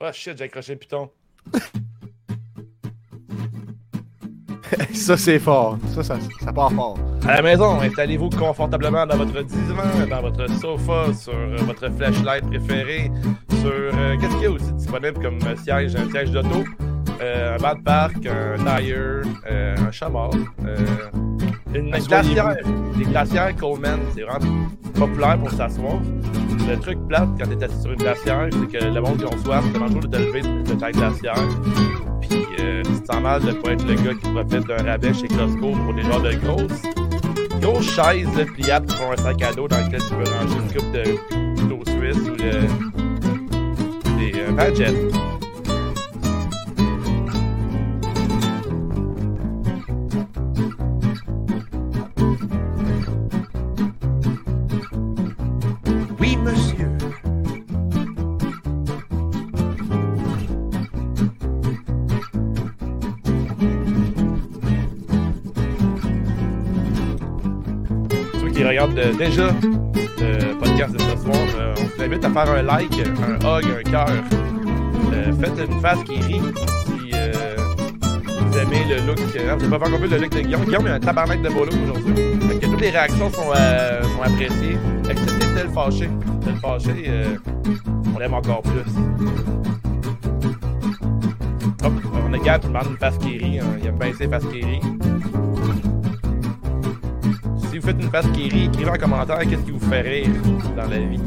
[0.00, 1.10] Oh shit, j'ai accroché le piton.
[4.94, 5.78] ça, c'est fort.
[5.94, 6.98] Ça, ça, ça part fort.
[7.26, 12.44] À la maison, installez-vous confortablement dans votre divan, dans votre sofa, sur euh, votre flashlight
[12.46, 13.10] préféré,
[13.60, 13.70] sur.
[13.72, 16.64] euh, Qu'est-ce qu'il y a aussi disponible comme siège Un siège d'auto,
[17.20, 19.90] euh, un banc de parc, un tire, euh, un
[20.64, 20.76] euh,
[21.74, 22.54] une glacière.
[22.96, 25.98] Les glacières Coleman, c'est vraiment populaire pour s'asseoir.
[26.68, 29.42] Le truc plate quand t'es assis sur une glacière, c'est que le monde qui ont
[29.42, 31.34] soif, c'est toujours de te lever de ta glacière.
[32.20, 35.14] Puis euh, tu te sens mal de pas être le gars qui profite d'un rabais
[35.14, 36.82] chez Costco pour des genres de grosses
[37.60, 40.72] grosse chaise là, pliable pour un sac à dos dans lequel tu peux ranger une
[40.72, 41.04] coupe de
[41.60, 42.50] couteaux suisse ou de,
[44.18, 45.37] des euh,
[68.98, 69.50] Déjà
[70.20, 73.64] le podcast de ce soir, euh, on vous invite à faire un like, un hug,
[73.78, 74.08] un cœur.
[75.12, 76.40] Euh, faites une face qui rit
[76.84, 77.56] si euh,
[78.40, 79.20] vous aimez le look.
[79.36, 80.64] Euh, vous n'avez pas encore vu le look de Guillaume.
[80.64, 82.14] Guillaume a un tabarnak de beau look aujourd'hui.
[82.60, 83.52] Que toutes les réactions sont,
[84.24, 84.76] appréciées.
[85.08, 86.10] Excepté celle fâchée.
[86.44, 87.36] Celle fâchée, euh,
[88.16, 88.92] on l'aime encore plus.
[91.84, 91.92] Hop,
[92.28, 93.60] on a Gab une face qui rit.
[93.60, 93.64] hein.
[93.80, 94.80] Il aime bien ces faces qui rit.
[97.88, 100.28] Faites une face qui rit, écrivez en commentaire qu'est-ce qui vous fait rire
[100.76, 101.18] dans la vie.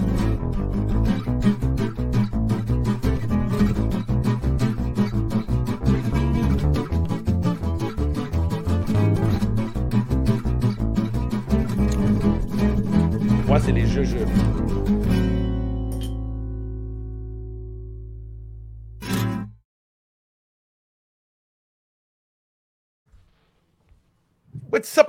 [13.47, 14.27] Moi, c'est les jeux-jeux.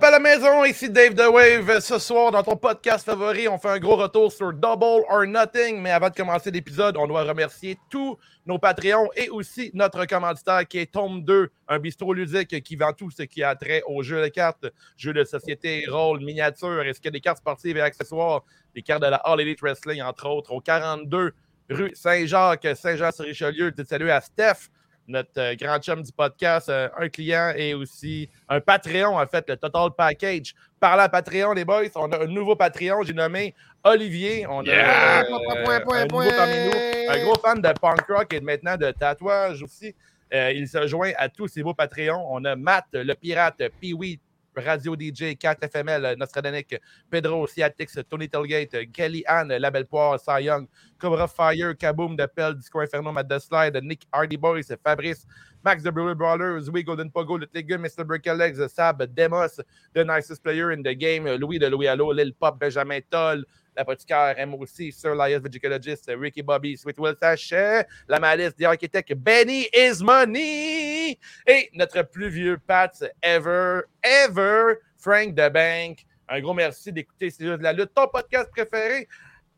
[0.04, 0.64] À la maison?
[0.64, 1.78] Ici Dave The Wave.
[1.80, 5.80] Ce soir, dans ton podcast favori, on fait un gros retour sur Double or Nothing.
[5.80, 10.66] Mais avant de commencer l'épisode, on doit remercier tous nos Patreons et aussi notre commanditaire
[10.66, 14.02] qui est Tome 2, un bistrot ludique qui vend tout ce qui a trait aux
[14.02, 17.76] jeux de cartes, jeux de société, rôles, miniatures, est-ce qu'il y a des cartes sportives
[17.76, 18.42] et accessoires,
[18.74, 21.32] des cartes de la All Elite Wrestling, entre autres, au 42
[21.70, 23.70] rue Saint-Jacques, Saint-Jean-sur-Richelieu.
[23.70, 24.68] Petit salut à Steph
[25.08, 29.44] notre euh, grand chum du podcast, euh, un client et aussi un Patreon, en fait,
[29.48, 30.54] le Total Package.
[30.80, 33.54] Parlant à Patreon, les boys, on a un nouveau Patreon, j'ai nommé
[33.84, 34.46] Olivier.
[34.48, 35.20] On a Yeah!
[35.20, 37.14] euh, Point, point, un point, nouveau parmi nous, point.
[37.14, 39.94] un gros fan de punk rock et maintenant de tatouage aussi.
[40.32, 42.26] Euh, il se joint à tous ces beaux Patreons.
[42.30, 44.18] On a Matt, le pirate, Pee-Wee,
[44.54, 46.78] Radio DJ, 4 FML, Nostradanic,
[47.10, 50.68] Pedro, Ciatix, Tony Telgate, Kelly Ann, La Belle Poire, Cy Young,
[50.98, 55.26] Cobra Fire, Kaboom, The Pell, Disco Inferno, Matt The Slide, Nick Hardy Boys, Fabrice,
[55.64, 58.04] Max The Brewer Brawler, Zouis Golden Pogo, Le Légume, Mr.
[58.04, 59.60] Bricklegs, Sab, Demos,
[59.94, 63.42] The Nicest Player in the Game, Louis de Louis Allo, Lil Pop, Benjamin Toll,
[63.76, 69.66] L'apothicaire, MOC, Sir Lias Vigicologist, Ricky Bobby, Sweet Will Sachet, La Malice, The Architect, Benny
[69.72, 76.04] is Money, et notre plus vieux Pat ever, ever, Frank the Bank.
[76.28, 79.08] Un gros merci d'écouter C'est de la lutte, ton podcast préféré,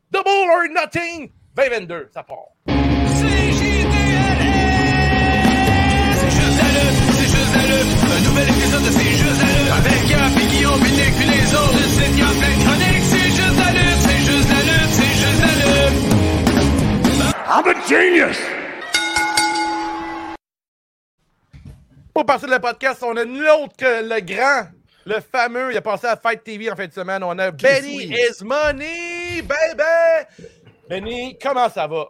[0.09, 2.54] Double or Nothing, 2022, ça part.
[17.47, 18.37] I'm a genius!
[22.13, 24.67] Pour partir de le podcast, on a nul autre que le grand,
[25.05, 27.23] le fameux, il a passé à Fight TV en fin de semaine.
[27.23, 30.45] On a Benny is Money, baby!
[30.89, 32.05] Benny, comment ça va?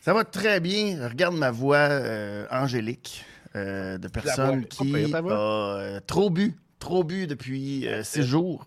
[0.00, 1.08] Ça va très bien.
[1.08, 4.68] Regarde ma voix euh, angélique euh, de personne voix.
[4.68, 5.32] qui a voix.
[5.32, 8.66] euh, trop bu, trop bu depuis euh, six jours,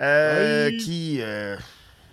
[0.00, 1.20] euh, qui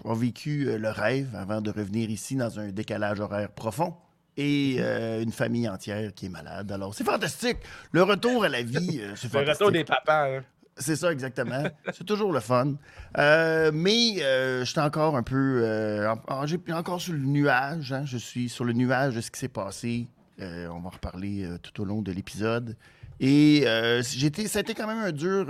[0.05, 3.95] a vécu euh, le rêve avant de revenir ici dans un décalage horaire profond
[4.37, 6.71] et euh, une famille entière qui est malade.
[6.71, 7.57] Alors, c'est fantastique.
[7.91, 9.53] Le retour à la vie, euh, c'est Le fantastique.
[9.65, 10.37] retour des papas.
[10.37, 10.43] hein.
[10.79, 11.63] C'est ça, exactement.
[11.91, 12.75] C'est toujours le fun.
[13.17, 16.07] Euh, mais je suis encore un peu.
[16.07, 17.91] en- en- j'ai encore sur le nuage.
[17.93, 18.03] hein.
[18.05, 20.07] Je suis sur le nuage de ce qui s'est passé.
[20.39, 22.77] On va en reparler tout au long de l'épisode.
[23.19, 23.65] Et
[24.03, 25.47] j'étais, ça a été quand même un dur,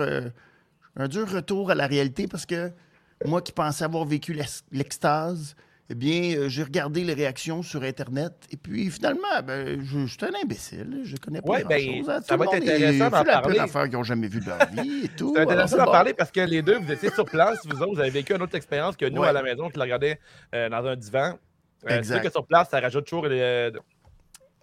[0.96, 2.72] un dur retour à la réalité parce que
[3.26, 5.56] moi qui pensais avoir vécu l'ex- l'extase,
[5.90, 10.06] eh bien, euh, j'ai regardé les réactions sur Internet et puis finalement, ben, je, je
[10.08, 11.00] suis un imbécile.
[11.04, 12.10] Je connais pas Ouais, ben, grand-chose.
[12.10, 12.20] hein.
[12.28, 13.58] ça va être intéressant d'en parler.
[13.58, 15.32] d'affaires qu'ils n'ont jamais de leur vie et tout.
[15.36, 15.92] C'est intéressant c'est d'en bon.
[15.92, 18.42] parler parce que les deux, vous étiez sur place, vous autres, vous avez vécu une
[18.42, 19.30] autre expérience que nous Ouais.
[19.30, 20.20] à la maison qui la regardait
[20.54, 21.38] euh, dans un divan.
[21.90, 23.26] Euh, c'est sûr que sur place, ça rajoute toujours.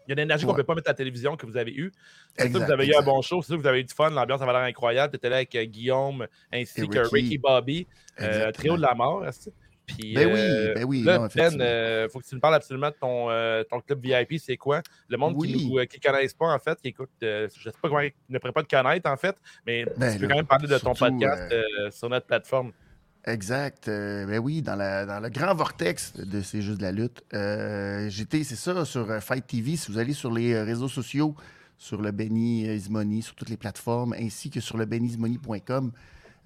[0.06, 1.56] Il y a une énergie qu'on ne peut pas mettre à la télévision que vous
[1.56, 1.92] avez eue.
[2.36, 3.84] C'est sûr que vous avez eu un bon show, c'est sûr que vous avez eu
[3.84, 5.12] du fun, l'ambiance avait l'air incroyable.
[5.12, 7.14] Tu étais là avec euh, Guillaume ainsi Et que Ricky.
[7.14, 7.86] Ricky Bobby,
[8.20, 9.24] euh, trio de la mort.
[9.86, 11.52] Puis, Ben oui, euh, ben oui, Là, non, Ben,
[12.04, 14.80] il faut que tu nous parles absolument de ton, euh, ton club VIP, c'est quoi?
[15.08, 15.52] Le monde Oui.
[15.52, 18.12] qui ne connaissent pas, en fait, qui écoute, euh, je ne sais pas comment ils
[18.30, 19.36] ne pourraient pas te connaître, en fait,
[19.66, 22.24] mais Ben tu peux là, quand même parler de ton surtout, podcast euh, sur notre
[22.26, 22.72] plateforme.
[23.26, 23.88] Exact.
[23.88, 27.22] Euh, ben oui, dans, le grand vortex de C'est juste de la lutte.
[27.32, 29.76] Euh, J'étais, c'est ça, sur euh, Fight TV.
[29.76, 31.34] Si vous allez sur les euh, réseaux sociaux,
[31.78, 35.92] sur le Benny Ismoney, sur toutes les plateformes, ainsi que sur le bennyismoney.com,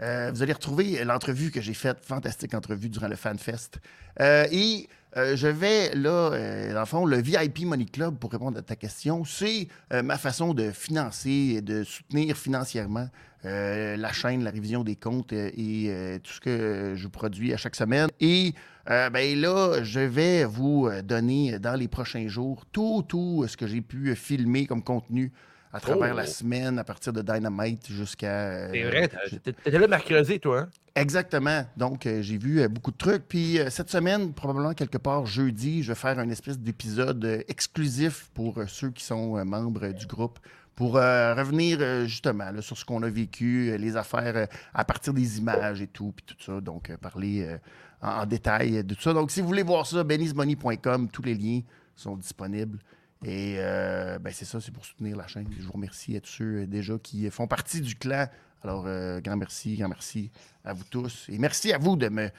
[0.01, 3.81] euh, vous allez retrouver l'entrevue que j'ai faite, fantastique entrevue durant le FanFest.
[4.21, 8.59] Et euh, je vais là, euh, dans le fond, le VIP Money Club, pour répondre
[8.59, 13.09] à ta question, c'est euh, ma façon de financer et de soutenir financièrement
[13.45, 18.09] la chaîne, la révision des comptes et tout ce que je produis à chaque semaine.
[18.19, 18.53] Et
[18.85, 23.81] ben là, je vais vous donner dans les prochains jours tout, tout ce que j'ai
[23.81, 25.33] pu filmer comme contenu
[25.73, 26.17] à travers Oh.
[26.17, 28.27] la semaine, à partir de Dynamite jusqu'à...
[28.29, 29.09] euh, C'est vrai,
[29.43, 30.69] t'étais là mercredi, toi, hein?
[30.95, 31.65] Exactement.
[31.77, 33.29] Donc, euh, j'ai vu euh, beaucoup de trucs.
[33.29, 38.31] Puis euh, cette semaine, probablement quelque part jeudi, je vais faire un espèce d'épisode exclusif
[38.35, 40.39] pour ceux qui sont membres du groupe
[40.75, 45.83] pour revenir justement là, sur ce qu'on a vécu, les affaires à partir des images
[45.83, 46.61] et tout, puis tout ça.
[46.61, 47.57] Donc, parler
[48.01, 49.13] en, en détail de tout ça.
[49.13, 51.61] Donc, si vous voulez voir ça, benny'smoney.com, tous les liens
[51.97, 52.79] sont disponibles.
[53.25, 55.49] Et euh, ben, c'est ça, c'est pour soutenir la chaîne.
[55.59, 58.29] Je vous remercie à tous ceux euh, déjà qui font partie du clan.
[58.63, 60.31] Alors, euh, grand merci, grand merci
[60.65, 61.27] à vous tous.
[61.29, 62.31] Et merci à vous de me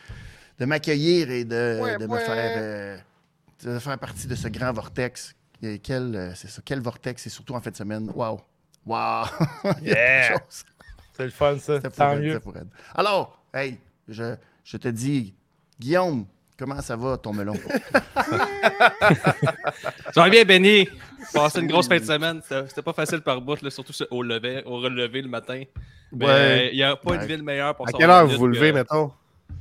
[0.59, 2.97] de m'accueillir et de, Ouais, de me faire euh,
[3.63, 5.35] de faire partie de ce grand vortex.
[5.61, 8.09] Et quel, euh, c'est ça, quel vortex, et surtout en fin de semaine.
[8.13, 8.41] Wow!
[8.85, 9.25] Wow!
[9.81, 10.39] Il y a Yeah!
[11.13, 11.81] C'est le fun, ça.
[11.81, 12.39] Tant mieux.
[12.95, 13.77] Alors, hey,
[14.07, 15.33] je, je te dis,
[15.77, 16.25] Guillaume,
[16.59, 17.53] comment ça va ton melon?
[20.13, 20.87] Ça va bien, Benny.
[21.33, 22.41] Passé une grosse fin de semaine.
[22.67, 25.63] C'était pas facile par bout, là, surtout au, lever, au relevé le matin.
[26.11, 26.69] Mais Ouais.
[26.73, 27.17] il n'y a pas Ouais.
[27.17, 29.11] une ville meilleure pour À sortir quelle heure vous vous levez, que- mettons?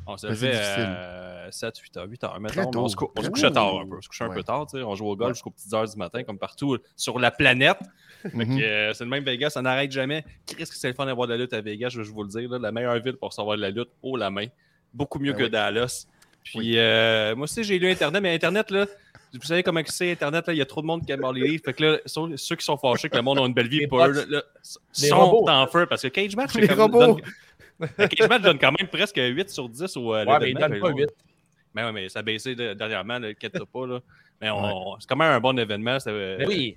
[0.07, 2.71] On se Ben, levait à 7, 8 heures, 8 heures, Très mettons.
[2.71, 2.85] tôt.
[2.85, 3.97] On se, cou- on se Très couchait tard un peu.
[3.99, 4.35] On se couchait un Ouais.
[4.37, 4.67] peu tard.
[4.67, 4.83] tu sais.
[4.83, 5.35] On jouait au golf Ouais.
[5.35, 7.79] jusqu'aux petites heures du matin, comme partout euh, sur la planète.
[8.33, 8.59] Mhm.
[8.63, 10.25] euh, c'est le même Vegas, ça n'arrête jamais.
[10.47, 12.29] Qu'est-ce que c'est le fun d'avoir de la lutte à Vegas, je vais vous le
[12.31, 12.49] dire.
[12.51, 14.47] là, la meilleure ville pour savoir de la lutte haut la main.
[14.95, 15.51] Beaucoup mieux Ben que oui.
[15.51, 16.07] Dallas.
[16.51, 16.73] Puis Oui.
[16.79, 18.87] euh, moi aussi, j'ai lu Internet, mais Internet, là,
[19.35, 21.47] vous savez comment c'est Internet, là, il y a trop de monde qui aime les
[21.49, 21.63] livres.
[21.65, 24.03] Fait que là, ceux qui sont fâchés que le monde a une belle vie, pour
[24.05, 24.43] eux, là,
[24.93, 25.49] sont robots.
[25.51, 26.99] en feu parce que Cage Match, Les comme- robots.
[27.01, 30.51] donne- le Cage Match donne quand même presque 8 sur 10 au euh, Ouais, mais
[30.51, 31.11] il donne pas mais 8.
[31.75, 33.87] mais ouais, mais ça a baissé de- dernièrement, ne inquiète pas.
[33.87, 34.01] Là.
[34.41, 34.49] Mais
[35.01, 35.99] c'est quand même un bon événement.
[36.07, 36.77] euh, oui.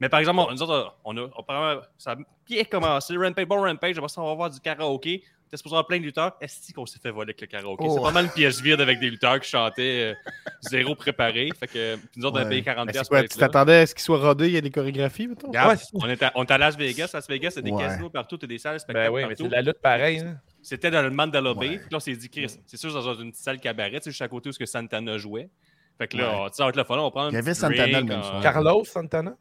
[0.00, 2.16] Mais par exemple, on- nous autres, on a, on prend- ça a
[2.48, 3.14] bien commencé.
[3.16, 5.22] Rampage, bon Rampage, après ça, on va voir du karaoké.
[5.50, 6.36] T'es supposé avoir plein de lutteurs.
[6.40, 7.84] Est-ce qu'on s'est fait voler avec le karaoké?
[7.84, 7.94] Oh.
[7.96, 10.30] C'est pas mal une pièce vide avec des lutteurs qui chantaient euh,
[10.62, 11.48] zéro préparé.
[11.58, 13.32] Fait que puis nous autres, on a payé 40$ Mais piastres c'est quoi, pour être
[13.32, 15.50] tu t'attendais à ce qu'il soit rodé, il y a des chorégraphies, mettons?
[15.50, 17.10] Ouais, c'est- on, est à, on est à Las Vegas.
[17.12, 17.82] Las Vegas, c'est des Ouais.
[17.82, 19.42] casinos partout, t'as des salles de spectacles Ben oui, mais partout.
[19.42, 20.18] c'est de la lutte pareil.
[20.20, 20.36] hein.
[20.62, 21.68] C'était dans le Mandela Bay.
[21.70, 21.78] Ouais.
[21.78, 24.22] Puis là, on s'est dit, Chris, c'est sûr, dans une petite salle cabaret, sais, juste
[24.22, 25.48] à côté où ce que Santana jouait.
[25.98, 26.36] Fait que là, Ouais.
[26.42, 27.82] on- tu sais, ça va être le fun, on prend un Il y avait Santana
[27.88, 28.40] drink, le même on- soir.
[28.42, 29.34] Carlos Santana?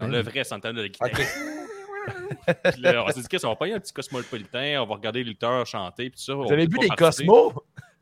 [0.00, 1.36] non, le vrai Santana, le guitariste.
[2.06, 2.56] Ok.
[2.72, 4.94] Puis là, on s'est dit, Chris, on va pas y un petit cosmopolitain, on va
[4.94, 6.34] regarder les lutteurs chanter, puis tout ça.
[6.34, 7.52] Vous avez vu les Cosmos?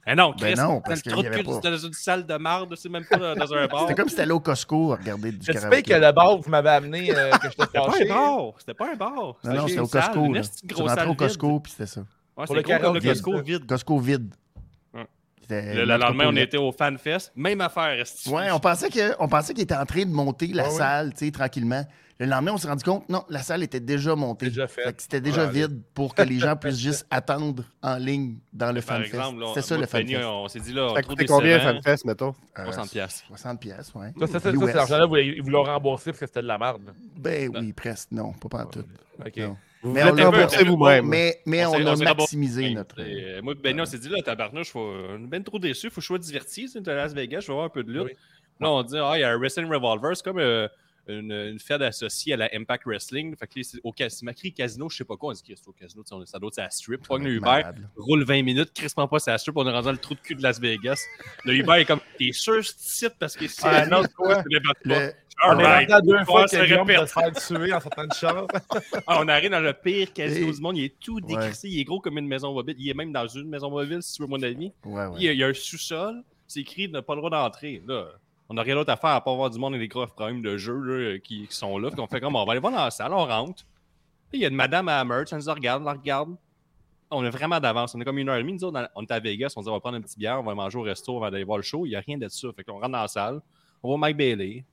[0.07, 1.55] Eh non, Chris, Ben non, parce pas.
[1.55, 3.81] c'était dans une salle de marde, c'est même pas dans un bar.
[3.89, 5.77] C'était comme si t'allais au Costco à regarder du karaoké.
[5.77, 8.75] sais que le bar, vous m'avez amené, euh, que j'étais C'était pas un bar, c'était
[8.75, 9.15] pas un bar.
[9.45, 10.25] Non, non, c'était au une salle, Costco.
[10.27, 10.43] une là.
[10.43, 11.15] Tu grosse salle au.
[11.15, 12.01] Costco, puis c'était ça.
[12.01, 12.07] Ouais,
[12.45, 13.01] Pour c'était le gros le.
[13.01, 13.67] Costco vide.
[13.67, 13.99] Costco
[15.49, 17.33] Le, le lendemain, on était au FanFest.
[17.37, 18.03] Même affaire.
[18.27, 20.75] Ouais, on pensait que- on pensait qu'il était en train de monter la Ouais, ouais.
[20.77, 21.85] salle, tu sais, tranquillement.
[22.21, 24.47] Le lendemain, on s'est rendu compte, non, la salle était déjà montée.
[24.47, 25.01] Déjà faite.
[25.01, 25.51] C'était déjà Ouais.
[25.53, 29.21] vide pour que les gens puissent juste attendre en ligne dans le Par FanFest.
[29.49, 30.25] C'était ça le FanFest.
[30.25, 31.59] on s'est dit là, Ça a trop coûté combien.
[31.59, 32.35] FanFest, mettons?
[32.59, 33.25] Euh, 60 piastres.
[33.27, 34.13] 60 pièces, ouais.
[34.21, 36.47] Ça, ça, ça, ça, cet argent-là, vous, ils vous l'ont remboursé parce que c'était de
[36.47, 36.83] la merde?
[36.87, 36.93] là.
[37.17, 38.13] Ben oui, presque.
[38.13, 38.85] Non, pas pas en tout.
[39.19, 39.37] OK.
[39.37, 39.57] Non.
[39.83, 41.07] Vous Mais on rembourser fait- vous-même.
[41.07, 42.75] Mais, mais on, a maximisé remboursé.
[42.75, 43.01] notre.
[43.01, 45.91] Et, euh, moi, Benny, on s'est dit, là, tabarnouche, faut, on est ben trop déçu,
[45.91, 46.69] faut que je sois diverti.
[46.69, 48.05] C'est de Las Vegas, je vais voir un peu de lutte.
[48.05, 48.13] Oui.
[48.61, 50.69] Là, on dit, ah, il y a un Wrestling Revolver, c'est comme euh,
[51.09, 53.37] une, une fête associée à la Impact Wrestling.
[53.37, 55.31] Fait que c'est au cas- c'est marqué casino, je sais pas quoi.
[55.31, 57.07] On dit, Chris, c'est au casino, tu sais, on- ça doit être à la strip.
[57.07, 57.63] Pogne le Uber,
[57.97, 60.35] roule 20 minutes, crispement pas sa strip, on est rendu dans le trou de cul
[60.35, 61.01] de Las Vegas.
[61.45, 63.67] Le Uber est comme, t'es sûr, ce site parce que c'est.
[63.67, 64.43] Ah, non, quoi?
[64.43, 64.45] c'est.
[64.85, 65.13] Le-
[65.47, 67.01] On est à deux fois ça que Guillaume répète.
[67.01, 68.47] va se faire tuer en sortant de char.
[69.07, 70.77] Ah, on arrive dans le pire casino Et- du monde.
[70.79, 71.69] Il est tout décrissé.
[71.69, 72.77] Il est gros comme une maison mobile.
[72.79, 74.73] Il est même dans une maison mobile, si tu veux mon avis.
[74.85, 75.17] Ouais, ouais.
[75.19, 76.23] Il, y a, il y a un sous-sol.
[76.47, 77.83] C'est écrit n'a pas le droit d'entrer.
[77.87, 78.11] Là,
[78.49, 80.43] on n'a rien d'autre à faire à part voir du monde et des gros problèmes
[80.43, 81.91] de jeu là, qui, qui sont là.
[81.91, 83.65] Puis on fait comme on va aller voir dans la salle, on rentre.
[84.33, 86.35] Il y a une madame à merch, elle nous regarde, on la regarde.
[87.11, 87.95] On a vraiment d'avance.
[87.95, 88.55] On a comme une heure et demie.
[88.55, 89.53] Nous autres, on est à Vegas.
[89.57, 91.29] On dit on va prendre un petit bière, on va manger au resto, on va
[91.29, 91.87] aller voir le show.
[91.87, 92.49] Il n'y a rien de ça.
[92.57, 93.41] Fait qu'on rentre dans la salle.
[93.83, 94.65] On voit Mike Bailey.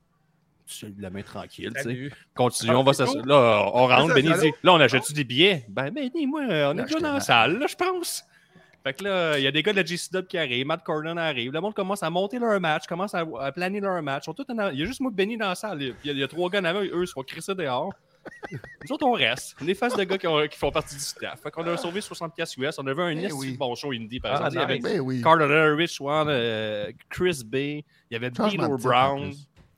[0.66, 2.10] Tu la main tranquille, tu sais.
[2.34, 3.24] Continue, Ah, on va s'asseoir.
[3.26, 4.14] Là, on rentre.
[4.14, 5.64] Benny dit Là, on achète-tu des billets?
[5.68, 8.24] Ben, Benny, moi, on est déjà dans la salle, là, je pense.
[8.84, 11.16] Fait que là, il y a des gars de la GCW qui arrivent, Matt Corden
[11.18, 11.52] arrive.
[11.52, 14.24] Le monde commence à monter leur match, commence à, à planer leur match.
[14.24, 14.70] Sont en.
[14.70, 15.80] Il y a juste moi Benny dans la salle.
[15.82, 17.92] Il y a, il y a trois gars en avant, eux, ils sont crissés dehors.
[18.52, 19.56] Nous autres, on reste.
[19.60, 21.40] On est face de gars qui, ont- qui font partie du staff.
[21.42, 22.78] Fait qu'on a sauvé 60$ piastres US.
[22.78, 23.56] On avait un esti oui.
[23.56, 24.54] bon show indie, par Ah, exemple.
[24.54, 24.78] Il y avait.
[24.78, 25.22] Ben oui.
[25.22, 25.44] Carter
[25.76, 29.32] Rich euh, Chris Bay, il y avait en Brown.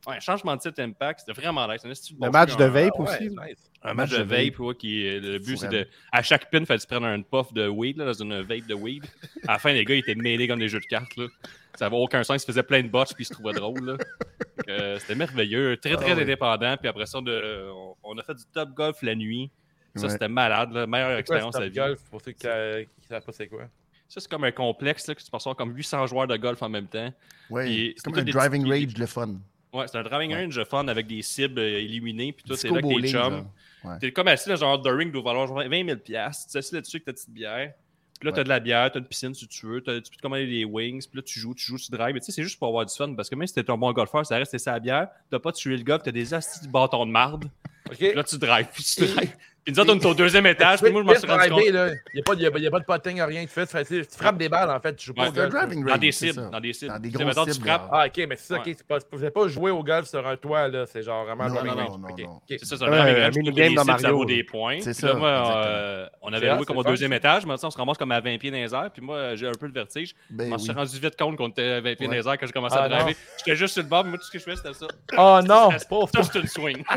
[0.06, 1.84] Ouais, changement de titre Impact, c'était vraiment nice.
[1.84, 3.28] Un esti de Le bon match de vape Ah ouais, aussi.
[3.30, 3.70] nice.
[3.82, 5.88] un match de vape, ouais, qui, euh, le but, c'est de.
[6.12, 8.66] À chaque pin, il fallait se prendre un puff de weed, là, dans une vape
[8.66, 9.04] de weed.
[9.48, 11.26] À la fin, les gars, ils étaient mêlés comme des jeux de cartes, là.
[11.76, 12.36] Ça n'avait aucun sens.
[12.36, 13.96] Ils se faisaient plein de botches, puis ils se trouvaient drôles,
[14.68, 15.76] euh, C'était merveilleux.
[15.78, 16.22] Très, très Ah oui.
[16.22, 16.76] indépendant.
[16.76, 19.50] Puis après ça, on a, on- a fait du top golf la nuit.
[19.96, 20.08] Ça, Ouais.
[20.10, 20.86] c'était malade, là.
[20.86, 21.76] Meilleure expérience ce à Top vie.
[21.78, 23.64] Golf, pour ceux qui ne savent pas c'est quoi?
[24.08, 26.62] Ça, c'est comme un complexe, là, que tu peux recevoir comme 800 joueurs de golf
[26.62, 27.12] en même temps.
[27.52, 29.34] Puis, c'est comme un driving range, le fun.
[29.74, 30.44] Ouais, c'est un driving Ouais.
[30.44, 32.32] range fun avec des cibles euh, éliminées.
[32.32, 33.44] Puis toi, c'est là que tes genre.
[33.84, 33.98] Ouais.
[34.00, 36.46] T'es comme assis dans un de ring doit valoir genre 20 000 piastres.
[36.46, 37.72] Tu t'assis là-dessus avec ta petite bière.
[38.20, 40.16] Puis là, t'as de la bière, t'as une piscine si tu veux, t'as- tu peux
[40.16, 42.14] te commander des wings, puis là, tu joues, tu joues, tu drives.
[42.14, 43.76] Mais tu sais, c'est juste pour avoir du fun, parce que même si t'es un
[43.76, 46.64] bon golfeur, ça reste c'est sa bière, t'as pas tué le golf, t'as des astis
[46.64, 47.46] de bâtons de marde.
[47.90, 47.96] OK.
[47.98, 49.36] Puis là, tu drives, puis tu drives.
[49.64, 51.62] Puis nous autres, on est au deuxième étage, puis moi, je m'en suis rendu compte.
[51.64, 51.90] Il n'y a, de-
[52.56, 53.42] a, y a pas de potting, rien.
[53.42, 54.94] Tu, fais, tu, fais- tu frappes des balles, en fait.
[54.94, 55.52] Tu joues pas au golf.
[55.52, 56.92] Dans des cibles, dans des cibles.
[56.92, 57.88] Dans des Tu tu frappes.
[57.90, 58.72] Ah, ok, mais c'est ça, Ouais.
[58.72, 58.82] ok.
[58.86, 60.84] pas- Vous n'avez pas joué au golf sur un toit, là.
[60.86, 61.98] C'est genre vraiment Non, driving non, range.
[61.98, 62.40] non, Ok, non.
[62.46, 63.48] C'est ça, c'est un driving
[63.88, 64.00] range.
[64.00, 64.80] ça vaut des points.
[64.82, 67.46] C'est ça, euh, on avait joué comme au deuxième étage.
[67.46, 68.90] Maintenant, on se ramasse comme à 20 pieds dans les airs.
[68.92, 70.14] Puis moi, j'ai un peu le vertige.
[70.28, 70.62] Ben Je m'en oui.
[70.62, 72.76] suis rendu vite compte qu'on était à 20 pieds dans les airs quand je commençais
[72.78, 72.96] Ah, à non.
[72.96, 73.14] driver.
[73.38, 74.86] J'étais juste sur le bord, moi, tout ce que je fais, c'était ça.
[75.16, 76.84] Oh non, c'est une swing.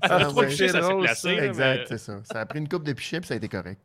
[0.00, 0.46] Ah, Ça a trop ouais.
[0.48, 1.28] piché, ça s'est placé.
[1.30, 2.20] Exact, mais- c'est ça.
[2.24, 3.80] Ça a pris une coupe de pichets, puis ça a été correct.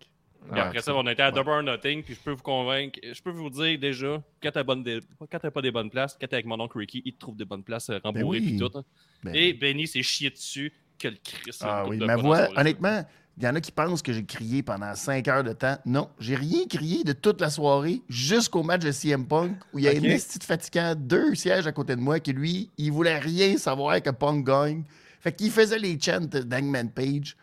[0.51, 1.35] Puis après ça, on était à Ouais.
[1.35, 4.63] Double or Nothing, puis je peux vous convaincre, je peux vous dire déjà, quand t'as
[4.63, 4.99] bonne des-
[5.31, 7.37] quand t'as pas des bonnes places, quand t'es avec mon oncle Ricky, il te trouve
[7.37, 8.41] des bonnes places euh, rembourrées oui.
[8.41, 8.69] puis tout.
[8.77, 8.83] hein.
[9.23, 11.61] Ben Et Benny s'est chié dessus, que le Christ.
[11.65, 13.05] Ah oui, ma voix, honnêtement,
[13.37, 15.77] il y en a qui pensent que j'ai crié pendant 5 heures de temps.
[15.85, 19.85] Non, j'ai rien crié de toute la soirée jusqu'au match de CM Punk où il
[19.85, 19.97] y a Ok.
[19.97, 24.01] une petite fatigant, deux sièges à côté de moi, qui lui, il voulait rien savoir
[24.03, 24.83] que Punk gagne.
[25.23, 27.35] Fait qu'il faisait les chants d'Hangman Page.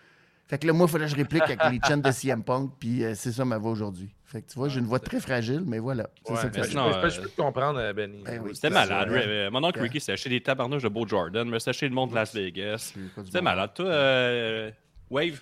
[0.47, 2.73] Fait que là, moi, il fallait que je réplique avec les chants de CM Punk,
[2.79, 4.11] puis euh, c'est ça ma voix aujourd'hui.
[4.27, 6.11] Fait que tu vois, j'ai une voix très fragile, mais voilà.
[6.27, 7.37] C'est Ouais, ça que mais ça je, non, peux- je peux- euh, je peux te
[7.41, 8.23] comprendre, euh, Benny.
[8.25, 8.55] Ben oui.
[8.55, 9.09] C'était malade.
[9.11, 9.85] ça, Mon oncle Ouais.
[9.85, 12.35] Ricky s'est acheté des tabarnouches de Beau Jordan, mais s'est acheté le monde de Las
[12.35, 12.93] Vegas.
[13.25, 13.71] C'était malade.
[13.75, 14.71] Toi, euh,
[15.09, 15.41] Wave,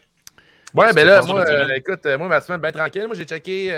[0.74, 3.06] Ouais, ben là, moi, euh, écoute, moi, ma semaine bien tranquille.
[3.06, 3.68] Moi, j'ai checké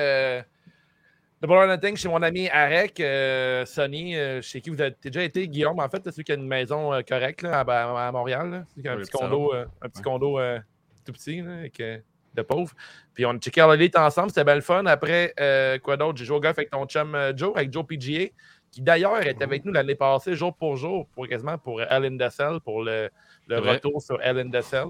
[1.43, 5.23] euh, or Nothing chez mon ami Arek, euh, Sonny, euh, chez qui vous avez déjà
[5.23, 8.13] été, Guillaume, en fait, c'est celui qui a une maison euh, correcte là, à, à
[8.13, 8.51] Montréal.
[8.51, 8.65] là.
[8.81, 10.59] Qui a un Oui, petit condo, euh, un petit condo euh,
[11.05, 11.99] tout petit, là, avec, euh,
[12.35, 12.73] de pauvre.
[13.15, 14.85] Puis on a checké All Elite ensemble, c'était bien le fun.
[14.87, 16.19] Après, euh, quoi d'autre?
[16.19, 18.27] J'ai joué au golf avec ton chum euh, Joe, avec Joe PGA,
[18.71, 22.61] qui d'ailleurs était avec nous l'année passée, jour pour jour, pour quasiment pour Ellen Dessel,
[22.65, 23.11] pour le,
[23.49, 24.87] retour sur Ellen Dessel.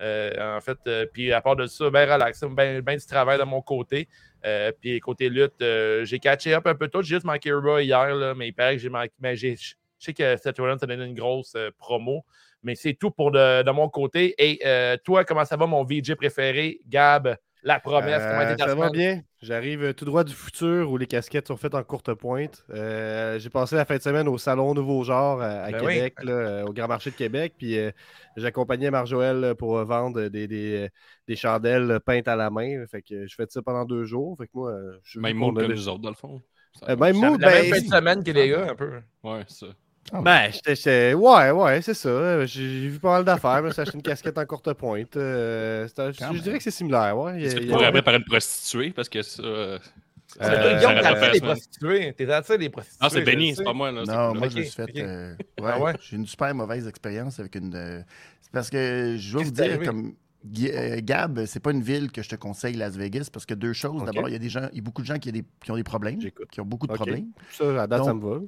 [0.00, 3.38] Euh, en fait, euh, puis à part de ça, bien relax, bien ben du travail
[3.38, 4.08] de mon côté.
[4.46, 5.62] Euh, puis côté lutte,
[6.04, 7.02] j'ai catché up un peu tout.
[7.02, 9.12] J'ai juste manqué Raw hier, là, mais il paraît que j'ai manqué.
[9.20, 12.24] Mais j'ai- je sais que Seth Rollins a donné une grosse promo.
[12.62, 14.34] Mais c'est tout pour de, de mon côté.
[14.38, 14.60] Et
[15.04, 16.80] toi, comment ça va, mon VJ préféré?
[16.88, 19.22] Gab, la promesse, comment ça va bien.
[19.42, 22.62] J'arrive euh, tout droit du futur où les casquettes sont faites en courte pointe.
[22.70, 26.14] Euh, J'ai passé la fin de semaine au Salon Nouveau Genre à, à Ben Québec,
[26.22, 27.54] là, euh, au Grand Marché de Québec.
[27.56, 27.90] Puis euh,
[28.36, 30.90] j'accompagnais Marjoël pour euh, vendre des, des,
[31.26, 32.84] des chandelles peintes à la main.
[32.86, 34.36] Fait que je fais ça pendant deux jours.
[34.36, 36.42] Fait que moi, euh, je même mood que nous autres, dans le fond.
[36.78, 38.74] Ça- Euh, même La, mood, la ben, même fin de semaine que les gars, un
[38.74, 39.00] peu.
[39.24, 39.66] Ouais, ça.
[40.12, 42.44] Ben, j'étais- j'étais- ouais, ouais, c'est ça.
[42.46, 43.62] J'ai j'ai vu pas mal d'affaires.
[43.72, 45.16] Suis acheté une casquette en courte pointe.
[45.16, 47.42] Euh, je dirais que c'est similaire, ouais.
[47.42, 48.90] Est-ce que tu pourrais préparer une prostituée?
[48.90, 49.42] Parce que ça.
[49.42, 49.78] euh,
[50.26, 51.40] C'est Euh, toi, Guillaume, ça t'as les semaine.
[51.50, 52.14] prostituées.
[52.16, 52.98] T'es attiré les prostituées.
[53.02, 53.90] Non, c'est Benny, c'est pas moi.
[53.90, 54.86] Là, Non, moi, Ok, je me suis fait.
[54.98, 55.92] euh, Ah ouais, ouais?
[56.00, 57.74] J'ai une super mauvaise expérience avec une.
[57.74, 58.00] euh,
[58.40, 60.12] c'est parce que je Qu'est-ce vous dire, comme.
[60.58, 63.72] Euh, Gab, c'est pas une ville que je te conseille, Las Vegas, parce que deux
[63.72, 64.04] choses.
[64.04, 65.44] D'abord, il y a des gens, il y a beaucoup de gens qui, ont des,
[65.64, 66.48] qui ont des problèmes, J'écoute.
[66.50, 67.26] qui ont beaucoup de problèmes.
[67.50, 68.38] Ça, à date, ça me va.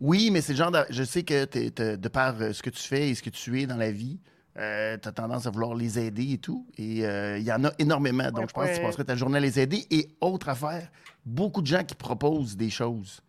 [0.00, 0.70] Oui, mais c'est le genre.
[0.70, 3.22] de- je sais que t'es- t'es- de par euh, ce que tu fais et ce
[3.22, 4.18] que tu es dans la vie,
[4.56, 6.66] tu as tendance à vouloir les aider et tout.
[6.78, 8.30] Et euh, il y en a énormément.
[8.30, 9.86] Donc, je pense que tu passerais ta journée à les aider.
[9.90, 10.88] Et autre affaire,
[11.24, 13.20] beaucoup de gens qui proposent des choses.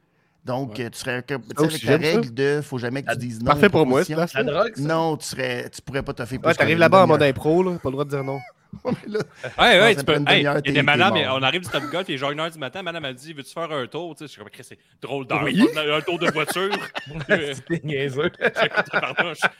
[0.43, 0.85] Donc, Ouais.
[0.85, 2.07] euh, tu serais que- tu sais, aussi, avec la j'aime ça.
[2.21, 3.45] règle de faut jamais que tu dises non.
[3.45, 4.81] Parfait pour moi, place La drogue, ça?
[4.81, 7.77] Non, tu serais, tu pourrais pas te faire Ouais, t'arrives là-bas en mode impro, là.
[7.77, 8.39] Pas le droit de dire non.
[8.83, 9.19] Ouais, là,
[9.57, 10.15] Ouais, tu peux.
[10.17, 12.17] une Hey, il y a t'es- des madames, on arrive du Top Golf, il est
[12.17, 14.15] genre 1h du matin, madame a dit Veux-tu faire un tour?
[14.15, 15.67] Tu sais, Je suis comme, c'est drôle d'heure, Oui.
[15.75, 16.71] un tour de voiture.
[17.29, 18.31] C'était niaiseux.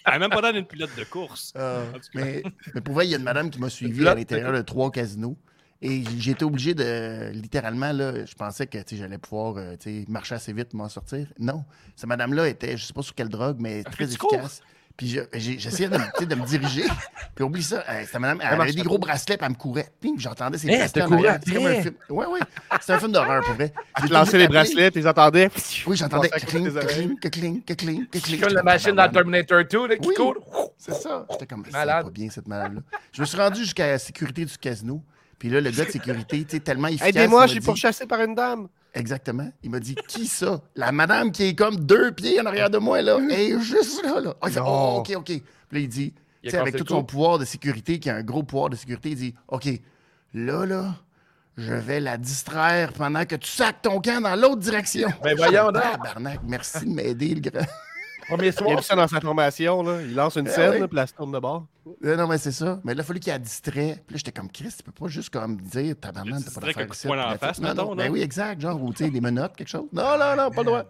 [0.05, 1.53] Elle même pas dans une pilote de course.
[1.57, 1.99] euh, cas.
[2.13, 4.61] mais, mais pour vrai, il y a une madame qui m'a suivi à l'intérieur de
[4.61, 5.37] trois casinos.
[5.83, 9.75] Et j'ai été obligé de, littéralement, là, je pensais que j'allais pouvoir euh,
[10.07, 11.25] marcher assez vite, m'en sortir.
[11.39, 11.63] Non,
[11.95, 14.39] cette madame-là était, je sais pas sur quelle drogue, mais très fait du cours?
[15.01, 16.83] Puis je- j'ai- j'essayais de, me- de diriger.
[17.35, 19.89] Puis oublie ça, cette madame, elle avait des gros bracelets, puis elle me courait.
[19.99, 21.95] Puis j'entendais ses Hey, bracelets elle te comme un film.
[22.11, 22.39] Ouais, ouais.
[22.81, 23.69] C'est un film d'horreur, pour vrai.
[23.95, 25.49] Tu J'étais lançais obligé les bracelets, tu les entendais.
[25.87, 28.39] Oui, j'entendais cling, cling, cling, cling, cling.
[28.41, 30.13] Comme la machine dans Terminator 2 là, qui Oui.
[30.13, 30.35] court.
[30.77, 31.25] C'est ça.
[31.31, 32.03] J'étais comme, c'est Malade.
[32.05, 32.81] pas bien cette madame-là.
[33.11, 35.01] Je me suis rendu jusqu'à la sécurité du casino.
[35.39, 37.07] Puis là, le gars de sécurité, tu sais, tellement efficace.
[37.09, 38.67] Aidez-moi, je suis pourchassé par une dame.
[38.93, 39.49] Exactement.
[39.63, 40.61] Il m'a dit, qui ça?
[40.75, 43.19] La madame qui est comme deux pieds en arrière de moi, là.
[43.29, 44.35] Elle est juste là, là.
[44.41, 45.25] Ah, il fait, oh, OK, OK.
[45.25, 48.43] Puis là, il dit, Il avec tout son pouvoir de sécurité, qui a un gros
[48.43, 49.67] pouvoir de sécurité, il dit, OK,
[50.33, 50.95] là, là,
[51.57, 55.09] je vais la distraire pendant que tu sacs ton camp dans l'autre direction.
[55.23, 55.83] Ben voyons donc.
[55.83, 57.65] Tabarnak, merci de m'aider, le grand.
[58.31, 58.83] Premier Il a soir.
[58.83, 60.01] ça dans sa formation, là.
[60.01, 60.79] Il lance une Eh scène, oui.
[60.79, 61.65] là, puis la se tourne de bord.
[62.05, 62.79] Euh, non, mais c'est ça.
[62.83, 64.01] Mais là, il a fallu qu'il a distrait.
[64.05, 66.67] Puis là, j'étais comme Chris, tu peux pas juste comme dire tabarnak, Tu t'as pas
[66.67, 67.07] d'affaire ici.
[67.07, 67.95] la elle face, non, mettons, non.
[67.95, 68.03] là.
[68.05, 68.61] Ben oui, exact.
[68.61, 69.87] Genre, ou tu sais, des menottes, quelque chose.
[69.91, 70.83] Non, non, non, pas le droit.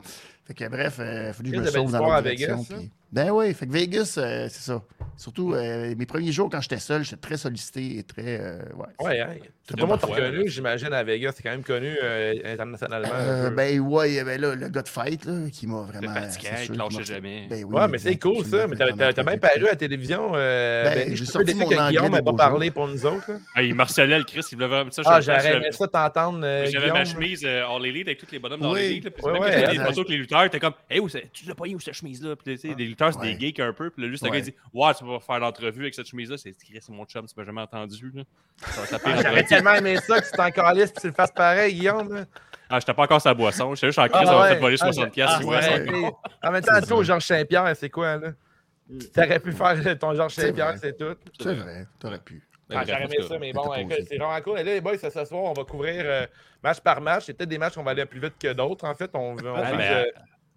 [0.46, 2.64] Fait que bref, il a fallu que je me sauve dans Vegas, direction.
[2.78, 4.82] puis- Ben oui, fait que Vegas, euh, c'est ça.
[5.18, 8.40] Surtout euh, mes premiers jours quand j'étais seul, j'étais très sollicité et très.
[8.42, 9.06] euh, ouais.
[9.06, 9.36] Ouais, hein.
[9.72, 11.32] C'est Tout le monde pas reconnu, j'imagine, à Vegas.
[11.36, 13.08] C'est quand même connu euh, internationalement.
[13.14, 16.14] Euh, ben ouais, ben là, le gars de fête là, qui m'a vraiment.
[16.30, 17.48] c'est il te jamais.
[17.50, 18.68] Ben oui, ouais, mais c'est cool ça.
[18.68, 18.88] Mais t'as
[19.24, 20.32] même fait- paru à la télévision.
[20.36, 22.88] Euh, Ben, ben, j'ai je suis sorti mon que anglais Guillaume n'a pas parlé pour
[22.88, 23.32] nous autres.
[23.56, 25.02] Ah, il marcelait le Chris, il voulait vraiment ça.
[25.06, 28.60] Ah, j'aurais aimé ça t'entendre, euh, J'avais ma chemise All Elite avec tous les bonhommes
[28.60, 28.80] dans Oui.
[28.82, 29.10] les Elite.
[29.10, 29.78] Puis même exact.
[29.86, 31.94] photos avec les lutteurs, t'es comme, hey, où c'est- tu l'as pas eu où cette
[31.94, 32.36] chemise-là?
[32.36, 33.90] Puis tu sais, les lutteurs, c'est des geeks un peu.
[33.90, 36.38] Puis là, juste le gars, il dit, ouais, tu vas faire l'entrevue avec cette chemise-là.
[36.38, 38.12] C'est Chris, c'est mon chum, tu m'as jamais entendu.
[38.58, 39.22] Ça va taper Ah,
[39.64, 42.14] tellement aimé ça que tu t'en calisses et tu le fasses pareil, Guillaume.
[42.14, 42.26] là.
[42.70, 43.76] Ah, j'étais pas encore sa boisson.
[43.76, 44.50] J'étais juste en Ah, crise, m'a ouais.
[44.54, 45.10] fait voler Ah, 60$.
[45.12, 46.12] piastres, ah, tu ouais,
[46.44, 47.04] En même temps, C'est toi, ça.
[47.04, 48.30] Georges Saint-Pierre, c'est quoi, là?
[49.14, 51.16] T'aurais pu faire ton Georges Saint-Pierre, c'est tout.
[51.40, 52.42] C'est vrai, t'aurais pu.
[52.74, 53.70] Ah, J'aurais aimé ça, mais bon,
[54.08, 54.60] c'est vraiment cool.
[54.60, 56.26] Et là, les boys, ce ce soir, on va couvrir euh,
[56.64, 57.26] match par match.
[57.26, 59.12] C'est peut-être des matchs qu'on va aller plus vite que d'autres, en fait.
[59.14, 60.04] On, on Ah, mais, euh,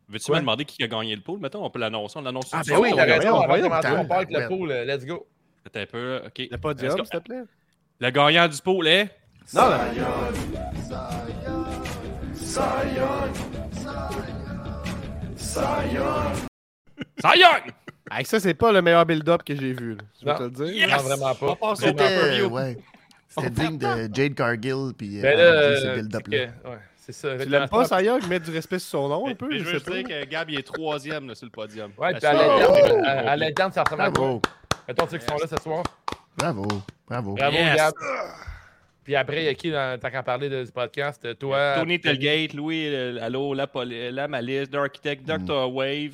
[0.09, 0.37] Veux-tu Quoi?
[0.37, 1.41] me demander qui a gagné le pool?
[1.41, 2.19] Mettons, on peut l'annoncer.
[2.19, 2.99] On l'annonce Ah, tout ben de oui, suite.
[2.99, 3.43] t'as raison.
[3.43, 4.71] de ouais, commencer, on part avec le pool.
[4.71, 5.27] euh, Let's go.
[5.67, 6.21] Attends un peu.
[6.27, 6.43] OK.
[6.51, 7.43] Le podium, s'il te plaît.
[8.01, 9.11] Le gagnant du pool est.
[9.55, 9.81] Non, là.
[17.37, 17.73] Young!
[18.11, 19.95] Hey, ça, c'est pas le meilleur build-up que j'ai vu.
[19.95, 20.03] là.
[20.21, 20.67] Je vais te le dire.
[20.67, 20.91] Yes!
[20.91, 21.47] Non, vraiment pas.
[21.47, 22.75] On passe au Vraiment
[23.29, 26.39] C'était ouais, digne de Jade Cargill puis euh, Ben là, ce euh, build-up-là.
[26.39, 27.37] c'est que- ouais, c'est ça.
[27.39, 28.29] Tu l'aimes pas?
[28.29, 29.49] Mettre du respect sur son nom un peu?
[29.49, 31.91] mais je je veux dire que Gab, il est troisième là, sur le podium.
[31.99, 34.41] Ouais, La puis à l'interne, ça ressemble à quoi?
[34.87, 35.83] Mettons ceux qui sont là ce soir.
[36.37, 36.67] Bravo,
[37.09, 37.35] bravo.
[37.35, 37.77] Bravo, Yes.
[37.77, 37.95] Gab.
[39.05, 41.39] Puis après, il y a qui, dans- tant qu'à parler de, du podcast?
[41.39, 43.67] Toi, Tony Telgate, Louis euh, Allo, la,
[44.11, 45.71] la Malice, D'Architect, Dr.
[45.73, 46.13] Wave.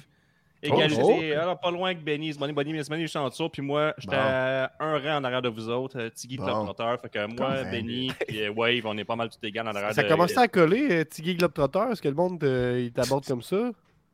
[0.63, 1.01] Égalité,
[1.35, 1.41] oh.
[1.41, 3.49] alors pas loin que Benny, Bonnie, je suis en dessous.
[3.49, 4.23] Puis moi, j'étais Bon.
[4.23, 6.45] à un rang en arrière de vous autres, euh, Tiggy Bon.
[6.45, 7.01] Globetrotter.
[7.01, 7.63] Fait que moi.
[7.65, 10.09] Benny et Wave, on est pas mal tout égales en arrière Ça a de...
[10.11, 11.93] commencé à coller, euh, Tiggy Globetrotter.
[11.93, 13.71] Est-ce que le monde euh, il t'aborde comme ça?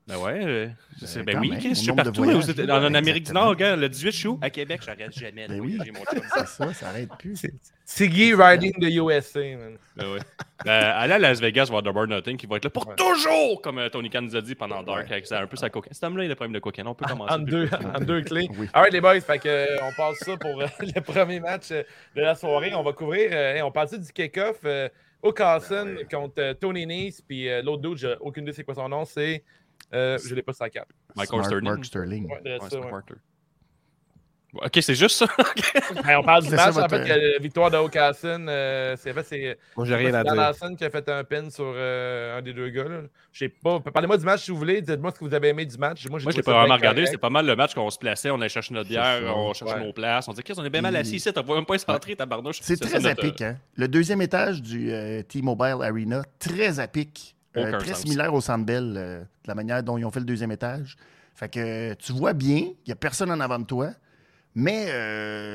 [0.09, 0.69] Ben ouais, euh,
[1.01, 2.23] je sais- ben quand oui, même, Chris, je suis de partout.
[2.23, 3.33] voyages, là, en Amérique du.
[3.33, 5.75] Nord, gars, le 18 chou, à Québec, j'arrête jamais de Ben oui.
[5.77, 6.21] voyager, mon chum.
[6.37, 7.45] C'est ça, ça arrête plus.
[7.85, 9.77] Siggy riding the USA, man.
[9.97, 10.21] Ben ouais.
[10.65, 12.95] Ben, aller à Las Vegas voir Double or Nothing qui va être là pour Ouais.
[12.95, 15.11] toujours, comme euh, Tony Khan nous a dit pendant Dark.
[15.11, 15.25] Ouais.
[15.25, 15.93] ça, un peu sa cocaïne.
[15.93, 16.87] Cet homme-là, il a des problèmes de cocaïne.
[16.87, 17.35] On peut commencer.
[17.35, 18.49] En deux, en deux clés.
[18.57, 18.69] Oui.
[18.73, 21.83] Alright, les boys, fait que, euh, on passe ça pour euh, le premier match euh,
[22.15, 22.73] de la soirée.
[22.75, 24.59] On va couvrir, euh, on passe du kick-off.
[24.65, 24.89] Euh,
[25.23, 28.75] au Carson contre euh, Tony Nice, puis euh, l'autre dude, j'ai aucune idée c'est quoi
[28.77, 29.43] son nom, c'est.
[29.93, 30.89] Euh, je l'ai pas sur la carte.
[31.15, 31.65] Michael Smart Sterling.
[31.69, 32.27] Mark Sterling.
[32.31, 32.91] Ouais, de Ouais, ça, c'est ouais.
[32.91, 33.15] Carter.
[34.55, 35.27] Ouais, Ok, c'est juste ça.
[36.09, 37.77] Hey, on parle du C'est ça, match, en fait, la victoire de.
[37.77, 40.35] Euh, c'est fait, c'est Moi, j'ai rien à dire.
[40.35, 42.85] Larson qui a fait un pin sur euh, un des deux gars.
[43.33, 43.81] Je sais pas.
[43.81, 44.81] Parlez-moi du match si vous voulez.
[44.81, 46.09] Dites-moi ce que vous avez aimé du match.
[46.09, 47.07] Moi, je l'ai pas vraiment regardé.
[47.07, 48.31] C'est pas mal le match qu'on se plaçait.
[48.31, 49.85] On allait chercher notre bière, on cherchait Ouais.
[49.85, 50.29] nos places.
[50.29, 51.33] On disait, qu'est-ce qu'on est bien mal assis ici.
[51.33, 52.59] T'as pas même pas centré, tabarnouche.
[52.63, 53.59] C'est ça, très à pic, hein?
[53.75, 57.36] Le deuxième étage du euh, T-Mobile Arena, très à pic.
[57.57, 58.03] Euh, très sens.
[58.03, 60.97] similaire au Centre Bell, euh, de la manière dont ils ont fait le deuxième étage.
[61.35, 63.91] Fait que euh, tu vois bien, il n'y a personne en avant de toi,
[64.55, 64.87] mais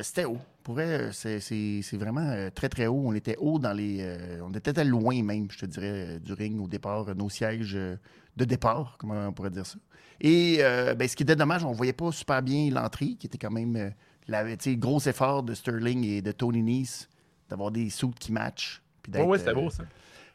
[0.03, 0.39] c'était haut.
[0.63, 0.79] Pour
[1.11, 3.01] c'est- vraiment très, très haut.
[3.03, 4.05] On était haut dans les...
[4.43, 8.45] on était très loin même, je te dirais, du ring au départ, nos sièges de
[8.45, 9.77] départ, comment on pourrait dire ça.
[10.19, 13.39] Et ben, ce qui était dommage, on ne voyait pas super bien l'entrée, qui était
[13.39, 13.91] quand même...
[14.27, 17.09] la, gros effort de Sterling et de Tony Nice
[17.49, 18.81] d'avoir des suits qui matchent.
[19.01, 19.83] puis Ouais, c'était beau ça.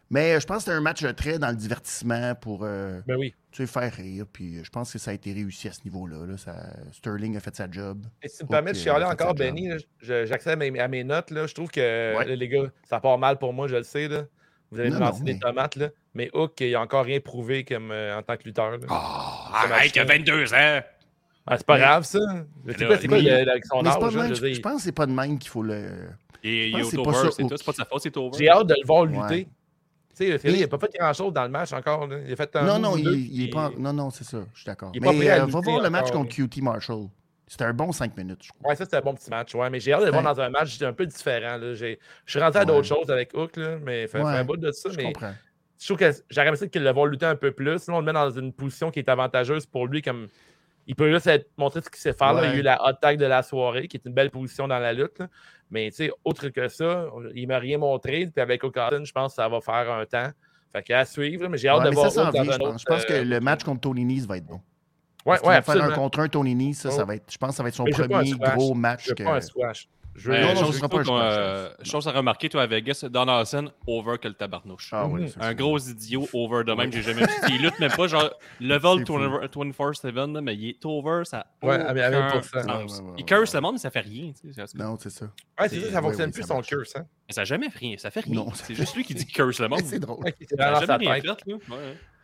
[0.08, 3.16] Mais euh, je pense que c'était un match très dans le divertissement pour euh, Ben
[3.16, 3.34] oui.
[3.50, 4.24] tu sais, faire rire.
[4.32, 6.26] Puis euh, je pense que ça a été réussi à ce niveau-là.
[6.26, 6.36] là.
[6.36, 6.54] Ça-
[6.92, 8.06] Sterling a fait sa job.
[8.22, 9.68] Et si tu me permets de chialer a encore, Benny,
[10.00, 11.30] j'accède à mes, à mes notes.
[11.32, 11.46] Là.
[11.48, 12.24] Je trouve que, Ouais.
[12.24, 14.06] là, les gars, ça part mal pour moi, je le sais.
[14.06, 14.22] Là.
[14.70, 15.76] Vous allez me lancer des tomates.
[15.76, 15.88] Là.
[16.14, 18.70] Mais Hook, il n'a encore rien prouvé comme, euh, en tant que lutteur.
[18.78, 18.86] là.
[18.88, 20.80] Ah, Ça arrête, il a marche, 22 ans.
[21.48, 22.18] Ah, c'est pas mais- grave, ça.
[22.68, 24.34] C'est quoi avec son âge?
[24.34, 26.08] je pense que c'est pas de même qu'il faut le.
[26.42, 26.88] Il est over, tout.
[27.32, 28.36] C'est pas de sa faute, c'est over.
[28.38, 29.48] J'ai hâte de le voir lutter.
[30.16, 32.06] Sais, il n'a pas fait grand-chose dans le match encore.
[32.06, 32.16] là.
[32.26, 33.70] Il a fait un Non, non, il, deux, il est puis- pas.
[33.76, 34.38] Non, non, c'est ça.
[34.54, 34.90] Je suis d'accord.
[34.98, 37.08] Mais euh, va voir le match contre QT Marshall.
[37.46, 38.70] C'était un bon 5 minutes, je crois.
[38.70, 39.54] Ouais, ça, c'était un bon petit match.
[39.54, 40.34] Ouais, mais j'ai hâte de le voir Ouais.
[40.34, 41.58] dans un match un peu différent.
[41.58, 41.74] là.
[41.74, 42.66] Je suis rentré à Ouais.
[42.66, 44.88] d'autres choses avec Hook, là, mais fait, fait Ouais, un bout de ça.
[44.90, 45.34] Je mais comprends.
[45.78, 47.78] je trouve que j'aurais aimé qu'il le voit lutter un peu plus.
[47.78, 50.00] Sinon, on le met dans une position qui est avantageuse pour lui.
[50.02, 50.28] comme
[50.88, 52.32] Il peut juste être, montrer ce qu'il sait faire.
[52.42, 54.66] Il y a eu la hot tag de la soirée, qui est une belle position
[54.66, 55.18] dans la lutte.
[55.18, 55.28] là.
[55.70, 58.26] Mais tu sais, autre que ça, il m'a rien montré.
[58.26, 60.30] Puis avec O'Cotton, je pense que ça va faire un temps.
[60.72, 62.48] Fait qu'à suivre, mais j'ai hâte Ouais, de voir ça un je pense.
[62.60, 64.60] autre, Je pense que euh, le match contre Tony Nese va être bon.
[65.24, 67.04] Ouais, ouais, faire un contre un Tony Nese, ça, ça Ouais.
[67.06, 69.06] va être, je pense que ça va être son premier gros match.
[69.08, 69.88] Je que- pas un squash.
[70.16, 73.70] Je veux Euh, Non, non, chose, pas euh, chose à remarquer, toi, à Vegas, Donaldson,
[73.86, 74.88] over que le tabarnouche.
[74.92, 75.28] Ah oui, Mhm.
[75.28, 77.32] ça, Un gros idiot over de même, j'ai jamais vu.
[77.48, 79.18] Il lutte même pas, genre level C'est fou.
[79.18, 82.62] 24-7, là, mais il est over, ça a Ouais, avec- avec aucun 1%.
[82.62, 82.66] sens.
[82.66, 82.72] Ouais,
[83.04, 83.56] ouais, ouais, Il curse ouais.
[83.58, 84.32] le monde, mais ça fait rien.
[84.40, 85.26] tu sais, ça- Non, c'est ça.
[85.60, 86.96] Ouais, c'est ça, ça fonctionne plus son curse.
[86.96, 87.04] Hein?
[87.28, 88.34] Mais ça jamais rien, ça fait rien.
[88.34, 88.50] Non.
[88.54, 89.80] C'est juste lui qui dit curse le monde.
[89.84, 90.24] C'est drôle.
[90.40, 91.24] C'est dans sa tête.
[91.44, 91.52] fait.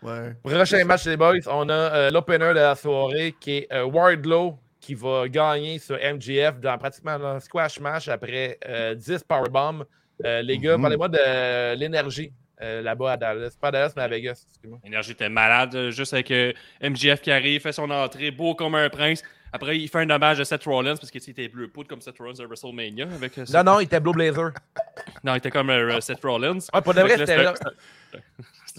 [0.03, 0.35] Ouais.
[0.43, 4.59] Prochain match les boys, on a euh, l'opener de la soirée qui est euh, Wardlow
[4.83, 9.85] qui va gagner sur MGF dans pratiquement un squash match après euh, 10 powerbombs.
[10.25, 10.83] Euh, les gars, Mhm.
[10.83, 13.57] parlez-moi de euh, l'énergie euh, là-bas à Dallas.
[13.61, 14.45] Pas à Dallas, mais à Vegas.
[14.85, 18.75] L'énergie était malade, euh, juste avec euh, MJF qui arrive, fait son entrée, beau comme
[18.75, 19.23] un prince.
[19.53, 22.19] Après, il fait un hommage à Seth Rollins parce qu'il était bleu poudre comme Seth
[22.19, 23.05] Rollins à WrestleMania.
[23.15, 24.51] Avec, euh, Non, non, il était Blue Blazer.
[25.25, 26.59] non, il était comme euh, Seth Rollins.
[26.75, 27.55] Ouais, pour de vrai, c'était là.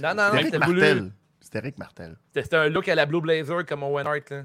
[0.01, 0.81] Non, non, non, C'était c'était Rick voulu.
[0.81, 1.11] Martel.
[1.41, 2.15] C'était Rick Martel.
[2.27, 4.29] C'était c'était un look à la Blue Blazer comme Owen Hart.
[4.31, 4.43] Là.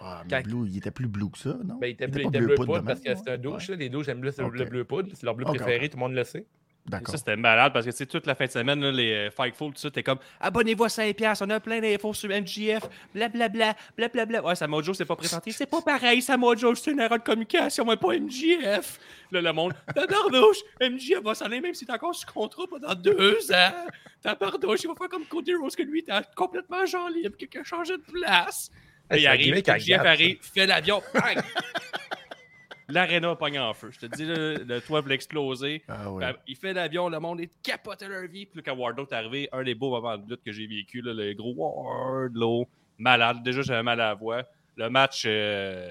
[0.00, 1.76] Ah, mais Quand- Blue, il était plus blue que ça, non?
[1.76, 3.38] Ben, il était bleu, il était bleu poudre parce que c'est un ouais.
[3.38, 3.68] douche.
[3.68, 3.76] là.
[3.76, 4.52] Les douches aiment le, Ok.
[4.54, 5.08] le bleu poudre.
[5.14, 6.44] C'est leur bleu Ok, préféré, tout le monde le sait.
[6.86, 7.12] D'accord.
[7.12, 9.30] Ça, c'était malade parce que tu sais, toute la fin de semaine, là, les euh,
[9.30, 12.82] Fightful, tout ça, t'es comme abonnez-vous à 5$, on a plein d'infos sur MGF,
[13.14, 14.44] blablabla, blablabla.
[14.44, 15.50] Ouais, Samoa Joe s'est pas présenté.
[15.52, 18.98] C'est pas pareil, Samoa Joe, c'est une erreur de communication, mais pas MGF.
[19.30, 22.94] Là, le monde, tabarnouche, MGF va s'en aller même s'il est encore sous contrat pendant
[22.94, 23.72] deux ans.
[24.20, 27.64] Tabarnouche, il va faire comme Cody Rose, que lui, était complètement genre libre, quelqu'un a
[27.64, 28.70] changé de place.
[29.14, 31.42] Il arrive, Gap, arrive, fait l'avion, bang!
[32.88, 33.90] L'aréna pogne en feu.
[33.92, 35.82] Je te dis, le, le toit voulait exploser.
[35.88, 38.44] Ah Il fait l'avion, le monde est capoté leur vie.
[38.44, 41.00] Puis là, quand Wardlow est arrivé, un des beaux moments de lutte que j'ai vécu,
[41.00, 43.42] là, le gros Wardlow, malade.
[43.42, 44.42] Déjà, j'avais mal à la voix.
[44.76, 45.88] Le match, euh,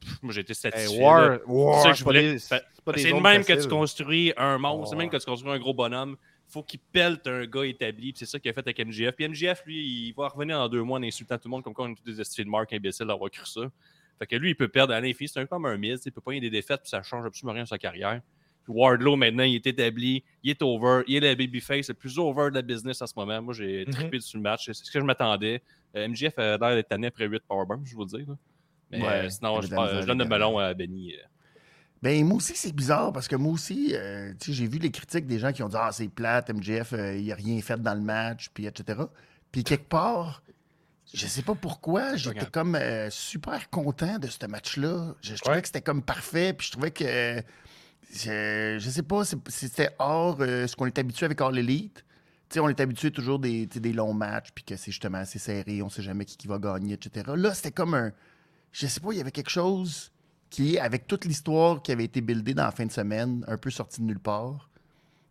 [0.00, 0.70] pff, moi, Hey, satisfait.
[0.98, 1.04] là.
[1.06, 2.38] War, War, C'est voulais.
[2.38, 2.62] c'est
[2.96, 5.58] C'est le même que tu construis un monstre, c'est le même que tu construis un
[5.58, 6.16] gros bonhomme.
[6.52, 8.12] Faut qu'il pelte un gars établi.
[8.14, 9.12] C'est ça qu'il a fait avec MGF.
[9.16, 11.74] Puis MGF, lui, il va revenir en deux mois en insultant tout le monde comme
[11.74, 13.62] quoi on est tous des de marque imbéciles d'avoir cru ça.
[14.18, 15.28] Fait que lui, il peut perdre à l'infini.
[15.28, 16.02] C'est un comme un miss.
[16.06, 18.20] Il peut pas y avoir des défaites, puis ça change absolument rien à sa carrière.
[18.64, 22.16] Puis Wardlow, maintenant, il est établi, il est over, il est le babyface le plus
[22.18, 23.42] over de la business en ce moment.
[23.42, 23.92] Moi, j'ai Mhm.
[23.92, 24.66] trippé sur le match.
[24.66, 25.62] C'est ce que je m'attendais.
[25.96, 28.24] Euh, MGF a l'air d'être tanné après 8 powerbombs, je vous le dis.
[28.26, 28.36] là.
[28.90, 31.14] Mais Ouais, sinon, je, la donne le melon à Benny.
[31.14, 31.22] euh.
[32.02, 35.38] Ben, moi aussi, c'est bizarre parce que moi aussi, euh, j'ai vu les critiques des
[35.38, 38.00] gens qui ont dit Ah, c'est plate, MJF, euh, il a rien fait dans le
[38.00, 39.02] match, puis etc.
[39.52, 40.42] Puis quelque part,
[41.14, 45.14] je sais pas pourquoi, j'étais comme euh, super content de ce match-là.
[45.20, 47.42] Je, je trouvais que c'était comme parfait, puis je trouvais que.
[48.12, 52.04] je, je sais pas, c'était hors euh, ce qu'on est habitué avec All Elite.
[52.48, 55.38] Tu sais, on est habitué toujours des, des longs matchs, puis que c'est justement assez
[55.38, 57.32] serré, on sait jamais qui, qui va gagner, etc.
[57.36, 58.12] Là, c'était comme un.
[58.72, 60.11] Je sais pas, il y avait quelque chose
[60.52, 63.70] qui, avec toute l'histoire qui avait été buildée dans la fin de semaine, un peu
[63.70, 64.68] sortie de nulle part,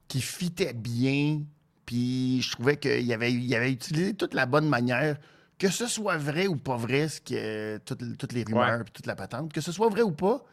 [0.07, 1.43] qui fitait bien,
[1.85, 5.17] puis je trouvais qu'il avait, il avait utilisé toute la bonne manière,
[5.59, 8.83] que ce soit vrai ou pas vrai, ce que, toutes, toutes les rumeurs, Ouais.
[8.83, 10.43] puis toute la patente, que ce soit vrai ou pas,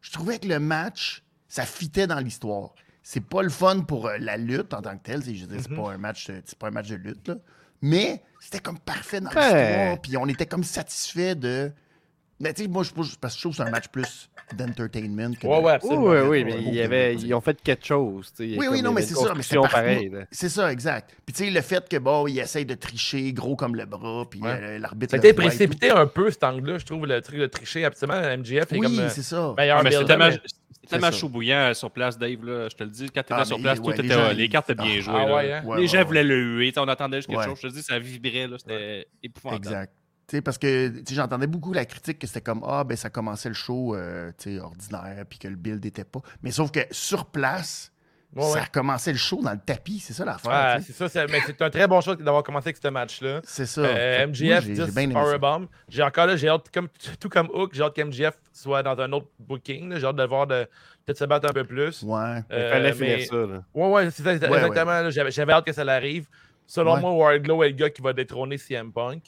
[0.00, 2.74] je trouvais que le match, ça fitait dans l'histoire.
[3.04, 5.60] C'est pas le fun pour euh, la lutte en tant que telle, c'est je dire,
[5.62, 5.76] c'est Mhm.
[5.76, 7.36] pas un match, euh, c'est pas un match de lutte, là.
[7.82, 9.36] mais c'était comme parfait dans Ouais.
[9.40, 11.70] l'histoire, puis on était comme satisfait de.
[12.40, 15.34] Mais tu sais, moi, je, parce que je trouve que c'est un match plus d'entertainment.
[15.34, 16.04] que de- Ouais, ouais, Oui, absolument.
[16.06, 17.20] oui, oui, Ouais, mais ouais, il y ouais, avait, ouais.
[17.22, 18.32] ils ont fait quelque chose.
[18.36, 19.32] tu sais, Oui, oui, non, mais c'est ça.
[19.34, 20.10] Mais c'est pareil.
[20.30, 21.16] C'est ça, exact.
[21.26, 24.24] Puis tu sais, le fait que, bon, il essaye de tricher, gros comme le bras,
[24.30, 24.50] puis Ouais.
[24.50, 25.10] euh, l'arbitre.
[25.10, 27.38] Ça a le été voit et précipité un peu, cet angle-là, je trouve, le truc
[27.38, 27.84] de tricher.
[27.84, 29.54] Absolument, MGF est Oui, comme euh, c'est ça.
[29.56, 30.38] meilleur Ah, mais c'est builder,
[30.88, 32.42] tellement, chaud bouillant euh, sur place, Dave.
[32.46, 34.14] Là, je te le dis, quand tu étais Ah, sur place, ouais, tout les était,
[34.14, 35.14] gens, les cartes étaient Ah, bien jouées.
[35.16, 35.62] ah ouais, hein?
[35.66, 36.04] Ouais, les ouais, gens ouais.
[36.04, 36.72] voulaient le huer.
[36.78, 37.44] On entendait juste quelque Ouais.
[37.46, 37.58] chose.
[37.62, 38.46] Je te dis, ça vibrait.
[38.46, 39.66] là, C'était épouvantable.
[39.66, 39.92] Exact.
[40.28, 43.48] Tu sais, parce que j'entendais beaucoup la critique que c'était comme Ah, ben ça commençait
[43.48, 46.20] le show euh, ordinaire, puis que le build n'était pas.
[46.42, 47.90] Mais sauf que sur place,
[48.36, 48.64] Ouais, ça ouais.
[48.70, 50.00] commencé le show dans le tapis.
[50.00, 50.76] C'est ça l'affaire.
[50.76, 50.92] Tu sais.
[50.92, 53.40] c'est ça, c'est- mais c'est un très bon choix d'avoir commencé avec ce match-là.
[53.44, 53.80] C'est ça.
[53.80, 55.20] Euh, MGF, moi, j'ai- j'ai 10 bien aimé ça.
[55.22, 55.66] Powerbomb.
[55.88, 56.88] J'ai encore là, j'ai hâte, comme,
[57.20, 59.96] tout comme Hook, j'ai hâte qu'MGF soit dans un autre booking.
[59.96, 60.66] J'ai hâte de voir de
[61.06, 62.02] peut-être se battre un peu plus.
[62.02, 62.42] Ouais.
[62.50, 63.36] Il Euh, fallait mais- finir ça.
[63.50, 63.62] Là.
[63.72, 65.10] Ouais, ouais, c'est ça, Ouais, exactement.
[65.10, 66.26] J'avais, j'avais hâte que ça l'arrive.
[66.66, 67.00] Selon Ouais.
[67.00, 69.22] moi, Wardlow est le gars qui va détrôner CM Punk.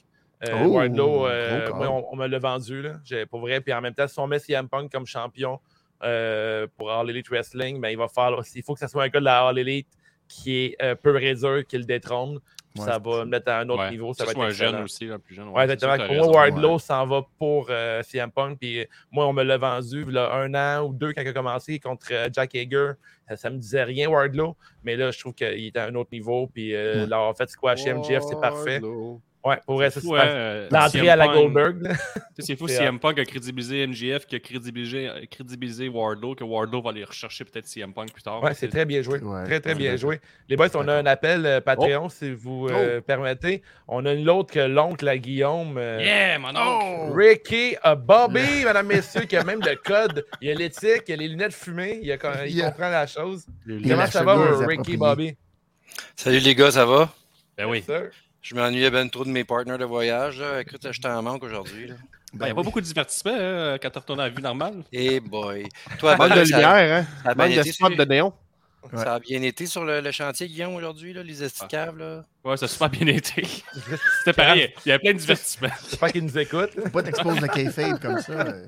[0.48, 2.92] Euh, Oh, Wardlow, euh, moi, on, on me l'a vendu, là.
[3.30, 3.60] Pour vrai.
[3.60, 5.60] Puis en même temps, si on met CM Punk comme champion
[6.02, 8.58] euh, pour All Elite Wrestling, ben, il va faire aussi.
[8.60, 9.88] Il faut que ce soit un gars de la All Elite
[10.28, 12.38] qui est euh, peu réduit, qui le détrône.
[12.78, 13.90] Ouais, ça va me mettre à un autre Ouais.
[13.90, 14.14] niveau.
[14.14, 15.48] Ça va être un jeune aussi, là, plus jeune.
[15.48, 16.06] Ouais, c'est exactement.
[16.06, 16.34] Pour moi.
[16.36, 18.58] Wardlow s'en va pour euh, CM Punk.
[18.60, 21.80] Puis moi, on me l'a vendu là, un an ou deux quand il a commencé
[21.80, 22.92] contre euh, Jack Hager.
[23.28, 24.56] Ça, ça me disait rien, Wardlow.
[24.84, 26.46] Mais là, je trouve qu'il est à un autre niveau.
[26.46, 27.06] Puis euh, Ouais.
[27.08, 28.80] là, en fait, squash MGF, c'est parfait.
[29.42, 31.96] Ouais, pour vrai, c'est hein, euh, L'entrée à la Punk- Goldberg.
[32.38, 36.90] C'est fou, CM Punk a crédibilisé MGF, qui a crédibilisé, crédibilisé Wardlow, que Wardlow va
[36.90, 38.42] aller rechercher peut-être CM Punk plus tard.
[38.42, 39.18] Ouais, c'est très bien joué.
[39.20, 40.20] Ouais, très, très bien joué.
[40.48, 43.62] Les boys, on a un appel euh, Patreon, si vous euh, permettez.
[43.88, 45.78] On a une autre que l'oncle à Guillaume.
[45.78, 47.16] euh, Yeah, mon oncle!
[47.18, 50.26] Ricky a Bobby, mesdames, messieurs, qui a même le code.
[50.42, 53.06] Il y a l'éthique, il y a les lunettes fumées, il, a- il comprend la
[53.06, 53.46] chose.
[53.66, 54.66] Comment ça va.
[54.66, 55.34] Ricky Bobby?
[56.14, 57.10] Salut les gars, ça va?
[57.56, 57.82] Ben oui.
[58.42, 60.40] Je m'ennuyais ben trop de mes partenaires de voyage.
[60.40, 60.60] Là.
[60.62, 61.88] Écoute, j'étais en manque aujourd'hui.
[61.88, 61.94] là.
[62.32, 62.64] Il Ben n'y a pas oui.
[62.64, 64.84] beaucoup de divertissement hein, quand tu retournes à la vie normale.
[64.92, 65.66] Eh boy.
[65.98, 67.34] Toi, Manque Ben, de lumière, hein?
[67.36, 68.32] Manque de spot de néon.
[68.94, 71.96] Ça a bien été sur le, le chantier, Guillaume, aujourd'hui, là, les esticaves.
[71.98, 72.24] Là?
[72.44, 73.42] Ouais, ça a super bien été.
[74.18, 74.72] C'était pareil.
[74.84, 75.68] Il y avait plein de divertissements.
[75.88, 76.70] J'espère qu'il nous écoute.
[76.74, 78.32] Faut pas t'exposer le kayfabe comme ça.
[78.32, 78.64] euh.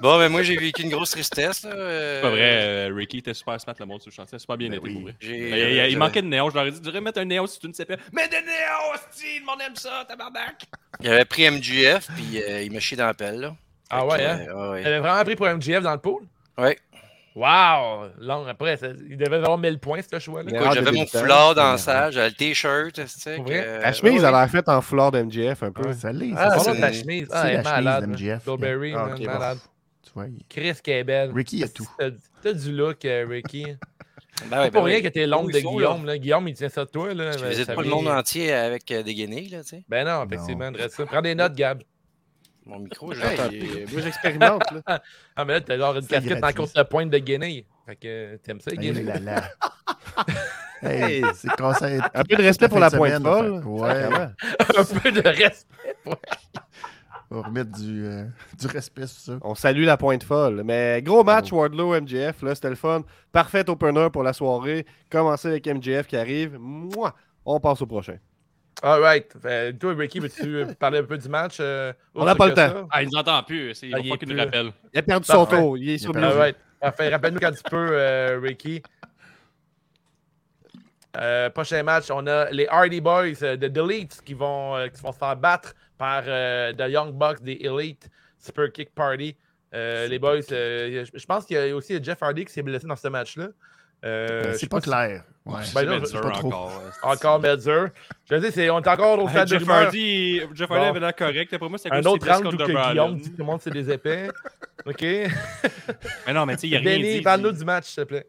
[0.00, 1.62] Bon, ben moi, j'ai vécu une grosse tristesse.
[1.64, 1.70] là.
[1.72, 4.38] euh, pas vrai, euh, Ricky était super smart le monde sur le chantier.
[4.38, 4.92] Super bien Ben été oui.
[4.94, 5.14] pour vrai.
[5.22, 6.50] Il, il- il manquait de néon.
[6.50, 7.96] Je leur ai dit, tu devrais mettre un néon si tu ne sais pas.
[8.12, 9.38] Mets des néons, hostie!
[9.40, 10.62] Le monde aime ça, tabarnak!
[11.00, 13.40] J'avais pris MGF, puis euh, il m'a chié dans la pelle.
[13.40, 13.54] Là.
[13.90, 14.38] Ah ouais, hein?
[14.48, 14.80] euh, ouais, ouais.
[14.80, 16.22] Elle avait vraiment pris pour MGF dans le pool?
[16.58, 16.78] Ouais.
[17.34, 18.08] Wow!
[18.18, 20.50] Long après, ça- il devait avoir 1000 points, ce choix-là.
[20.64, 23.00] Ah, j'avais mon foulard dans la salle, j'avais le t-shirt.
[23.36, 25.88] Pour La chemise ouais, a l'air faite en fleur d'MGF un peu.
[25.88, 26.32] Ouais, ça l'est.
[26.36, 27.28] Ah, ça, c'est- ta chemise.
[27.30, 28.04] c'est Ah, elle est la malade.
[28.10, 28.40] d'MGF.
[28.42, 29.26] Strawberry, Ah, man, ok, bon.
[29.26, 29.58] malade.
[30.04, 31.30] Tu vois, il- Chris qui est belle.
[31.32, 31.88] Ricky, il a tout.
[32.42, 33.64] T'as du look, euh, Ricky.
[34.48, 35.02] Ben C'est ouais, pour ben rien ouais.
[35.02, 36.06] que t'es l'oncle Oui, de sont, Guillaume.
[36.06, 36.16] Là?
[36.16, 37.12] Guillaume, il tient ça de toi.
[37.12, 37.32] Là.
[37.32, 39.84] Je Ben, visite ça pas le monde entier avec euh, des guenilles, là, tu sais.
[39.86, 41.04] Ben non, effectivement, de ça.
[41.04, 41.82] Prends des notes, Gab.
[42.66, 44.62] Mon micro, je Hey, l'entends euh, moi, j'expérimente.
[44.86, 45.02] là.
[45.36, 47.66] Ah, mais là, t'as genre une casquette en course de pointe de Guinée.
[47.86, 49.02] Fait que t'aimes ça, Hey, Guinée?
[49.02, 49.42] là, là.
[50.82, 52.00] Hey, c'est conseil.
[52.14, 53.62] Un peu de respect pour la pointe folle.
[53.66, 54.04] Ouais.
[54.76, 55.94] Un peu de respect.
[57.30, 58.24] on va remettre du, euh,
[58.58, 59.38] du respect sur ça.
[59.42, 60.62] On salue la pointe folle.
[60.64, 62.42] Mais gros match, Wardlow, MGF.
[62.42, 63.02] Là, c'était le fun.
[63.30, 64.86] Parfait opener pour la soirée.
[65.10, 66.56] Commencer avec MGF qui arrive.
[66.58, 68.16] Moi, on passe au prochain.
[68.82, 69.26] All right.
[69.42, 71.58] Fait, toi, Ricky, veux-tu parler un peu du match?
[71.60, 72.88] euh, On n'a pas le temps.
[72.90, 73.74] Ah, il nous entend plus.
[73.74, 74.72] c'est- Il Ah, est qu'il nous rappelle.
[74.94, 75.76] Il a perdu son tour.
[75.78, 76.30] Il est sur musique.
[76.30, 76.56] All right.
[76.80, 77.08] Parfait.
[77.10, 78.82] Rappelle-nous quand tu peux, euh, Ricky.
[81.16, 85.02] Euh, prochain match, on a les Hardy Boys euh, de Delete qui vont, euh, qui
[85.02, 89.36] vont se faire battre par euh, The Young Bucks des Elite Super Kick Party.
[89.74, 92.86] Euh, les boys, euh, je pense qu'il y a aussi Jeff Hardy qui s'est blessé
[92.86, 93.48] dans ce match-là.
[94.04, 95.24] Euh, c'est pas clair.
[95.46, 95.62] Ouais.
[95.74, 96.46] Ben là, pas trop.
[96.48, 96.82] encore.
[97.02, 97.40] Encore.
[97.42, 99.68] Je veux dire, c'est- on est encore au Hey, stade de Jeff.
[99.68, 100.90] Hardy, Jeff Hardy Bon.
[100.90, 101.52] avait l'air correct.
[101.54, 102.90] Après moi, c'est Un autre contre que.
[102.90, 104.28] Guillaume dit que tout le monde c'est des épais.
[104.86, 105.00] OK.
[106.26, 107.20] Mais non, mais tu sais, il n'y a rien Benny, dit.
[107.22, 108.26] parle-nous du match, s'il te plaît.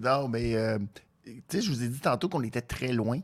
[0.00, 0.78] Non, mais euh,
[1.24, 3.18] tu sais, je vous ai dit tantôt qu'on était très loin.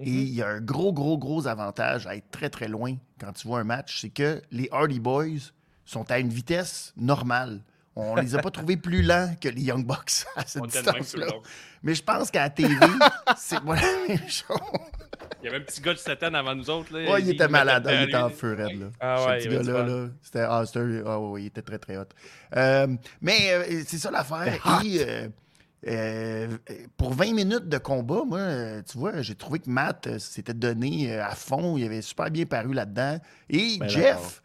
[0.00, 0.18] Et Mhm.
[0.18, 3.46] il y a un gros, gros, gros avantage à être très, très loin quand tu
[3.46, 5.50] vois un match, c'est que les Hardy Boys
[5.84, 7.60] sont à une vitesse normale.
[7.94, 11.26] On les a pas trouvés plus lents que les Young Bucks à cette distance-là.
[11.82, 12.74] Mais je pense qu'à la TV,
[13.36, 14.56] c'est pas la même chose.
[15.42, 16.96] Il y avait un petit gars de 7 ans avant nous autres.
[16.96, 18.86] Là, Ouais, il était malade, mettait il était en feu raide, là.
[19.00, 19.86] Ah Ce ouais, gars-là, fun.
[19.86, 20.64] là, c'était ah,
[21.06, 22.04] ah ouais, il était très, très hot.
[22.56, 22.86] Euh,
[23.20, 24.54] mais euh, c'est ça l'affaire.
[24.84, 25.04] Et
[25.88, 26.46] euh,
[26.96, 31.34] pour 20 minutes de combat, moi, tu vois, j'ai trouvé que Matt s'était donné à
[31.34, 31.76] fond.
[31.76, 33.18] Il avait super bien paru là-dedans.
[33.50, 34.42] Et Ben Jeff,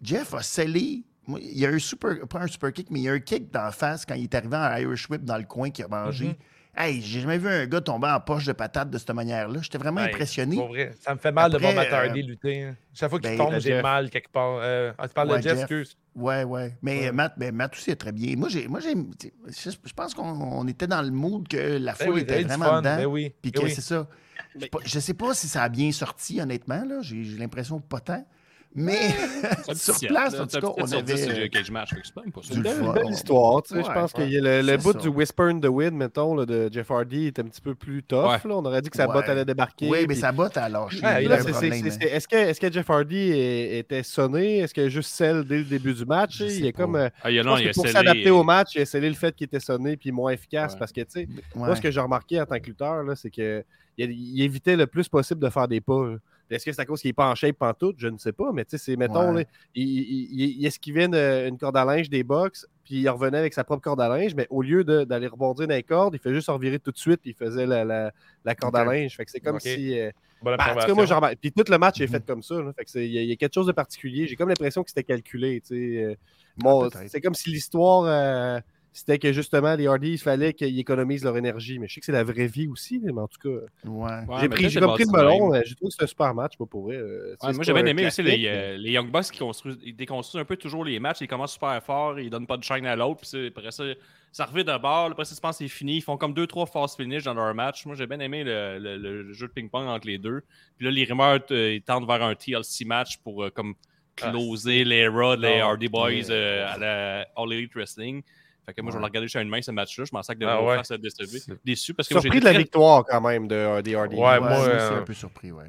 [0.00, 1.02] Jeff a scellé.
[1.28, 3.20] Moi, Il y a un super, pas un super kick, mais il y a un
[3.20, 5.88] kick d'en face quand il est arrivé en Irish Whip dans le coin qu'il a
[5.88, 6.26] mangé.
[6.28, 6.34] Mhm.
[6.76, 9.58] Hey, j'ai jamais vu un gars tomber en poche de patate de cette manière-là.
[9.62, 10.54] J'étais vraiment impressionné.
[10.54, 12.62] Pour vrai, ça me fait mal de voir Matt Hardy euh, lutter.
[12.62, 12.76] hein.
[12.94, 14.58] Chaque fois qu'il ben, tombe, j'ai mal quelque part.
[14.62, 15.60] Euh, ah, tu parles Ouais, de Jeff, Jeff.
[15.62, 15.96] excuse.
[16.14, 16.76] Ouais, ouais.
[16.82, 17.12] Mais Ouais.
[17.12, 18.36] Matt, ben, Matt aussi est très bien.
[18.36, 22.14] Moi, j'ai, moi, je, pense qu'on on était dans le mood que la Ben foule
[22.14, 22.78] oui, était vraiment fun.
[22.82, 22.96] dedans.
[22.96, 23.32] Ben oui.
[23.42, 23.70] Puis que oui.
[23.72, 24.06] c'est ça.
[24.54, 26.84] Je sais pas- Je sais pas si ça a bien sorti, honnêtement.
[26.84, 26.98] Là.
[27.02, 28.24] J'ai, j'ai l'impression que pas tant.
[28.74, 29.10] Mais
[29.74, 31.16] sur place, en tout cas, on avait.
[31.16, 32.06] c'est Cage Match, fait que
[32.42, 32.54] c'est.
[32.54, 33.82] Du Belle, histoire, tu sais.
[33.82, 37.38] Je pense que le, bout du Whisper in the Wind, mettons, de Jeff Hardy est
[37.38, 38.40] un petit peu plus tough.
[38.44, 39.88] On aurait dit que sa botte allait débarquer.
[39.88, 41.00] Oui, mais sa botte a lâché.
[41.04, 44.58] Est-ce que, Jeff Hardy était sonné?
[44.58, 46.40] Est-ce que juste celle dès le début du match?
[46.40, 46.96] Il est comme.
[46.96, 47.28] euh, Ah,
[47.74, 50.30] pour s'adapter euh, au match, il a scellé le fait qu'il était sonné puis moins
[50.32, 50.76] efficace.
[50.76, 53.64] Parce que, tu sais, moi, ce que j'ai remarqué en tant que lutteur, c'est que
[53.96, 56.14] il, il évitait le plus possible de faire des pas.
[56.50, 57.96] Est-ce que c'est à cause qu'il n'est pas en shape pantoute?
[57.98, 59.42] Je ne sais pas, mais tu sais, c'est, mettons, Ouais.
[59.44, 63.08] là, il, il- il- il esquivait une, une corde à linge des box, puis il
[63.08, 66.14] revenait avec sa propre corde à linge, mais au lieu d'aller rebondir dans les cordes,
[66.14, 68.12] il fait juste revirer tout de suite, puis il faisait la, la-
[68.44, 69.16] la corde à linge.
[69.16, 69.98] Fait que c'est comme si.
[69.98, 70.10] euh,
[70.42, 72.12] ben, en tout cas, moi, Puis tout le match est Mhm.
[72.12, 72.54] fait comme ça.
[72.62, 72.72] là.
[72.72, 74.26] Fait que c'est- il y, a- il y a quelque chose de particulier.
[74.26, 75.60] J'ai comme l'impression que c'était calculé.
[75.60, 76.02] tu sais.
[76.04, 76.14] Euh,
[76.58, 78.60] bon, Ah, c'est comme si l'histoire, euh,
[78.92, 81.78] c'était que justement, les Hardy, il fallait qu'ils économisent leur énergie.
[81.78, 83.00] Mais je sais que c'est la vraie vie aussi.
[83.02, 84.10] mais en tout cas, Ouais.
[84.10, 85.50] Ouais, j'ai pris, j'ai c'est comme pris le melon.
[85.50, 86.96] mais J'ai trouvé que c'était un super match, moi, pour vrai.
[86.96, 89.30] Euh, Ouais, moi, j'ai pas bien un aimé aussi les, mais- euh, les Young Bucks
[89.30, 91.18] qui construisent, ils déconstruisent un peu toujours les matchs.
[91.20, 93.20] Ils commencent super fort, ils donnent pas de shine à l'autre.
[93.20, 93.84] Puis après ça,
[94.32, 95.10] ça revient de bord.
[95.12, 95.96] Après ça, je pense que c'est fini.
[95.98, 97.86] Ils font comme deux, trois fast finish dans leur match.
[97.86, 100.42] Moi, j'ai bien aimé le, le- le jeu de ping-pong entre les deux.
[100.76, 103.74] Puis là, les rumeurs, euh, ils tendent vers un TLC match pour euh, comme
[104.16, 105.60] closer les Raw, les.
[105.60, 108.22] Hardy Boys euh, à la All Elite Wrestling.
[108.68, 110.04] Fait que moi, je vais le regarder chez une main ce match-là.
[110.04, 110.76] Je pensais que de Ah ouais.
[110.98, 111.52] déçu.
[111.64, 114.14] Déçu parce que Surpris de la très- victoire quand même de, euh, des Hardy.
[114.16, 115.64] Ouais, Ouais, moi, moi aussi, euh, un peu surpris, ouais.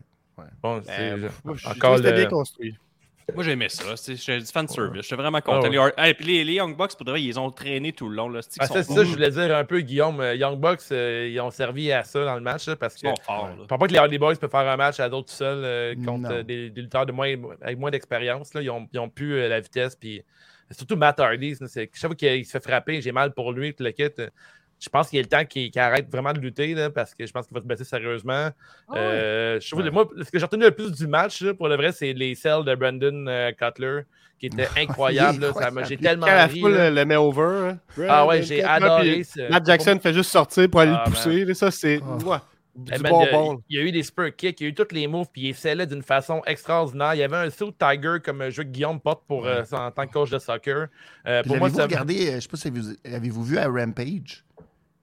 [0.61, 2.75] Bon, c'est- Euh, je- moi, je- j'ai encore le- bien construit.
[3.35, 3.95] Moi, j'aimais ça.
[3.95, 5.03] c'est- J'étais du fan service.
[5.03, 5.59] J'étais vraiment content.
[5.63, 5.93] Ah ouais.
[5.97, 8.15] Les, Hey, puis les, les Young Bucks, pour de vrai, ils ont traîné tout le
[8.15, 8.27] long.
[8.27, 8.39] Là.
[8.59, 10.19] Ah, ça, c'est ça, je voulais dire un peu, Guillaume.
[10.19, 13.07] euh, Young Bucks, euh, ils ont servi à ça dans le match là, parce que
[13.23, 13.49] forts.
[13.55, 13.67] Je là.
[13.77, 16.31] pas que les Hardy Boys peuvent faire un match à d'autres tout seuls euh, contre
[16.31, 17.31] euh, des, des lutteurs de moins,
[17.61, 18.53] avec moins d'expérience.
[18.55, 18.61] là.
[18.63, 19.95] Ils ont, ils ont plus euh, la vitesse.
[19.95, 20.23] Puis,
[20.71, 21.55] surtout Matt Hardy.
[21.73, 23.73] Chaque fois qu'il se fait frapper, j'ai mal pour lui.
[23.73, 24.03] tout le kit.
[24.81, 27.25] Je pense qu'il est le temps qu'il qu'il arrête vraiment de lutter là, parce que
[27.25, 28.49] je pense qu'il va se blesser sérieusement.
[28.95, 29.91] Euh, je trouve- Ouais.
[29.91, 32.33] Moi, ce que j'ai retenu le plus du match, là, pour le vrai, c'est les
[32.35, 34.01] selles de Brandon euh, Cutler
[34.39, 35.41] qui étaient incroyables.
[35.41, 35.53] là.
[35.53, 36.89] Ça m'a- J'ai tellement Quand la ri, foule là.
[36.91, 37.71] le met over.
[37.71, 37.77] hein.
[38.07, 39.11] Ah ouais, j'ai Cutler, adoré.
[39.15, 41.43] puis ce- Matt Jackson fait juste sortir pour aller Ah, le pousser.
[41.45, 42.15] là, Ça, c'est Ah.
[42.25, 42.37] ouais,
[42.83, 44.73] du Eh ben, il, il y a eu des spur kicks, il y a eu
[44.73, 47.13] tous les moves, puis il scellait d'une façon extraordinaire.
[47.13, 49.91] Il y avait un saut Tiger comme un jeu que Guillaume porte pour, euh, en
[49.91, 50.87] tant que coach de soccer.
[51.27, 54.43] Euh, pour moi, ça regardé, euh, je sais pas si vous avez-vous vu à Rampage?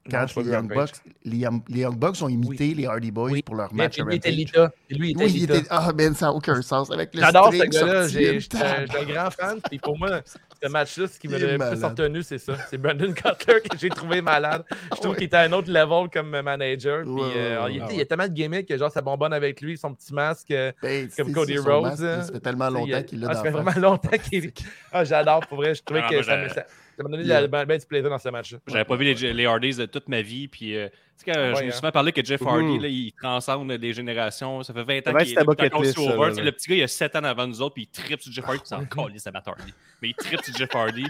[0.09, 0.73] Quand les, Young.
[0.73, 0.91] Bucks,
[1.25, 3.43] les, Young, les Young Bucks ont imité les Hardy Boys Oui.
[3.43, 4.39] pour leur match à lui était Rampage.
[4.39, 4.73] Lita.
[4.91, 5.67] Lui, il était Oui, il était.
[5.69, 6.93] Ah, ben, ça n'a aucun sens.
[6.93, 8.07] Avec le J'adore ce gars-là.
[8.07, 9.61] J'ai- un grand fan.
[9.69, 10.21] Puis pour moi,
[10.63, 12.55] ce match-là, ce qui m'a le plus retenu, c'est ça.
[12.71, 14.65] C'est Brandon Cutler que j'ai trouvé malade.
[14.71, 15.17] Je trouve Ouais.
[15.17, 17.03] qu'il était à un autre level comme manager.
[17.03, 17.85] Puis, Ouais, ouais, euh, ouais, il, ouais.
[17.87, 20.13] était- il y a tellement de gimmicks que genre, ça bonbonne avec lui, son petit
[20.15, 20.51] masque.
[20.51, 22.23] euh, Ben, comme Cody Rhodes, masque, hein.
[22.23, 24.19] Ça fait tellement il y a- longtemps qu'il l'a ah, dans Ça fait vraiment longtemps
[24.31, 24.53] qu'il.
[24.93, 25.75] Ah, j'adore, pour vrai.
[25.75, 26.67] Je trouvais Ah, que ça j'ai- m'a- ça
[26.97, 27.43] ça m'a donné Yeah.
[27.43, 28.59] la- ben, du plaisir dans ce match-là.
[28.67, 30.49] J'avais pas vu les, les Hardys de toute ma vie.
[30.49, 31.71] Puis, euh, tu sais, quand Ah je me hein.
[31.71, 34.63] suis souvent parlé que Jeff Hardy, là, il transcende des générations.
[34.63, 36.43] Ça fait 20 C'est ans qu'il que est se ça, over.
[36.43, 38.45] Le petit gars, il a 7 ans avant nous autres, puis il tripe sur Jeff
[38.45, 38.59] Hardy.
[38.59, 39.75] puis C'est encore c'est Matt Hardy.
[40.03, 41.05] Mais il tripe sur Jeff Hardy.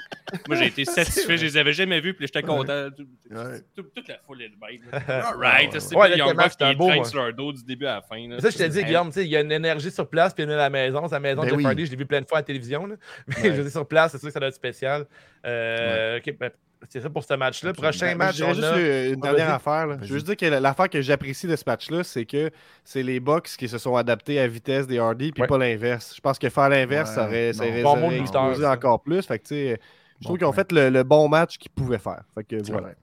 [0.48, 1.36] Moi, j'ai été satisfait.
[1.36, 2.88] Je les avais jamais vus, puis j'étais content.
[2.96, 3.60] Tout- Ouais.
[3.74, 4.98] tout- Toute la foule est là.
[5.08, 5.72] All right.
[5.74, 6.08] Ouais, c'est ouais.
[6.10, 7.04] les Young Bucks qui beau, traînent hein.
[7.04, 8.28] sur leur dos du début à la fin.
[8.28, 8.38] là.
[8.40, 10.44] Ça, je te dis, Guillaume, tu sais, il y a une énergie sur place, puis
[10.44, 11.06] il y en a à la maison.
[11.08, 11.66] C'est la maison Ben de Jeff oui.
[11.66, 12.86] Hardy, je l'ai vu plein de fois à la télévision.
[12.86, 12.94] là.
[13.26, 15.06] Mais je dis sur place, c'est sûr que ça doit être spécial.
[15.44, 16.50] Euh, ok, ben,
[16.88, 17.72] c'est ça pour ce match-là.
[17.72, 18.78] Prochain Ben, match, on juste a.
[19.06, 19.86] une Ah, dernière affaire.
[19.86, 19.96] là.
[20.02, 22.50] Je veux juste dire que la- l'affaire que j'apprécie de ce match-là, c'est que
[22.84, 25.48] c'est les Bucks qui se sont adaptés à la vitesse des Hardy, puis Ouais.
[25.48, 26.12] pas l'inverse.
[26.14, 29.26] Je pense que faire l'inverse, ça aurait, ça aurait- Bon ça aurait encore plus.
[29.26, 29.76] Fait que, je
[30.24, 32.22] trouve qu'ils ont fait le, le bon match qu'ils pouvaient faire.
[32.34, 32.88] Fait que, C'est voilà.
[32.88, 32.96] vrai.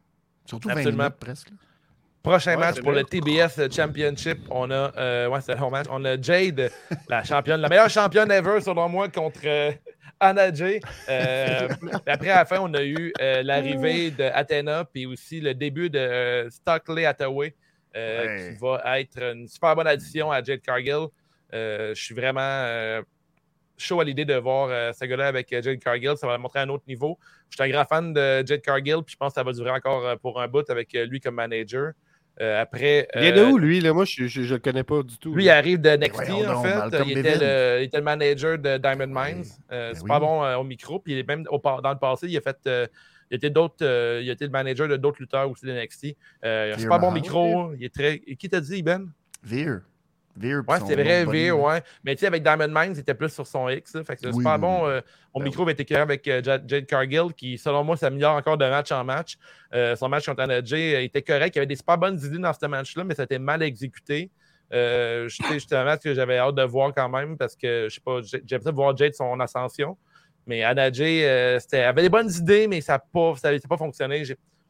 [0.45, 1.03] Surtout 20 Absolument.
[1.03, 1.49] minutes presque.
[1.49, 1.55] là.
[2.21, 5.88] Prochain Ouais, match pour le TBS Championship, on a, euh, ouais, c'est un bon match.
[5.89, 6.71] On a Jade,
[7.09, 9.71] la championne, la meilleure championne ever selon moi contre euh,
[10.19, 10.80] Anna Jay.
[11.10, 11.67] Euh,
[12.08, 15.89] après, à la fin, on a eu euh, l'arrivée de Athena, puis aussi le début
[15.89, 17.56] de euh, Stockley Hathaway,
[17.95, 18.54] euh, Ouais.
[18.54, 21.08] qui va être une super bonne addition à Jade Cargill.
[21.52, 23.02] Je suis vraiment
[23.78, 26.15] chaud à l'idée de voir ce gars-là avec Jade Cargill.
[26.17, 27.19] Ça va le montrer à un autre niveau.
[27.49, 29.71] Je suis un grand fan de Jade Cargill, puis je pense que ça va durer
[29.71, 31.91] encore pour un bout avec lui comme manager.
[32.41, 33.79] Euh, après, Il vient de euh, où, lui?
[33.79, 33.93] Là?
[33.93, 35.35] Moi, je, je le connais pas du tout.
[35.35, 37.03] lui, il arrive de NXT, en fait.
[37.05, 39.33] Il était, le, il était le manager de Diamond Oui.
[39.35, 39.43] Mines.
[39.71, 40.07] Euh, Ben c'est oui.
[40.07, 40.97] pas bon euh, au micro.
[40.99, 42.57] Puis il est même au dans le passé, il a fait.
[42.67, 42.87] euh,
[43.31, 43.75] il était d'autres.
[43.83, 46.05] euh, il était le manager de d'autres lutteurs aussi de NXT.
[46.05, 46.09] Euh,
[46.43, 47.73] il a un Veer super bon micro.
[47.75, 48.21] Il est très.
[48.27, 49.09] et Qui t'a dit, Ben?
[49.43, 49.81] Veer.
[50.35, 50.61] Veer.
[50.67, 51.83] Ouais, c'est vrai, Veer, ouais.
[52.03, 53.93] Mais tu sais, avec Diamond Mines, il était plus sur son X.
[53.95, 54.03] là.
[54.03, 54.85] Fait que c'est Oui, super oui, bon.
[54.85, 54.91] oui.
[54.91, 55.01] euh,
[55.35, 58.57] mon Ben micro va être éclairé avec euh, Jade Cargill, qui, selon moi, s'améliore encore
[58.57, 59.37] de match en match.
[59.73, 61.55] Euh, son match contre Anna Jay euh, était correct.
[61.55, 63.61] Il y avait des super bonnes idées dans ce match-là, mais ça a été mal
[63.63, 64.31] exécuté.
[64.73, 68.01] Euh, C'était un match que j'avais hâte de voir quand même parce que, je sais
[68.03, 69.97] pas, j'ai- j'aime ça de voir Jade son ascension.
[70.47, 73.67] Mais Anna Jay, euh, c'était- avait des bonnes idées, mais ça n'a pas, ça, ça
[73.67, 74.23] pas fonctionné.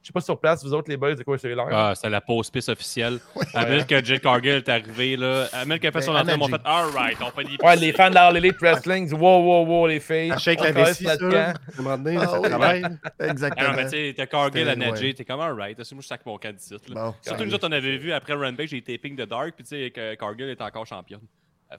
[0.03, 1.65] Je sais pas sur place, vous autres, les boys, de quoi c'est l'air.
[1.71, 3.19] Ah, c'était la pause piste officielle.
[3.53, 5.47] Amel que Jake Cargill est arrivé, là.
[5.53, 7.75] Amel qui a fait son Ben, entrée, m'ont Amel fait Alright, on fait des Ouais,
[7.77, 10.33] les fans de la All Elite Wrestling, wow, wow, wow, les filles.
[10.33, 11.15] À shake On la vessie, ça.
[11.15, 12.49] donné, Ah ça oui.
[12.49, 12.83] travaille.
[12.85, 13.69] Ah Exactement.
[13.69, 15.77] non, mais tu sais, t'as Cargill à nager, t'es comme alright.
[15.77, 16.75] Moi, je sac mon camp d'ici.
[17.21, 19.89] Surtout nous autres, on avait vu après Rampage, j'ai taping de Dark, puis tu sais,
[19.91, 21.21] que Cargill est encore championne.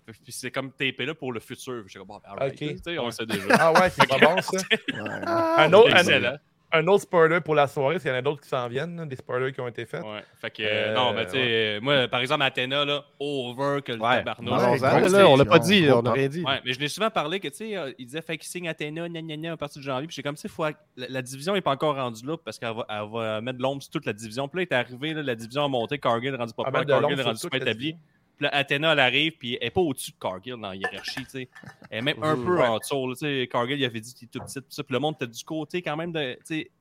[0.06, 1.84] Puis c'est comme tapé là pour le futur.
[1.86, 3.44] J'étais comme, bon, ben, sais, on le sait déjà.
[3.50, 4.56] Ah ouais, c'est pas bon, ça.
[4.56, 5.64] Ouais.
[5.66, 6.38] Un autre, un.
[6.74, 9.06] Un autre spoiler pour la soirée, s'il y en a d'autres qui s'en viennent, là,
[9.06, 10.02] des spoilers qui ont été faits.
[10.02, 10.22] Ouais.
[10.40, 14.00] Fait que, Euh, non, mais tu sais, moi, par exemple, Athéna, là, over que le
[14.00, 14.16] Ouais.
[14.22, 14.80] tabarnouche.
[15.26, 16.42] On l'a pas dit, on n'a rien dit.
[16.42, 18.68] Ouais, mais je l'ai souvent parlé que, tu sais, euh, il disait, fait qu'il signe
[18.68, 20.06] Athéna, gna gna gna, à partir de janvier.
[20.06, 22.58] Puis j'ai comme, tu sais, faut- la, la division n'est pas encore rendue là parce
[22.58, 24.48] qu'elle va, elle va mettre de l'ombre sur toute la division.
[24.48, 26.72] Puis là, il est arrivé, là, la division a monté, Cargill est rendu pas Ah,
[26.72, 27.96] peur, Cargill est rendu la établi.
[28.36, 31.24] Puis là, Athéna, elle arrive, puis elle n'est pas au-dessus de Cargill dans la hiérarchie,
[31.24, 31.48] tu sais.
[31.90, 33.14] Elle est même un peu en dessous.
[33.50, 34.82] Cargill, il avait dit qu'il était tout petit, tout ça.
[34.82, 36.36] Puis le monde était du côté quand même de,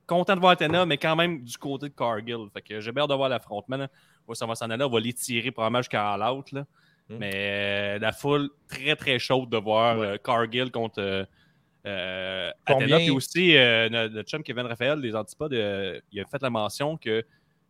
[0.06, 2.48] content de voir Athéna, mais quand même du côté de Cargill.
[2.52, 3.86] Fait que j'ai hâte de voir l'affrontement,
[4.32, 6.66] ça va s'en aller, on va les tirer probablement jusqu'à l'out, là.
[7.08, 7.16] Mm.
[7.18, 11.24] Mais euh, la foule très très chaude de voir euh, Cargill contre euh,
[11.86, 12.96] euh, Athena.
[12.96, 17.24] Puis aussi, notre, notre chum Kevin Raphaël, des Antipodes, il a fait la mention que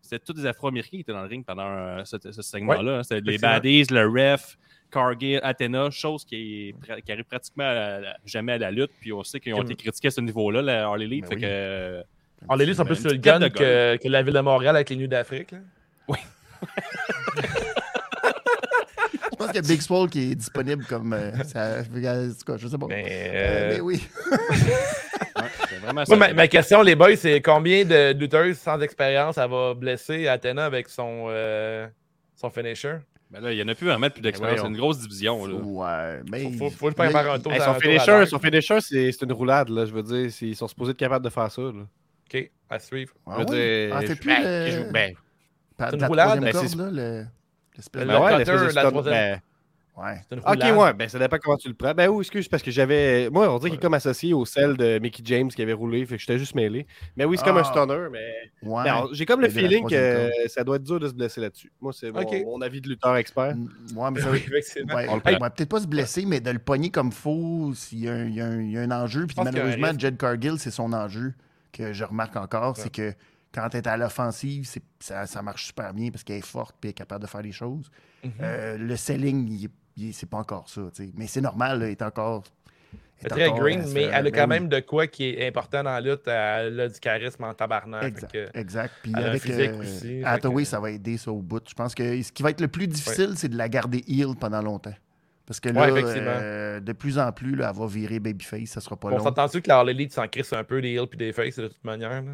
[0.04, 3.02] c'était tous des Afro-Américains qui étaient dans le ring pendant euh, ce, ce segment-là.
[3.02, 3.38] C'était les.
[3.38, 4.56] Baddies, le ref,
[4.90, 6.74] Cargill, Athena, chose qui,
[7.04, 8.90] qui arrive pratiquement à jamais à la lutte.
[9.00, 11.22] Puis on sait qu'ils ont été critiqués à ce niveau-là, la Harley Elite.
[11.24, 11.40] Ben fait oui.
[11.40, 12.02] que, euh,
[12.44, 14.90] Alors, les listes sont Ben, sur le gun que, que la ville de Montréal avec
[14.90, 15.52] les Nuits d'Afrique.
[15.52, 15.58] là.
[19.32, 21.12] Je pense qu'il y a Big Swole qui est disponible comme.
[21.12, 22.86] euh, ça, en tout cas, je sais pas.
[22.86, 24.06] Mais, Euh, euh, mais oui.
[25.84, 26.16] c'est vraiment moi, ça.
[26.16, 30.64] ma, ma question, les boys, c'est combien de lutteuses sans expérience elle va blesser Athéna
[30.64, 31.86] avec son, euh,
[32.36, 32.96] son finisher?
[33.30, 34.60] Ben là, il n'y en a plus vraiment plus d'expérience.
[34.60, 35.44] C'est une grosse division.
[35.46, 35.54] Là.
[35.54, 36.42] Ouais, mais.
[36.52, 37.52] Faut, faut, faut le faire un tour.
[37.52, 38.28] Hey, son à finisher, l'arc.
[38.28, 40.30] son finisher c'est c'est une roulade, là, je veux dire.
[40.30, 41.62] c'est- Ils sont supposés être capables de faire ça.
[41.62, 41.72] Là.
[42.32, 43.12] Ok, à suivre.
[43.26, 43.56] Ah, je veux oui?
[43.56, 44.42] dire, Ah, fait je- plus ben,
[44.86, 45.14] le- ben,
[45.78, 47.24] c'est une la roulade, ben, corde, c'est- là, le-
[48.06, 49.40] ben ouais, cutter, la troisième.
[49.96, 50.20] Ben, Ouais.
[50.28, 51.94] C'est une Ok, ouais, ben ça dépend comment tu le prends.
[51.94, 53.30] Ben oui, excuse, parce que j'avais.
[53.30, 56.04] Moi, on dirait qu'il est comme associé au sel de Mickey James qui avait roulé,
[56.04, 56.86] fait que j'étais juste mêlé.
[57.16, 57.64] Mais oui, c'est comme un Ah.
[57.64, 58.50] stunner, mais.
[58.68, 58.88] Ouais.
[58.88, 61.70] alors, J'ai comme le feeling que ça doit être dur de se blesser là-dessus.
[61.80, 62.34] Moi, c'est mon, Ok.
[62.44, 63.54] mon avis de lutteur expert.
[63.94, 64.94] Ouais, mais ça Oui, effectivement.
[64.94, 65.50] Ouais, On le ouais, prend.
[65.50, 68.72] peut-être pas se blesser, mais de le pogner comme faux, s'il y, a un- y
[68.72, 69.26] y a enjeu.
[69.26, 69.92] Puis malheureusement.
[69.96, 71.34] Jed Cargill, c'est son enjeu
[71.72, 72.76] que je remarque encore.
[72.76, 73.12] C'est que
[73.54, 74.68] quand elle est à l'offensive,
[74.98, 77.52] ça, ça marche super bien parce qu'elle est forte et est capable de faire des
[77.52, 77.90] choses.
[78.24, 78.32] Mhm.
[78.42, 79.70] Euh, le selling, il est-
[80.12, 80.82] c'est pas encore ça.
[80.94, 81.12] tu sais.
[81.16, 82.44] Mais c'est normal, là, elle est encore.
[83.20, 85.46] Elle est très encore, green, mais elle a ben quand même de quoi qui est
[85.46, 86.26] important dans la lutte.
[86.26, 88.02] Elle a du charisme en tabarnak.
[88.04, 88.94] Exact, que- exact.
[89.02, 91.62] Puis avec euh, aussi, fait Hathaway, que- ça va aider ça au bout.
[91.68, 94.34] Je pense que ce qui va être le plus difficile, c'est de la garder heel
[94.38, 94.94] pendant longtemps.
[95.46, 98.80] Parce que là, Ouais, euh, de plus en plus, là, elle va virer babyface, ça
[98.80, 99.22] sera pas On long.
[99.22, 101.84] s'entend-tu que la Harley s'en crisse un peu des heels puis des faces de toute
[101.84, 102.22] manière?
[102.22, 102.32] Là?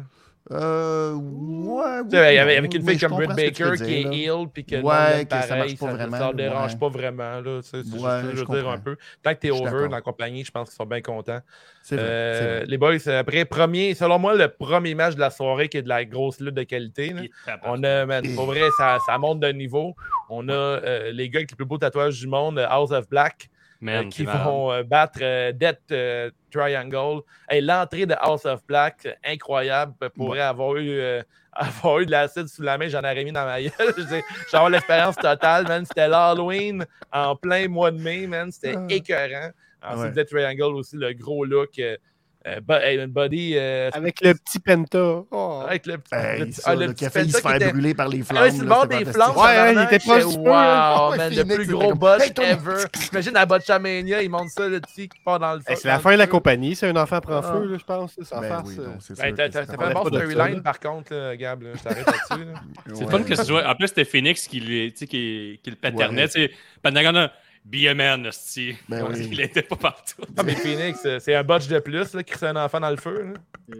[0.49, 5.27] Euh, ouais, oui, avec, une fille comme Britt Baker qui est heel puis que Ouais,
[5.29, 6.79] ça marche pas ça, vraiment, ça dérange ouais.
[6.79, 7.41] pas vraiment.
[7.41, 8.97] Là, c'est juste je veux dire un peu.
[9.21, 11.39] Tant que t'es over dans la compagnie, je pense qu'ils sont bien contents.
[11.91, 15.83] Euh, les boys, après, premier, selon moi, le premier match de la soirée qui est
[15.83, 17.13] de la grosse lutte de qualité.
[17.13, 17.59] là.
[17.63, 19.95] On a, man, pour vrai, ça, ça monte de niveau.
[20.29, 23.49] On a euh, les gars avec les plus beaux tatouages du monde, House of Black,
[23.49, 27.21] euh, Man, qui vont euh, battre euh, Death euh, Triangle.
[27.49, 29.93] Hey, L'entrée de House of Black, euh, incroyable.
[30.15, 31.21] Pourrait avoir eu, euh,
[31.53, 33.71] avoir eu de l'acide sous la main, j'en aurais mis dans ma gueule.
[34.53, 35.83] Avoir l'expérience totale, man.
[35.85, 38.51] C'était l'Halloween en plein mois de mai, man.
[38.51, 38.85] C'était Ah.
[38.89, 39.49] écœurant.
[39.83, 40.11] Ensuite, Ouais.
[40.11, 41.81] Death Triangle aussi, le gros look.
[42.47, 43.53] Euh, euh, body.
[43.55, 45.23] euh, Avec le petit Penta.
[45.31, 45.61] Oh.
[45.67, 46.13] avec le petit.
[46.15, 47.67] Hey, le petit- ça, ah, le là, petit qui a failli se Penta qui faire
[47.67, 48.43] était- brûler par les ah flammes.
[48.43, 49.33] ouais, c'est le là, bord c'était des fantastique.
[49.35, 49.45] flammes.
[49.45, 50.25] Ouais, il était pas.
[50.25, 52.83] Wow, Ouais, man, le plus gros comme, botch Hey, ever.
[52.99, 55.65] J'imagine à Botchamania, ils montent ça, le petit qui part dans le feu.
[55.71, 57.53] Hey, c'est la fin de la compagnie, c'est un enfant prend Ah.
[57.53, 58.15] feu, là, je pense.
[58.17, 59.13] Ben oui, euh.
[59.17, 61.61] Ben, t'as fait un bon ça, storyline par contre, Gab.
[61.63, 61.69] là.
[61.75, 62.45] Je t'arrête là-dessus.
[62.45, 62.59] là.
[62.93, 63.67] C'est fun que tu vois.
[63.69, 66.27] En plus, c'était Phoenix qui, le- tu sais, qui, qui le paternait.
[67.95, 68.75] Man, hostie.
[68.89, 69.29] Ben oui.
[69.31, 70.21] Il était pas partout.
[70.37, 72.89] Ah, mais Phoenix, euh, c'est un botch de plus là, qui crée un enfant dans
[72.89, 73.33] le feu.
[73.33, 73.75] là.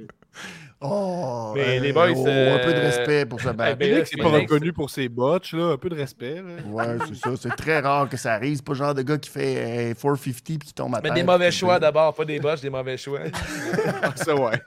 [0.83, 3.75] Oh, Mais euh, les boys, oh, euh, un peu de respect pour ce ben là,
[3.75, 5.73] Phoenix, c'est pas reconnu pour ses botches, là.
[5.73, 6.63] Un peu de respect, là.
[6.65, 7.29] Ouais, c'est ça.
[7.39, 8.55] C'est très rare que ça arrive.
[8.55, 11.09] C'est pas le genre de gars qui fait euh, 450 puis qui tombe à Mais
[11.09, 11.13] terre.
[11.13, 13.19] des mauvais choix d'abord, pas des botches, des mauvais choix.
[14.03, 14.59] Ah, ça, ouais.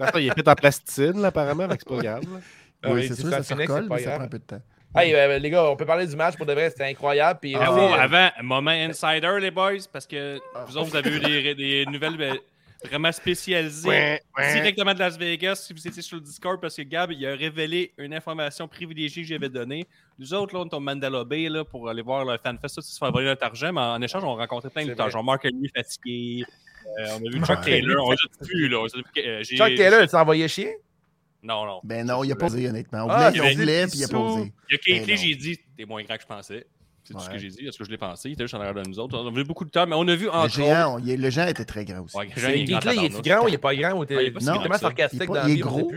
[0.00, 2.22] Attends, il est fait en plasticine, là, apparemment, avec c'est pas grave.
[2.22, 2.40] là.
[2.82, 4.62] Ah, Oui, mais c'est sûr, ça se recolle, mais ça prend un peu de temps.
[4.94, 7.38] Hey, euh, les gars, on peut parler du match pour de vrai, c'était incroyable.
[7.40, 11.10] Puis, Ah, aussi, euh, avant, moment insider, les boys, parce que vous autres, vous avez
[11.10, 12.36] eu des, des nouvelles ben,
[12.86, 14.52] vraiment spécialisées Ouais, ouais.
[14.54, 15.56] directement de Las Vegas.
[15.66, 19.22] Si vous étiez sur le Discord, parce que Gab, il a révélé une information privilégiée
[19.22, 19.86] que j'avais donnée.
[20.18, 22.82] Nous autres, là, on est au Mandela Bay là, pour aller voir le FanFest, ça,
[22.82, 24.94] c'est se faire voler notre argent, mais en échange, on a rencontré plein de.
[25.10, 26.44] Genre Mark Henry fatigué.
[26.98, 27.64] euh, on a vu Chuck Ouais.
[27.64, 28.06] Taylor.
[28.06, 28.86] On l'a vu, là.
[29.42, 30.74] J'ai- Chuck Taylor, tu t'as envoyé chier?
[31.42, 31.80] Non, non.
[31.84, 33.04] Ben non, il a posé, honnêtement.
[33.04, 34.52] On Ah, voulait, il on voulait, puis il a posé.
[34.70, 35.16] Il y a Ben Lee, non.
[35.22, 36.66] j'ai dit, t'es moins grand que je pensais.
[37.02, 37.38] C'est tout ce que Ouais.
[37.38, 38.28] j'ai dit, est-ce que je l'ai pensé.
[38.28, 39.18] Il était juste en arrière de nous autres.
[39.18, 41.16] On a vu beaucoup de temps, mais on a vu Le entre géant, il est-
[41.16, 42.16] le géant était très grand aussi.
[42.16, 44.06] Ouais, Jean, il est grand il est grand ou il est pas grand ou Ouais,
[44.10, 44.78] il est pas il ça.
[44.78, 45.92] sarcastique Il pas- dans il est gros.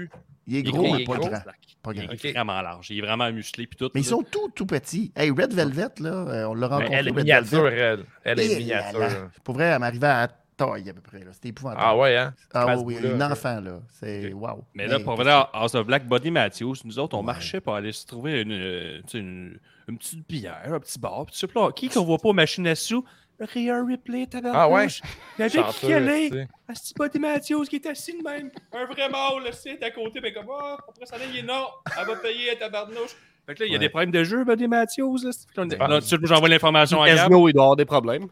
[0.47, 1.27] Il est il gros, mais il pas gros.
[1.29, 1.39] grand.
[1.83, 2.13] Pas Il grand.
[2.13, 2.89] est vraiment large.
[2.89, 3.67] Il est vraiment musclé.
[3.67, 5.11] Puis tout, Mais ils sont tout, tout petits.
[5.15, 6.95] Hey, Red Velvet, là, euh, on l'a Mais rencontré.
[6.95, 8.05] elle est Red miniature, elle.
[8.23, 9.29] Elle est miniature.
[9.43, 11.19] Pour vrai, elle m'arrivait à taille à peu près.
[11.19, 11.31] là.
[11.33, 11.81] C'était épouvantable.
[11.85, 12.33] Ah ouais, hein?
[12.53, 13.79] Ah oui, là, un enfant, là.
[13.99, 14.63] C'est wow.
[14.73, 17.25] Mais là, pour venir à House of Black, Buddy Matthews, nous autres, on Ouais.
[17.25, 21.25] marchait pour aller se trouver une, euh, une, une petite bière, un petit bar.
[21.25, 23.03] Puis, tu sais, puis là, qui qu'on voit pas aux machines à sous?
[23.39, 24.61] Rhea Ripley, tabarnouche.
[24.61, 24.87] Ah ouais?
[25.37, 25.93] Il y avait Chanceux, qui.
[26.39, 28.51] Un petit Buddy Matthews qui est assis de même.
[28.71, 30.21] Un vrai mort, là, c'est à côté.
[30.21, 31.65] Ben comme, ah, après ça, il est non.
[31.99, 33.15] Elle va payer, elle tabarnouche.
[33.45, 33.79] Fait que là, il y a Ouais.
[33.79, 35.17] des problèmes de jeu, Buddy Matthews.
[35.57, 35.99] Là.
[36.23, 37.17] J'envoie l'information à Gab?
[37.17, 38.27] Casino, il doit avoir des problèmes?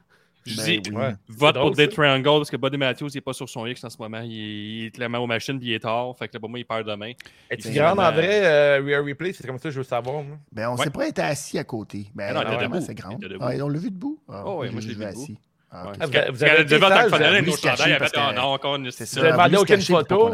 [0.45, 0.95] Je Ben dis, oui.
[0.95, 1.13] Ouais.
[1.27, 1.91] vote drôle, pour Dead.
[1.91, 4.21] Triangle parce que Buddy Matthews il est pas sur son X en ce moment.
[4.21, 4.35] Il est,
[4.81, 6.15] il est clairement aux machines puis il est tard.
[6.17, 7.11] Fait que là, pour moi, il perd demain.
[7.49, 9.33] Es-tu Ben, grande en vrai, euh, Rhea Replay?
[9.33, 10.23] C'est comme ça que je veux savoir.
[10.23, 10.37] moi.
[10.51, 10.85] Ben, on Ouais.
[10.85, 12.07] sait pas être assis à côté.
[12.15, 12.85] Ben, Ah non, il était vraiment, debout.
[12.87, 13.11] c'est grand.
[13.11, 13.45] Il était debout.
[13.47, 14.19] Ah, on l'a vu debout?
[14.27, 15.37] Ah, Oh, ouais, moi, je l'ai vu assis.
[15.71, 15.89] Ah, ok.
[15.89, 15.93] Ouais.
[15.93, 18.09] Ah, Parce vous avez- vous été devant tant que fallait, voulu nos chandails, elle ah
[18.09, 19.19] que- non, encore une C'est Vous ça.
[19.33, 20.31] avez Elle se aucune photo?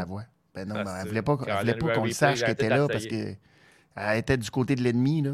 [0.55, 3.37] Ben non, Ah, elle voulait pas, qu'on le sache qu'elle était elle là parce qu'elle
[4.15, 5.31] était du côté de l'ennemi, là.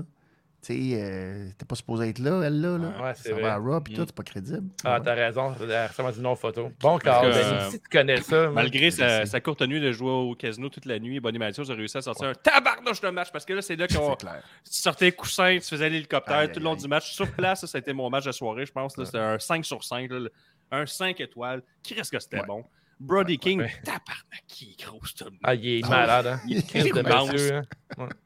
[0.65, 2.77] Tu sais, euh, t'es pas supposé être là, elle, là.
[2.77, 2.87] là.
[3.03, 3.41] Ouais, c'est ça vrai.
[3.43, 3.95] va à Raw, pis Mm.
[3.95, 4.63] tout, c'est pas crédible.
[4.85, 5.01] Ah, Ouais.
[5.03, 5.53] t'as raison.
[5.59, 6.71] Elle ressemble à une non-photo.
[6.79, 8.49] Bon, Carl, ben, euh, si tu connais ça.
[8.49, 11.97] Malgré sa, courte nuit de jouer au casino toute la nuit, Buddy Matthews a réussi
[11.97, 14.25] à sortir un tabarnouche de match parce que là, c'est là qu'on tu
[14.63, 16.81] sortais coussin, tu faisais l'hélicoptère tout le long aïe.
[16.81, 17.11] du match.
[17.13, 18.95] Sur place, ça, ça a été mon match de soirée, je pense.
[18.97, 19.03] là.
[19.05, 20.09] C'était un 5 sur 5.
[20.09, 20.31] là, le-
[20.71, 21.61] un 5 étoiles.
[21.83, 22.45] Qui reste que c'était Ouais.
[22.47, 22.63] bon?
[23.05, 23.71] Brody King, ouais.
[23.83, 25.37] tabarnak, qui est gros, homme.
[25.43, 26.39] Ah, il est malade, hein?
[26.47, 27.31] Il est immense.
[27.51, 27.61] hein?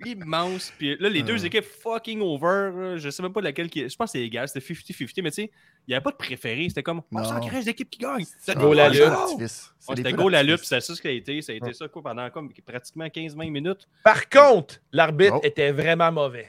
[0.05, 0.71] immense.
[0.77, 1.45] Puis là, les deux Ah.
[1.47, 2.97] équipes fucking over.
[2.97, 3.87] Je sais même pas laquelle qui.
[3.89, 5.21] Je pense que c'est égal, c'était 50-50.
[5.23, 5.51] Mais tu sais,
[5.87, 6.65] il n'y avait pas de préféré.
[6.69, 7.23] C'était comme, on Non.
[7.23, 8.25] s'en crée l'équipe qui gagne.
[8.39, 9.01] C'est Go la lutte.
[9.79, 11.41] C'était go la lutte, c'est ça ce qui a été.
[11.41, 13.87] Ça a été ça quoi, pendant comme pratiquement 15-20 minutes.
[14.03, 15.41] Par contre, l'arbitre Oh.
[15.43, 16.47] était vraiment mauvais.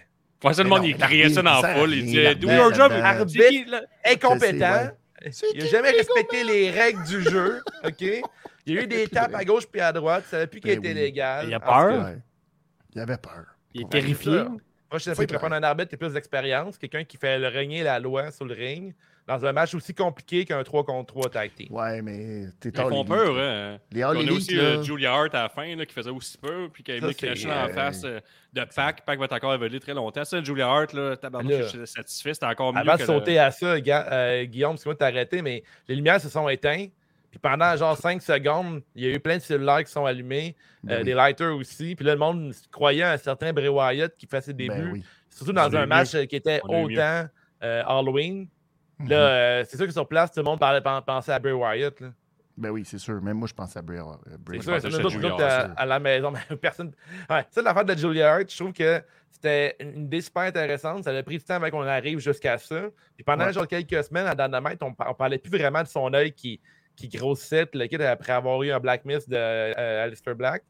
[0.53, 1.95] Ça, le monde, il criait ça dans la foule.
[1.95, 3.85] Il a disait, rien Do your job, arbitre.
[4.05, 4.91] Incompétent.
[5.25, 7.61] Il n'a jamais respecté les règles du jeu.
[7.85, 8.01] OK?
[8.01, 10.25] Il y a eu des tapes à gauche puis à droite.
[10.25, 11.47] Ça savait plus qu'il Ben était légal.
[11.49, 12.15] Il a peur?
[12.95, 13.47] Il avait peur.
[13.75, 14.45] Il est terrifié?
[14.89, 17.49] Prochaine fois, il pourrait prendre un arbitre qui a plus d'expérience, quelqu'un qui fait le
[17.49, 18.95] régner la loi sur le ring,
[19.29, 21.69] dans un match aussi compliqué qu'un 3 contre 3 tag team.
[21.71, 23.79] Ouais, mais t'es Ils font peur, hein.
[23.93, 26.37] Les On a aussi là, euh, Julia Hart à la fin là, qui faisait aussi
[26.39, 28.19] peur, puis qui a c'est, craché en euh, face euh,
[28.55, 29.05] de Pac.
[29.05, 30.25] Pac va être encore évolué très longtemps.
[30.25, 32.35] Ça, Julia Hart, là, tabarnak, je suis satisfait.
[32.35, 34.99] C'était encore mieux Avant que de le- sauter à ça, Ga- euh, Guillaume, excuse-moi de
[34.99, 36.91] t'arrêter, mais les lumières se sont éteintes.
[37.31, 40.57] Puis pendant genre 5 secondes, il y a eu plein de cellulaires qui sont allumés,
[40.83, 41.05] Ben euh, oui.
[41.05, 41.95] des lighters aussi.
[41.95, 44.75] Puis là, le monde croyait à un certain Bray Wyatt qui fait ses débuts.
[44.75, 45.05] Ben oui.
[45.29, 47.27] Surtout dans On un match qui était On autant
[47.63, 48.49] euh, Halloween.
[48.99, 49.09] Mhm.
[49.09, 51.53] Là, euh, c'est sûr que sur place, tout le monde parlait, pen- pensait à Bray
[51.53, 52.01] Wyatt.
[52.01, 52.09] là.
[52.57, 53.23] Ben oui, c'est sûr.
[53.23, 54.01] Même moi, je pensais à Bray.
[54.01, 54.03] euh,
[54.41, 56.33] Bray C'est je sûr, c'est à, à la maison.
[56.33, 56.93] mais personne.
[57.31, 61.05] Ouais, ça, l'affaire de Julia Hart, je trouve que c'était une idée super intéressante.
[61.05, 62.87] Ça a pris du temps avant qu'on arrive jusqu'à ça.
[63.15, 63.53] Puis pendant Ouais.
[63.53, 66.61] genre quelques semaines à Dynamite, on, on parlait plus vraiment de son œil qui,
[66.97, 67.67] qui grossissait.
[67.67, 70.65] puis Le kid, après avoir eu un Black Mist de euh, Alistair Black.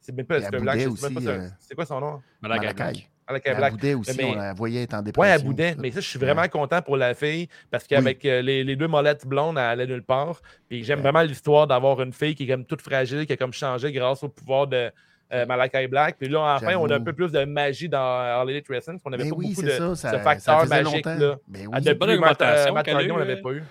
[0.00, 2.20] C'est même pas Alistair Black, c'est euh, C'est quoi son nom?
[2.40, 2.66] Malakai.
[2.74, 3.08] Malakai.
[3.28, 3.72] À Black.
[3.72, 5.34] Boudet aussi, Mais- on la voyait être en dépression.
[5.34, 5.72] à Boudin.
[5.74, 6.00] tout Mais ça.
[6.00, 7.88] je suis vraiment content pour la fille parce Oui.
[7.90, 10.40] qu'avec euh, les, les deux molettes blondes, elle allait nulle part.
[10.68, 11.02] Puis j'aime Ouais.
[11.02, 14.22] vraiment l'histoire d'avoir une fille qui est comme toute fragile, qui a comme changé grâce
[14.22, 14.90] au pouvoir de
[15.30, 16.16] euh, Malakai Black.
[16.18, 19.28] Puis là, enfin, on a un peu plus de magie dans Wrestling parce qu'on n'avait
[19.28, 21.04] pas oui, beaucoup de ça, ce facteur faisait magique.
[21.04, 21.18] longtemps.
[21.20, 21.36] Là.
[21.46, 21.84] Ben Ah, oui.
[21.84, 23.62] depuis bonne Matt, augmentation Matt qu'elle a Hardy, on l'avait euh, pas eu.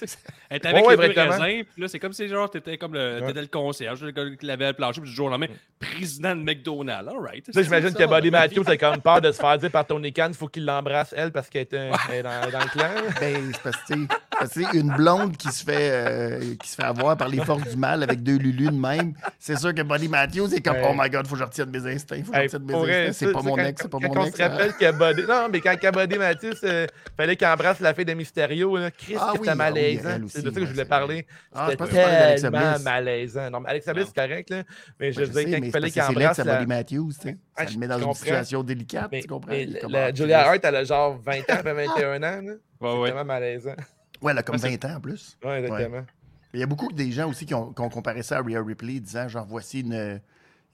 [0.50, 2.78] Elle était avec Ouais, les ouais, deux raisins, puis là, c'est comme si genre, t'étais
[2.78, 3.26] comme le, Ouais.
[3.28, 5.46] t'étais le concierge, le gars qui l'avait le plancher, puis du jour au lendemain,
[5.78, 7.08] président de McDonald's.
[7.08, 7.44] All right.
[7.54, 10.34] J'imagine que Buddy Matthews a comme peur de se faire dire par Tony Khan, il
[10.34, 12.90] faut qu'il l'embrasse, elle, parce qu'elle elle est dans, dans le clan.
[13.20, 13.94] Ben, c'est parce que,
[14.30, 17.76] parce une blonde qui se fait euh, qui se fait avoir par les forces du
[17.76, 20.90] mal avec deux Lulu de même, c'est sûr que Buddy Matthews est comme Ouais.
[20.90, 23.12] Oh my god, faut que je retienne mes instincts, faut que je retienne mes instincts.
[23.12, 24.36] C'est pas mon ex, c'est pas quand mon on ex.
[24.36, 24.48] se hein.
[24.48, 25.22] rappelle que Buddy...
[25.28, 26.86] Non, mais quand, Buddy Matthews, il
[27.16, 29.46] fallait qu'il embrasse la fille de Mysterio, Chris, Ah que oui,
[29.84, 30.10] malaisant.
[30.18, 31.26] c'est aussi, de ça que je voulais c'est parler.
[31.52, 33.50] Ah, C'était tellement malaisant.
[33.50, 34.62] Non, mais Alexa Bliss, c'est correct, là.
[35.00, 36.54] Mais je veux dire, quand il c'est fallait qu'il que c'est embrasse la...
[36.56, 37.38] Buddy Matthews, tu sais.
[37.56, 39.52] Ah, Ça le met dans une situation délicate, Mais, tu comprends?
[39.94, 40.48] ah, Julia.
[40.48, 42.42] Hart, elle a genre 20 ans, après 21 ans.
[42.42, 42.52] là.
[42.80, 43.74] C'est tellement malaisant.
[44.22, 45.38] Ouais, elle a comme Ah, c'est- 20 ans en plus.
[45.44, 46.04] Ouais, exactement.
[46.52, 48.62] Il y a beaucoup des gens aussi qui ont, qui ont comparé ça à Rhea
[48.62, 50.20] Ripley, disant genre voici une,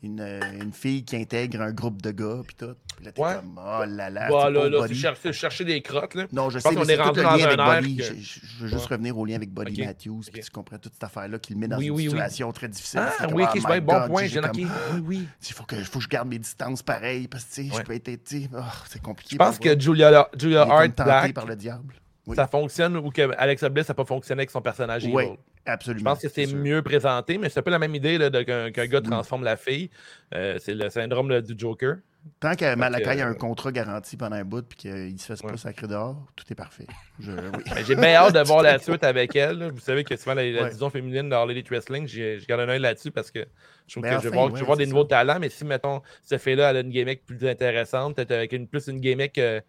[0.02, 2.74] une, une fille qui intègre un groupe de gars, puis tout.
[2.96, 3.34] Puis là, t'es Ouais.
[3.36, 4.28] comme oh là là.
[4.30, 6.26] Bah, c'est là, là, c'est chercher, chercher des crottes, là.
[6.32, 8.62] Non, je, Je sais, qu'on c'est est rentré dans avec un que- Je, je- je
[8.62, 8.96] veux juste Ouais.
[8.96, 10.44] revenir au lien avec Buddy Ok, Matthews, puis ok.
[10.46, 12.10] tu comprends toute cette affaire-là qui le met dans Oui, une oui, oui.
[12.10, 13.00] situation très difficile.
[13.02, 14.24] Ah, C'est oui, ok, oh vois, bon point.
[14.26, 14.50] j'ai comme-.
[14.56, 14.66] Oui,
[15.06, 15.28] oui.
[15.48, 17.82] Il faut que, faut que je garde mes distances pareilles, parce que tu sais, je
[17.82, 18.04] peux être.
[18.24, 19.32] tu sais, oh, c'est compliqué.
[19.34, 21.94] Je pense que Julia, Hart Black, par le diable.
[22.26, 22.36] Oui.
[22.36, 25.36] ça fonctionne ou que Alexa Bliss n'a pas fonctionné avec son personnage Oui, evil?
[25.66, 26.10] Je absolument.
[26.10, 29.08] pense que c'est mieux présenté, mais c'est un peu la même idée qu'un gars Oui.
[29.10, 29.90] transforme la fille.
[30.34, 31.96] Euh, c'est le syndrome là, du Joker.
[32.38, 35.52] Tant que Malakai a un contrat garanti pendant un bout puis qu'il se fasse Ouais.
[35.52, 36.86] pas sacrer dehors, tout est parfait.
[37.20, 37.28] Oui.
[37.74, 39.56] Mais J'ai bien hâte de voir la suite avec elle.
[39.58, 39.70] là.
[39.70, 40.68] Vous savez que souvent, la, la Ouais.
[40.68, 43.46] division féminine dans l'Elite Wrestling, je garde un œil là-dessus parce que
[43.86, 45.38] je trouve Ben, que je vais voir, je voir des nouveaux talents.
[45.40, 48.88] Mais si, mettons, cette fille-là, elle a une gimmick plus intéressante, peut-être avec une, plus
[48.88, 49.62] une gimmick euh,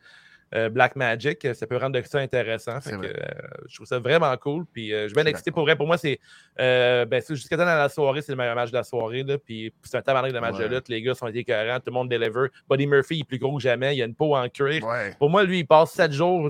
[0.54, 2.82] euh, Black Magic, euh, ça peut rendre ça intéressant.
[2.82, 3.14] Fait C'est que, vrai.
[3.16, 4.66] euh, je trouve ça vraiment cool.
[4.74, 5.76] Puis euh, je bien suis excité pour vrai.
[5.76, 6.20] Pour moi, c'est
[6.58, 9.24] ben, jusqu'à dans la soirée, c'est le meilleur match de la soirée.
[9.24, 10.68] Là, puis c'est un tabarnak de match Ouais.
[10.70, 10.90] de lutte.
[10.90, 12.48] Les gars sont écœurants, tout le monde deliver.
[12.70, 13.96] Buddy Murphy il est plus gros que jamais.
[13.96, 14.84] Il a une peau en cuir.
[14.84, 15.16] Ouais.
[15.18, 16.50] Pour moi, lui, il passe sept jours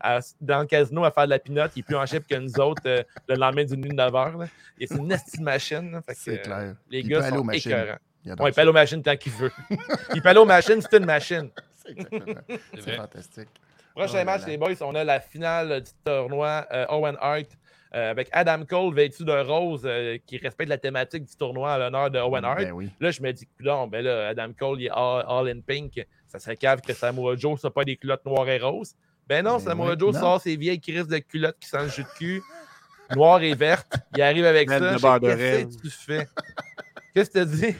[0.00, 1.72] à- dans le casino à faire de la pinotte.
[1.76, 4.38] Il est plus en chip que nous autres le lendemain d'une nuit de 9 heures.
[4.38, 4.46] là.
[4.80, 6.00] Et c'est une petite machine.
[6.14, 6.74] C'est clair.
[6.90, 7.98] Les Il gars sont écœurants.
[8.24, 9.50] Il adore Ouais, il peut aller aux machines tant qu'il veut.
[10.14, 11.50] il peut aller aux machines, c'est une machine.
[11.96, 12.58] C'est exactement.
[12.74, 13.48] C'est fantastique.
[13.94, 14.46] Prochain Oh match, là.
[14.48, 17.46] les boys, on a la finale du tournoi euh, Owen Hart
[17.94, 21.78] euh, avec Adam Cole vêtu de rose euh, qui respecte la thématique du tournoi à
[21.78, 22.58] l'honneur de Owen Hart.
[22.58, 22.90] Ben oui.
[23.00, 26.06] Là, je me dis, non, ben là, Adam Cole, il est all, all in pink.
[26.26, 28.94] Ça serait cave que Samoa Joe soit pas des culottes noires et roses.
[29.26, 30.20] Ben non, Ben Samoa oui, Joe non.
[30.20, 32.42] sort ses vieilles crises de culottes qui sentent le jus de cul,
[33.16, 33.96] noires et vertes.
[34.14, 35.18] Il arrive avec Pleine ça.
[35.18, 36.28] Qu'est-ce que tu fais?
[37.14, 37.76] Qu'est-ce que tu dis?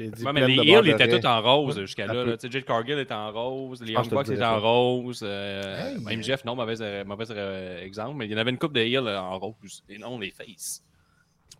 [0.00, 2.14] Dit Ouais, mais les Hills étaient tous en rose jusqu'à là.
[2.24, 2.36] là.
[2.36, 5.20] Tu sais, Jade Cargill était en rose, les Ah, Young Bucks étaient en rose.
[5.22, 8.50] euh, Hey, même Jeff, non, mauvais, euh, mauvais euh, exemple, mais il y en avait
[8.50, 9.84] une coupe de Hills euh, en rose.
[9.88, 10.82] Et non, les faces.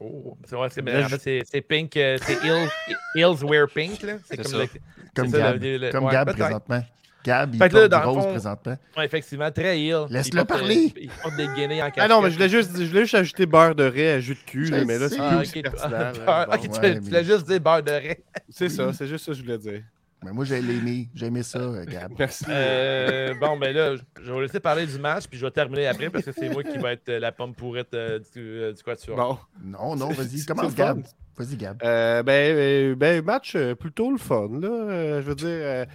[0.01, 2.68] Oh, c'est vrai, c'est- en fait, c'est- pink, c'est Hills,
[3.14, 4.03] Hills Wear Pink.
[4.03, 4.14] là.
[4.24, 4.59] C'est C'est comme, ça.
[4.59, 4.68] le-
[5.14, 5.62] Comme c'est ça, Gab.
[5.62, 6.83] le- le- Comme ouais, Gab présentement.
[7.25, 8.77] Gab, il Fait là, dans rose fond- présentement.
[8.97, 10.07] Ouais, effectivement, très Hill.
[10.11, 10.93] Laisse-le parler.
[11.01, 11.47] Il porte des
[11.83, 12.70] en Ah non, mais je voulais casquette.
[12.75, 15.09] juste, je voulais juste ajouter beurre de raie à jus de cul, là, mais là,
[15.09, 18.23] c'est Ah, Bon, tu ouais, tu mais- voulais juste dire beurre de raie.
[18.49, 19.83] C'est ça, c'est juste ça que je voulais dire.
[20.25, 21.09] Mais moi, j'ai aimé.
[21.16, 22.12] J'ai aimé ça, euh, Gab.
[22.18, 22.45] Merci.
[22.49, 25.89] Euh, bon, ben là, je vais vous laisser parler du match, puis je vais terminer
[25.89, 28.73] après parce que c'est moi qui va être euh, la pomme pourrite euh, du, euh,
[28.73, 29.16] du quatuor.
[29.16, 29.39] Bon.
[29.64, 30.45] Non, non, vas-y.
[30.45, 30.77] Commence.
[30.77, 31.03] Gab.
[31.37, 31.83] Vas-y, Gab.
[31.83, 34.68] Euh, ben, ben, match plutôt le fun, là.
[34.68, 35.87] Euh, je veux dire.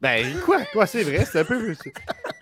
[0.00, 0.60] Ben, quoi?
[0.72, 1.74] Quoi, c'est vrai, c'est un peu.
[1.74, 1.92] c'est-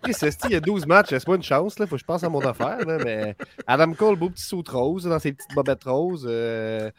[0.03, 1.87] Chris, esti, il y a 12 matchs, laisse-moi une chance, là.
[1.87, 2.99] Faut que je pense à mon affaire, là.
[3.05, 3.35] Mais
[3.67, 6.27] Adam Cole, beau petit saut rose, dans ses petites bobettes roses.
[6.29, 6.91] Euh,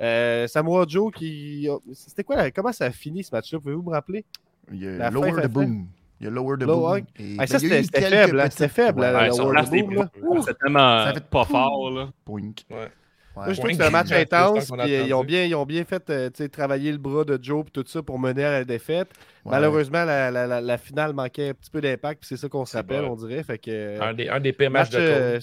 [0.00, 1.68] euh, Samoa Joe qui.
[1.92, 2.50] C'était quoi?
[2.50, 3.58] Comment ça a fini ce match-là?
[3.60, 4.24] Pouvez-vous me rappeler?
[4.72, 5.86] Il y a La Lower fin, the fin, Boom.
[6.20, 6.96] Il y a Lower the Low Boom.
[7.18, 9.72] Et- Ah, ben, ça, a c'était faible, hein, c'était faible, Ouais, Ouais, World place, of
[9.74, 10.10] les Boom, là.
[10.40, 12.08] C'était tellement Ça fait pas fort, là.
[12.24, 12.64] Poink.
[12.70, 12.88] Ouais.
[13.36, 13.44] Ouais.
[13.46, 14.70] Moi, je trouve que c'est un match intense.
[14.70, 17.24] Puis, euh, ils, ont bien, ils ont bien fait euh, tu sais, travailler le bras
[17.24, 19.08] de Joe et tout ça pour mener à la défaite.
[19.44, 19.50] Ouais.
[19.50, 22.20] Malheureusement, la, la- la- la finale manquait un petit peu d'impact.
[22.20, 23.12] puis C'est ça qu'on se rappelle, bon.
[23.12, 23.42] on dirait.
[23.42, 25.40] Fait que, Un des, un des pires matchs match, de euh,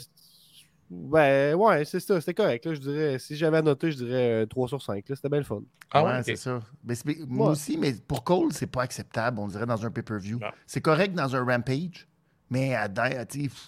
[0.89, 2.19] ben, ouais, c'est ça.
[2.19, 2.65] C'était correct.
[2.65, 5.07] Là, je dirais, si j'avais à noter, je dirais euh, 3 sur 5.
[5.07, 5.15] là.
[5.15, 5.61] C'était bien le fun.
[5.91, 6.59] Ah ouais, c'est ça.
[6.83, 6.95] Mais
[7.27, 7.51] Moi Ouais.
[7.53, 10.39] aussi, mais pour Cole, c'est pas acceptable, on dirait, dans un pay-per-view.
[10.65, 12.07] C'est correct dans un Rampage,
[12.51, 12.87] mais, à,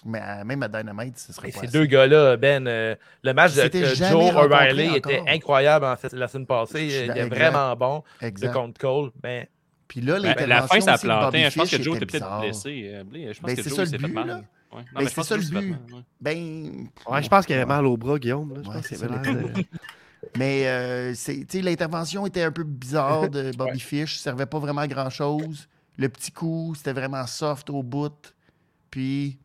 [0.04, 1.76] mais à- même à Dynamite, ce serait Et pas ces assez.
[1.78, 6.28] deux gars-là, Ben, euh, le match de euh, Joe O'Reilly était incroyable en fait, la
[6.28, 6.84] semaine Je passée.
[6.86, 9.10] Il est vraiment bon de contre Cole.
[9.22, 9.46] Ben,
[9.88, 11.50] Puis là, Ben, l'intervention la fin, ça a planté.
[11.50, 12.40] Je pense que Joe était peut-être bizarre.
[12.40, 12.90] blessé.
[12.94, 13.04] euh.
[13.32, 14.26] Je pense Ben, que c'est Joe s'est le fait but, mal.
[14.28, 14.34] là.
[14.36, 14.40] Ouais.
[14.40, 15.76] Non, Ben, mais je c'est pense ça le Joe s'est fait but.
[16.20, 16.88] Ben.
[17.08, 18.54] Ouais, je pense qu'il avait mal au bras, Guillaume.
[18.54, 18.60] là.
[18.62, 19.64] Je Ouais, pense
[20.36, 24.16] Mais euh, c'est- tu sais, l'intervention était un peu bizarre de Bobby Fish.
[24.16, 25.68] Ça servait pas vraiment à grand-chose.
[25.96, 28.33] Le petit coup, c'était vraiment soft au bout.
[28.94, 29.40] Puis,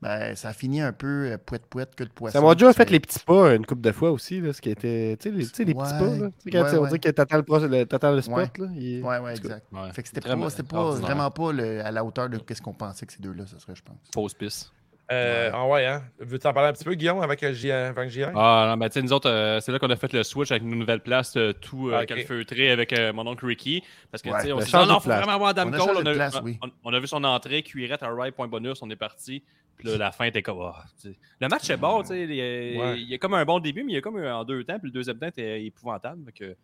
[0.00, 2.38] ben, ça a fini un peu euh, pouette-pouette que de poisson.
[2.38, 4.70] Samoa Joe a fait les petits pas une couple de fois aussi, là, ce qui
[4.70, 5.18] était.
[5.20, 5.98] Tu sais, les, tu sais, les petits Ouais.
[5.98, 6.28] pas, là.
[6.28, 6.90] Tu sais, quand Ouais, tu- on ouais.
[6.92, 8.50] dit que t'attends le, le, t'attends le spot, Ouais.
[8.58, 8.66] là.
[8.74, 9.66] il- Ouais, ouais, exact.
[9.70, 9.92] Ouais.
[9.92, 11.06] Fait que c'était Vraiment pas, c'était pas ordinaire.
[11.10, 13.74] vraiment pas le- à la hauteur de ce qu'on pensait que ces deux-là, ce serait,
[13.74, 13.96] je pense.
[14.14, 14.72] Fausse piste.
[15.12, 16.02] Euh, ah ouais, hein.
[16.18, 17.70] Veux-tu en parler un petit peu, Guillaume, avant que j'y?
[17.70, 20.50] Ah non, mais tu sais, nous autres, euh, c'est là qu'on a fait le switch
[20.50, 22.06] avec une nouvelle place, euh, tout euh, Ok.
[22.06, 23.82] calfeutré avec euh, mon oncle Ricky.
[24.10, 25.72] Parce que, Ouais, tu sais, on a s'est dit, non, faut vraiment avoir Adam On
[25.72, 25.96] a Cole.
[25.98, 26.58] On a, place, on- oui.
[26.62, 29.42] on- on a vu son entrée, cuirette à right, point bonus, on est parti.
[29.76, 30.58] Puis là, la fin était comme.
[30.62, 31.16] ah, sais.
[31.40, 32.22] le match est bon, tu sais.
[32.24, 32.44] Il, y a-
[32.80, 32.94] Ouais.
[33.00, 34.64] il y a comme un bon début, mais il y a comme un en deux
[34.64, 34.78] temps.
[34.78, 36.32] Puis le deuxième temps était épouvantable.
[36.32, 36.56] que,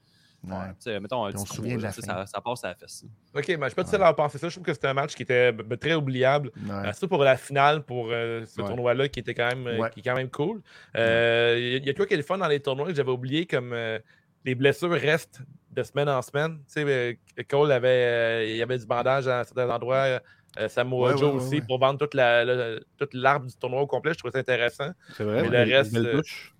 [0.44, 0.56] Ouais.
[0.80, 2.14] sais, mettons, un on petit se souvient trou, de la là, tu sais, fin.
[2.14, 3.04] ça, ça passe à la fesse.
[3.34, 4.48] Ok, mais je suis pas tout seul à en penser ça.
[4.48, 6.50] Je trouve que c'était un match qui était très oubliable.
[6.56, 6.72] Ouais.
[6.72, 8.66] Euh, Surtout pour la finale, pour euh, ce Ouais.
[8.66, 9.90] tournoi-là qui était quand même, euh, Ouais.
[9.90, 10.60] qui est quand même cool.
[10.94, 12.94] Il y a- il y a quoi qui est le fun dans les tournois que
[12.94, 13.98] j'avais oublié, comme euh,
[14.44, 15.40] les blessures restent
[15.70, 16.58] de semaine en semaine?
[16.72, 17.18] Tu sais,
[17.48, 20.18] Cole avait, euh, il y avait du bandage à certains endroits.
[20.58, 21.62] euh, Samoa Ouais, Joe ouais, ouais, aussi, ouais.
[21.66, 24.12] pour vendre toute la, la- toute l'arbre du tournoi au complet.
[24.12, 24.90] Je trouvais ça intéressant.
[25.16, 25.42] C'est vrai.
[25.42, 26.54] Mais ouais, le reste, touche.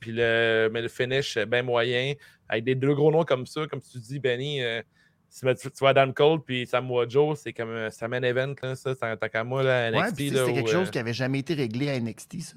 [0.00, 2.14] Puis le, mais le finish, bien moyen.
[2.48, 4.82] Avec des deux gros noms comme ça, comme tu dis, Benny, euh,
[5.30, 8.54] si tu tu vois Adam Cole puis Samoa Joe, c'est comme un ça main event,
[8.62, 10.20] là, ça, tant tant qu'à moi, là, Ouais, NXT.
[10.32, 12.54] là, c'était quelque euh, chose qui avait jamais été réglé à NXT, ça.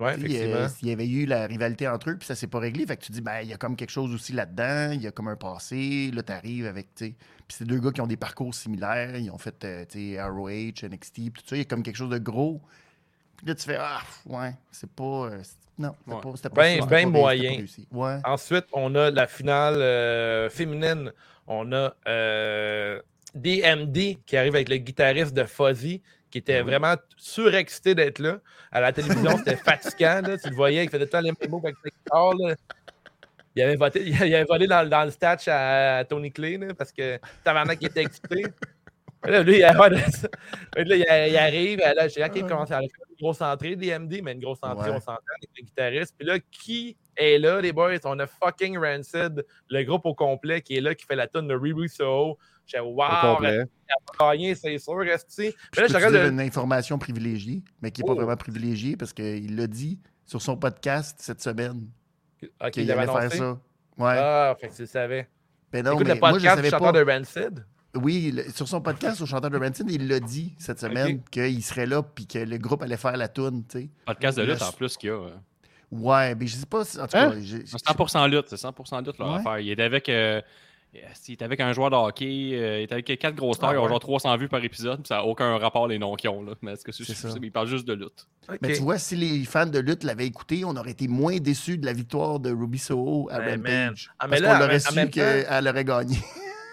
[0.00, 0.54] Ouais, effectivement.
[0.56, 2.96] euh, S'il y avait eu la rivalité entre eux, puis ça s'est pas réglé, fait
[2.96, 5.12] que tu dis, ben, il y a comme quelque chose aussi là-dedans, il y a
[5.12, 7.14] comme un passé, là, t'arrives avec, tu sais.
[7.46, 10.22] Puis c'est deux gars qui ont des parcours similaires, ils ont fait, euh, tu sais,
[10.22, 12.60] ROH, NXT, puis tout ça, il y a comme quelque chose de gros.
[13.42, 15.02] Puis là, tu fais, ah, ouais, c'est pas.
[15.04, 16.20] euh, c'est- non, c'était Ouais.
[16.22, 17.64] pas, c'était pas Ben- ben pas moyen.
[17.90, 17.96] pas.
[17.96, 18.20] Ouais.
[18.24, 21.12] Ensuite, on a la finale euh, féminine.
[21.48, 23.00] On a euh,
[23.34, 26.66] DMD qui arrive avec le guitariste de Fuzzy, qui était oui.
[26.66, 28.38] vraiment surexcité d'être là.
[28.70, 29.56] À la télévision, c'était
[29.96, 30.20] fatigant.
[30.22, 30.38] là.
[30.38, 32.34] Tu le voyais, il faisait tout le temps les mêmes mots avec sa guitare.
[32.34, 32.54] là.
[33.56, 36.92] Il avait, voté, il avait volé dans, dans le statch à, Tony Clay là, parce
[36.92, 38.44] que tabarnak était excité.
[39.24, 43.11] Là, lui, il, a- là, il, arrive, là, je sais OK, commence à faire une
[43.22, 44.96] grosse entrée, DMD, mais une grosse entrée, Ouais.
[44.96, 46.14] on s'entend avec le guitariste.
[46.18, 47.92] Puis là, qui est là, les boys?
[48.04, 51.48] On a fucking Rancid, le groupe au complet, qui est là, qui fait la tonne
[51.48, 52.38] de Riri Soho.
[52.66, 53.38] J'ai wow,
[54.20, 55.52] gagné, c'est sûr, resti.
[55.74, 58.14] Je Mais là, je regarde une information privilégiée, mais qui n'est Oh.
[58.14, 61.88] pas vraiment privilégiée parce qu'il l'a dit sur son podcast cette semaine
[62.60, 63.60] Ok, qu'il il allait avait faire ça.
[63.98, 64.14] Ouais.
[64.16, 65.28] Ah, fait que tu le savais.
[65.70, 67.04] Ben non, Écoute mais le moi, je podcast du savais chanteur pas.
[67.04, 67.66] de Rancid?
[67.94, 71.62] Oui, le- sur son podcast au chanteur de Rancid, il l'a dit cette semaine qu'il
[71.62, 73.64] serait là puis que le groupe allait faire la toune.
[74.06, 75.16] Podcast de lutte en plus qu'il y a.
[75.16, 75.30] euh.
[75.90, 76.98] Ouais, mais je sais pas si.
[76.98, 77.32] En tout Hein?
[77.32, 79.38] cas, j'ai- C'est 100% lutte, c'est 100% lutte leur Ouais.
[79.40, 79.58] affaire.
[79.58, 80.08] Il était avec.
[80.08, 80.40] euh,
[81.28, 83.74] il était avec un joueur de hockey, euh, il était avec quatre grosses stars, Ah
[83.74, 83.88] ils ont ouais.
[83.88, 86.42] genre 300 vues par épisode, puis ça n'a aucun rapport les noms qu'ils ont.
[86.42, 86.52] Là.
[86.62, 87.28] Mais est-ce que c'est C'est ça.
[87.42, 88.26] ils parlent juste de lutte.
[88.62, 91.76] Mais tu vois, si les fans de lutte l'avaient écouté, on aurait été moins déçus
[91.78, 93.84] de la victoire de Ruby Soho à Mais man.
[93.88, 94.10] Rampage.
[94.18, 96.16] Ah, mais parce là, qu'on aurait su qu'elle aurait gagné.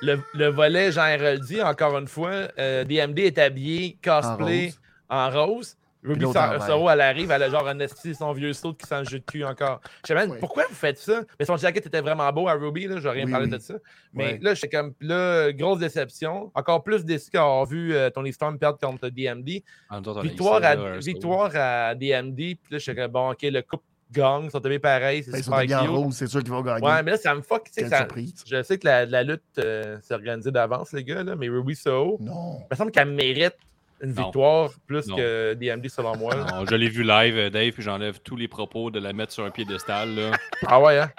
[0.01, 4.73] Le, le volet Jean Héroldi, encore une fois, euh, DMD est habillé cosplay
[5.09, 5.75] en rose.
[6.01, 6.61] Ruby en.
[6.61, 9.23] Soro, elle arrive, elle a genre un esti, son vieux saut qui sent le de
[9.25, 9.81] cul encore.
[10.03, 11.23] Je sais même, pourquoi vous faites ça?
[11.37, 13.51] Mais son jacket était vraiment beau à Ruby, là, je n'ai rien Oui, parlé oui.
[13.51, 13.73] de ça.
[14.13, 16.51] Mais là, j'étais comme, là, grosse déception.
[16.55, 19.61] Encore plus déçu d'avoir vu euh, Tony Storm perdre contre DMD.
[19.89, 24.45] Ah, Victoire à, victoire à DMD, puis là, j'étais comme, bon, ok, le couple gagne,
[24.45, 26.51] ils sont tombés pareil, c'est Ben, Ils sont super habillés en rose, c'est sûr qu'ils
[26.51, 26.85] vont gagner.
[26.85, 27.65] Ouais, mais là, ça me fuck.
[27.65, 28.33] tu sais, Quelle ça- surprise.
[28.45, 31.75] je sais que la, la lutte euh, s'est organisée d'avance, les gars, là, mais Ruby
[31.75, 32.59] Soho, Non.
[32.61, 33.55] il me semble qu'elle mérite
[34.01, 34.23] une Non.
[34.23, 35.15] victoire plus Non.
[35.17, 36.33] que DMD selon moi.
[36.35, 39.33] Non, je l'ai vu live, euh, Dave, puis j'enlève tous les propos de la mettre
[39.33, 40.15] sur un piédestal.
[40.15, 40.31] Là.
[40.65, 41.11] Ah ouais, hein?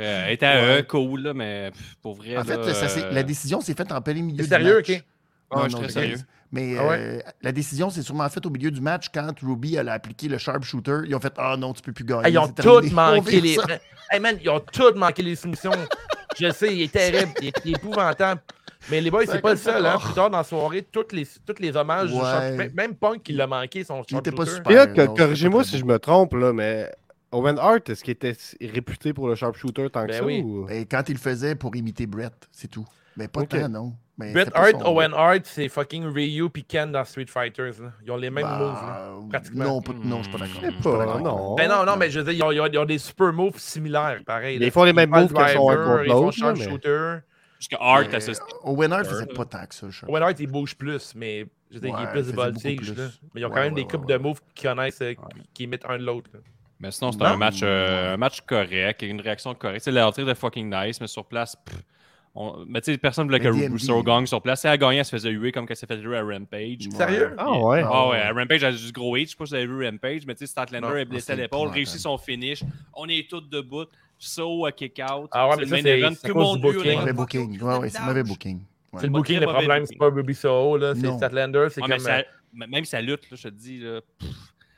[0.00, 0.84] Euh, elle était à Ouais.
[0.84, 1.70] cool, là, mais
[2.00, 2.36] pour vrai.
[2.38, 4.76] En fait, là, ça, c'est- euh, la décision s'est faite en plein milieu C'est sérieux,
[4.76, 4.90] match.
[4.90, 5.04] ok?
[5.50, 6.16] Ah, Non, je suis très sérieux.
[6.52, 6.96] Mais Ah ouais?
[7.00, 10.28] euh, la décision s'est sûrement faite au milieu du match quand Ruby elle a appliqué
[10.28, 11.00] le sharpshooter.
[11.06, 12.26] Ils ont fait Ah non, tu peux plus gagner.
[12.28, 13.56] Hey, ils ont tous manqué les.
[14.10, 15.72] Hey man, ils ont tous manqué les soumissions.
[16.38, 18.42] Je sais, il est terrible, il est, il est épouvantable.
[18.90, 19.86] Mais les boys, c'est pas le seul.
[19.86, 19.96] Hein.
[20.04, 22.56] Plus tard dans la soirée, toutes les, toutes les hommages, Ouais.
[22.56, 24.92] même- même Punk qui l'a manqué, son Il était pas super.
[25.16, 26.92] Corrigez-moi si je me trompe, là, mais
[27.30, 30.24] Owen Hart, est-ce qu'il était réputé pour le sharpshooter tant que Ben ça?
[30.24, 30.42] oui.
[30.44, 32.84] ou- Ben, quand il le faisait pour imiter Brett, c'est tout.
[33.16, 33.48] Mais pas Ok.
[33.48, 33.94] tant, non?
[34.22, 37.80] Mais Bret Hart, son- Owen Hart, c'est fucking Ryu puis Ken dans Street Fighters.
[37.80, 37.92] là.
[38.04, 38.72] Ils ont les mêmes Bah, moves.
[38.72, 39.10] là.
[39.30, 39.64] pratiquement.
[39.64, 40.38] Non, pas- non, je suis
[40.82, 41.20] pas d'accord.
[41.20, 41.54] Non.
[41.56, 43.32] Ben non, non, mais je veux dire, ils ont, ils ont- ils ont des super
[43.32, 44.56] moves similaires, pareil.
[44.56, 44.70] Ils là.
[44.70, 47.18] font les mêmes moves que son Ils font sharpshooter.
[47.58, 48.32] Parce que Hart, Mais, ce-
[48.64, 51.76] Owen Hart faisait pas tant que ça, je Owen Hart, il bouge plus, mais je
[51.76, 52.74] veux dire, il Ouais, est il plus faisait voltige.
[52.80, 52.96] beaucoup plus.
[53.02, 53.08] là.
[53.34, 55.14] Mais ils ont quand Ouais, même des coupes ouais, de moves qu'ils connaissent, euh,
[55.54, 56.28] qui imitent un de l'autre.
[56.80, 57.30] Mais sinon, c'était Non?
[57.30, 59.84] un match, euh, un match correct, une réaction correcte.
[59.84, 61.78] C'est l'entrée de fucking nice, mais sur place, pff,
[62.34, 62.64] on...
[62.66, 64.60] mais tu sais, personne voulait que Russo gagne sur place.
[64.62, 66.88] Si elle gagnait, elle se faisait huer comme qu'elle s'est fait huer à Rampage.
[66.90, 67.34] Sérieux?
[67.38, 67.82] Ah ouais.
[67.84, 69.26] Ah ouais, à Rampage, elle a du gros hit.
[69.26, 71.36] Je sais pas si vous avez vu Rampage, mais tu sais, Statlander est blessé à
[71.36, 72.62] c'est l'épaule, réussit son finish.
[72.94, 73.84] On est tous debout.
[74.18, 75.28] So à kick out.
[75.32, 76.98] Ah ouais, C'est mais le ça, c'est- à cause du booking.
[77.00, 77.60] Mauvais booking.
[77.60, 78.58] Ouais, ouais, c'est mauvais booking.
[78.58, 79.00] Ouais.
[79.00, 81.12] C'est le booking, le problème, c'est pas Ruby Soho, là, c'est.
[81.16, 81.96] Statlander, c'est Ouais, comme.
[81.96, 82.22] mais ça- euh,
[82.68, 84.30] même sa lutte, là, je te dis, là, pff.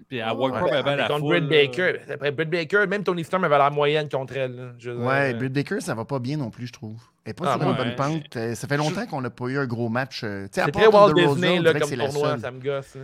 [0.08, 1.22] Puis à Ouais, Walk Up, elle avait la contre.
[1.26, 1.44] Britt.
[1.48, 1.92] Baker.
[2.10, 4.54] Après, Britt Baker, même Tony Storm avait la moyenne contre elle.
[4.84, 4.94] là.
[4.94, 7.02] Ouais, euh, Britt Baker, ça va pas bien non plus, je trouve.
[7.26, 7.76] Est pas Ah, sur une ouais.
[7.76, 8.36] bonne pente.
[8.36, 10.20] Euh, Ça fait longtemps qu'on n'a pas eu un gros match.
[10.24, 12.38] euh, tu sais, à C'est très Walt Rosa, Disney on là, comme c'est la tournoi,
[12.38, 12.96] ça me gosse.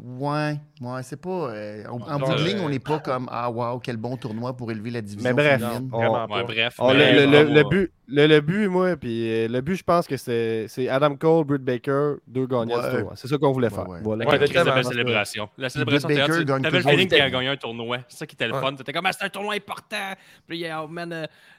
[0.00, 1.28] Ouais, ouais, c'est pas.
[1.50, 4.56] euh, en bout de euh, ligne, on n'est pas comme Ah, wow, quel bon tournoi
[4.56, 5.28] pour élever la division.
[5.28, 5.90] Mais bref, féminine.
[5.92, 6.42] on- Vraiment Ouais, pas.
[6.44, 6.76] bref.
[6.80, 9.74] Le, mais le- le- bravo, le but, le, le but, moi, puis euh, le but,
[9.74, 12.84] je pense que c'est c'est Adam Cole, Britt Baker, deux gagnants Ouais.
[12.90, 13.12] du tournoi.
[13.16, 13.88] C'est ça qu'on voulait faire.
[13.88, 13.98] ouais.
[14.00, 14.24] Voilà.
[14.28, 15.48] Ouais, belle célébration.
[15.58, 17.98] La célébration, Baker gagne tu avais le feeling qu'il a gagné un tournoi.
[18.06, 18.74] C'est ça qui était le fun.
[18.76, 20.12] T'étais comme, ah, c'est un tournoi important.
[20.46, 20.86] Puis il y a,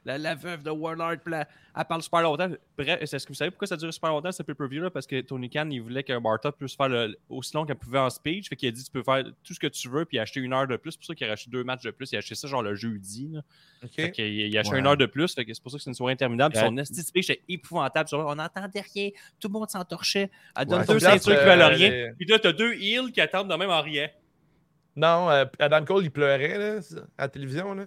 [0.06, 1.46] la, la veuve de Warlord, puis la-
[1.80, 2.50] elle parle super longtemps.
[2.78, 5.22] Bref, est-ce que vous savez pourquoi ça dure super longtemps, ce pay-per-view là Parce que
[5.22, 8.50] Tony Khan, il voulait que Martha puisse faire le- aussi long qu'elle pouvait en speech.
[8.50, 10.52] Fait qu'il a dit, tu peux faire tout ce que tu veux, puis acheter une
[10.54, 10.92] heure de plus.
[10.92, 12.12] C'est pour ça qu'il a acheté deux matchs de plus.
[12.12, 13.30] Il a acheté ça genre le jeudi.
[13.32, 13.42] Là.
[13.84, 13.90] OK.
[13.96, 14.80] Fait qu'il il a acheté Ouais.
[14.80, 15.34] une heure de plus.
[15.34, 16.56] Fait que c'est pour ça que c'est une soirée interminable.
[16.56, 16.62] Ouais.
[16.66, 18.10] Son esti speech était épouvantable.
[18.10, 19.10] Genre, On n'entendait rien.
[19.40, 20.30] Tout le monde s'entorchait.
[20.58, 21.90] Elle donne Ouais, deux ceintures qui euh, valent rien.
[21.90, 24.10] les- Puis là, t'as deux heels qui attendent de même en riant.
[24.96, 26.80] Non, euh, Adam Cole, il pleurait là,
[27.18, 27.74] à la télévision.
[27.74, 27.86] Là.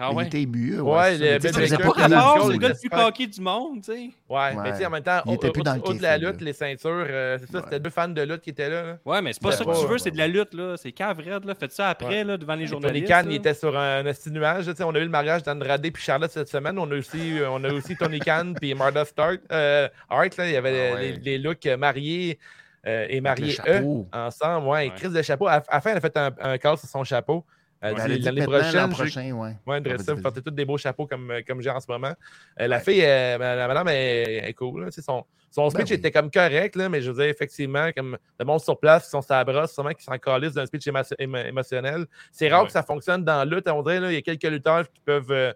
[0.00, 0.26] Ah Il ouais?
[0.26, 0.78] était ébu.
[0.78, 2.88] Ouais, ça, le Bill Baker, pas il la Ah, c'est le il gars le plus
[2.88, 3.98] coquille du monde, tu sais.
[4.28, 4.70] Ouais, mais Ouais.
[4.70, 6.02] tu sais, en même temps, Il au- était plus au- dans le au- au de
[6.02, 6.44] la lutte, là.
[6.46, 7.64] les ceintures, euh, c'est ça, Ouais.
[7.64, 8.82] c'était deux fans de lutte qui étaient là.
[8.84, 8.98] là.
[9.04, 10.54] Ouais, mais c'est pas Ouais, ça que ouais, tu veux, ouais, c'est de la lutte,
[10.54, 10.76] là.
[10.76, 11.40] C'est cave là.
[11.58, 12.24] Faites ça après, Ouais.
[12.24, 13.08] là, devant les Tony journalistes.
[13.08, 13.22] Khan, là.
[13.26, 14.66] il était sur un esti nuage.
[14.66, 16.78] tu sais, On a eu le mariage d'Andrade et Charlotte cette semaine.
[16.78, 19.40] On a aussi, euh, on a aussi Tony Khan puis Martha Stark.
[19.50, 21.12] Euh, Hart, là, il y avait Ah ouais.
[21.12, 22.38] les, les looks mariés
[22.86, 23.82] euh, et mariés eux
[24.12, 24.68] ensemble.
[24.68, 24.92] Ouais, Ouais.
[24.94, 25.48] Crise de chapeau.
[25.48, 27.44] À, à la fin, elle a fait un, un call sur son chapeau.
[27.80, 29.56] Elle dit, dit L'année prochaine, prochain, ouais.
[29.66, 32.12] Ouais, vous portez tous des beaux chapeaux comme, euh, comme j'ai en ce moment.
[32.60, 34.84] Euh, la fille, euh, la madame est, est cool.
[34.84, 35.98] là, son, son speech Ben oui.
[35.98, 39.10] était comme correct, là, mais je veux dire, effectivement, comme le monde sur place qui
[39.10, 42.06] sont sa brosse, sûrement qui s'en calissent d'un speech émo- émo- émotionnel.
[42.32, 43.68] C'est rare que ça fonctionne dans la lutte.
[43.68, 45.52] On dirait, là, il y a quelques lutteurs qui peuvent euh,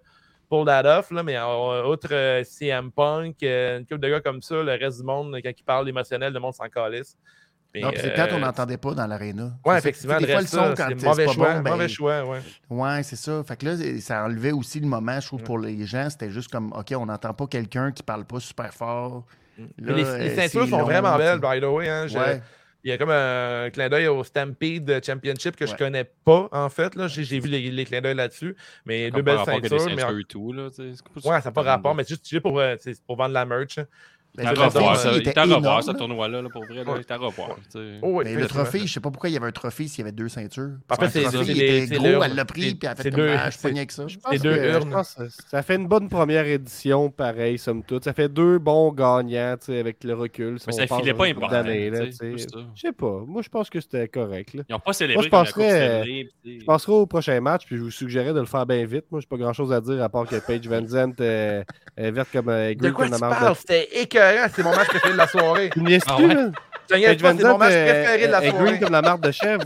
[0.48, 4.20] pull that off, là, mais euh, autre euh, CM Punk, euh, une couple de gars
[4.20, 7.16] comme ça, le reste du monde, quand ils parlent émotionnel, le monde s'en calisse.
[7.74, 9.50] Mais, Non, puis c'est plate, on euh, n'entendait pas dans l'aréna.
[9.64, 11.88] Ça, effectivement, Des fois, le son, ça, quand c'est mauvais pas choix, bon, ben, mauvais
[11.88, 12.38] choix, ouais.
[12.68, 13.42] Ouais, c'est ça.
[13.44, 16.10] Fait que là, ça enlevait aussi le moment, je trouve, pour les gens.
[16.10, 19.24] C'était juste comme, OK, on n'entend pas quelqu'un qui parle pas super fort.
[19.58, 21.88] Mais Là, les, euh, les ceintures sont long, vraiment belles, by the way.
[21.88, 22.06] hein.
[22.06, 22.42] Je- Ouais.
[22.84, 26.68] Il y a comme un clin d'œil au Stampede Championship que je connais pas, en
[26.68, 26.96] fait.
[26.96, 27.06] là.
[27.06, 28.56] J'ai j'ai vu les, les clins d'œil là-dessus.
[28.84, 29.86] Mais deux belles ceintures.
[29.94, 30.64] Mais tout, là.
[31.24, 33.44] Ouais, ça n'a pas rapport, mais c'est juste, juste pour, euh, c'est pour vendre la
[33.46, 33.78] merch.
[34.34, 35.12] Ben, Il le est trophée revoir, ça.
[35.12, 35.98] il était est à revoir, ce là.
[35.98, 36.76] tournoi-là, là, pour vrai.
[36.76, 36.96] là, Ouais.
[36.96, 37.50] Il est à revoir.
[38.00, 39.98] Oh, oui, Mais le trophée, je sais pas pourquoi il y avait un trophée s'il
[39.98, 40.70] y avait deux ceintures.
[40.90, 43.10] En fait, Le c'est- trophée, il était gros, elle l'a pris, puis elle a fait
[43.10, 44.06] comme deux- ah, je c'est- pognais avec ça.
[44.08, 45.02] Je C'est deux urnes.
[45.18, 48.04] je ça fait une bonne première édition, pareil, somme toute.
[48.04, 50.56] Ça fait deux bons gagnants, tu sais, avec le recul.
[50.66, 51.62] Mais ça filait pas important.
[51.66, 53.22] Je sais pas.
[53.26, 54.50] Moi, je pense que c'était correct.
[54.54, 56.04] Ils n'ont pas célébré je euh,
[56.44, 59.04] Je passerai au prochain match, puis je vous suggérais de le faire bien vite.
[59.10, 61.62] Moi, j'ai pas grand-chose à dire à part que Paige Van Zandt euh,
[61.96, 63.54] est verte comme euh, De quoi tu parles?
[63.56, 63.88] C'était
[64.30, 64.48] écœurant.
[64.54, 65.70] C'est mon match préféré de la soirée.
[65.70, 66.50] Tu me Ah plus, ouais?
[67.18, 68.64] C'est mon match est- préféré de la soirée.
[68.64, 69.64] green comme la marque de chèvre.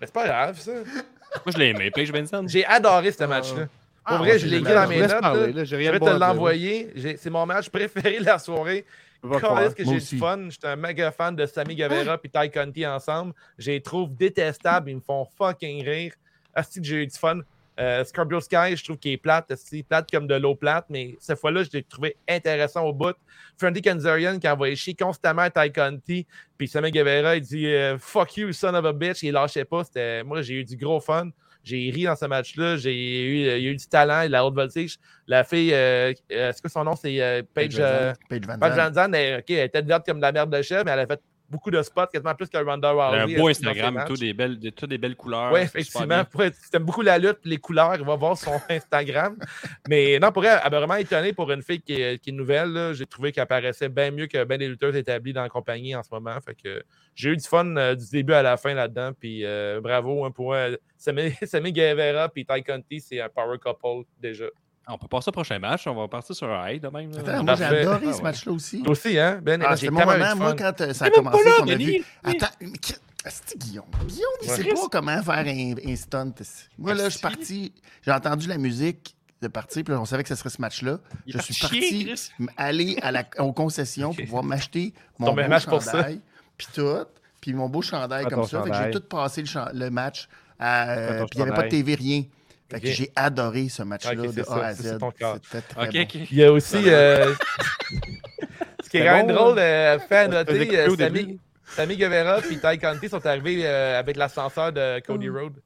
[0.00, 0.72] Mais c'est pas grave, ça.
[0.72, 1.90] Moi, je l'ai aimé.
[1.90, 2.46] Paige Vincent.
[2.46, 3.66] J'ai adoré ce match-là.
[3.66, 5.20] Pour Ah, vrai, ouais, je l'ai écrit dans mes notes.
[5.20, 5.64] parler, là.
[5.64, 6.92] Je vais de te l'envoyer.
[7.20, 8.84] C'est mon match préféré de la soirée.
[9.22, 10.48] Quand est-ce que j'ai du fun?
[10.48, 13.32] J'étais un méga fan de Sammy Guevara et Ty Conti ensemble.
[13.58, 14.90] Je les trouve détestables.
[14.90, 16.12] Ils me font fucking rire.
[16.54, 17.40] Asti que j'ai eu du fun.
[17.78, 19.50] Euh, Scorpio Sky, je trouve qu'il est plate.
[19.52, 23.14] asti, plate comme de l'eau plate, mais cette fois-là, je l'ai trouvé intéressant au bout.
[23.56, 26.26] Friendly Kanzarian qui envoyait chier constamment à Ty Conti.
[26.56, 29.22] Puis Sammy Guevara, il dit euh, Fuck you, son of a bitch.
[29.22, 29.84] Il lâchait pas.
[29.84, 31.28] C'était- Moi, j'ai eu du gros fun.
[31.64, 32.76] J'ai ri dans ce match-là.
[32.78, 34.96] J'ai eu, il y a eu du talent et de la haute voltige.
[35.26, 36.96] La fille, euh, euh, c'est quoi son nom?
[36.96, 37.76] C'est euh, Paige.
[37.78, 38.94] euh, Paige Van Paige Zandt.
[38.96, 41.00] Van Zandt, elle, ok, elle était verte comme de la merde de chef, mais elle
[41.00, 43.20] a fait beaucoup de spots, quasiment plus que Ronda Rousey.
[43.34, 44.06] un beau Instagram, matchs.
[44.08, 45.52] tout des belles, des, tout des belles couleurs.
[45.52, 46.06] Oui, effectivement.
[46.06, 46.24] bien.
[46.24, 49.36] Pour être- Si t'aimes beaucoup la lutte, les couleurs, il va voir son Instagram.
[49.88, 52.32] Mais non, pour elle, elle m'a vraiment étonné pour une fille qui est, qui est
[52.32, 52.92] nouvelle.
[52.94, 56.02] J'ai trouvé qu'elle paraissait bien mieux que bien des lutteurs établis dans la compagnie en
[56.02, 56.36] ce moment.
[56.44, 56.82] Fait que
[57.14, 59.12] j'ai eu du fun euh, du début à la fin là-dedans.
[59.18, 60.54] Puis euh, bravo hein, pour.
[60.96, 64.46] Sammy, Sammy Guevara puis Ty Conti, c'est un power couple déjà.
[64.88, 65.86] Ah, On peut passer au prochain match.
[65.86, 67.12] On va partir sur un high de même.
[67.12, 67.18] là.
[67.20, 68.22] Attends, moi, j'ai adoré Ah ce ouais.
[68.22, 68.82] match-là aussi.
[68.82, 69.38] Toi aussi, hein?
[69.42, 70.06] Ben, Ah, j'ai moment.
[70.06, 70.56] Moi, fun.
[70.56, 71.84] quand euh, ça a commencé, là, a vu.
[71.84, 72.04] Oui.
[72.24, 72.46] Attends,
[73.24, 73.84] Asti, Guillaume.
[74.06, 74.74] Guillaume, il sait Chris.
[74.74, 76.32] pas comment faire un, un stunt.
[76.78, 77.72] Moi, là, je suis parti.
[78.02, 80.98] J'ai entendu la musique de partir, puis on savait que ce serait ce match-là.
[81.26, 82.30] Je suis parti Chris.
[82.56, 86.20] aller à la, aux concessions pour pouvoir m'acheter mon beau match chandail,
[86.56, 87.04] puis tout,
[87.40, 88.62] puis mon beau chandail Ah, comme ça.
[88.62, 90.28] Fait que j'ai tout passé le, match,
[90.62, 91.68] euh, puis il n'y avait pas de.
[91.68, 92.22] TV, rien.
[92.70, 92.92] Fait que Ok.
[92.92, 94.86] j'ai adoré ce match-là de c'est A à c'est Z.
[94.90, 95.38] ça ton cœur.
[95.42, 96.26] C'était très Ok, bon.
[96.30, 96.76] Il y a aussi.
[96.86, 97.34] euh,
[98.84, 100.96] ce qui est C'est quand même drôle, euh, fait à noter, euh.
[100.96, 105.62] Sammy, Sammy Guevara et Ty Conti sont arrivés euh, avec l'ascenseur de Cody Rhodes.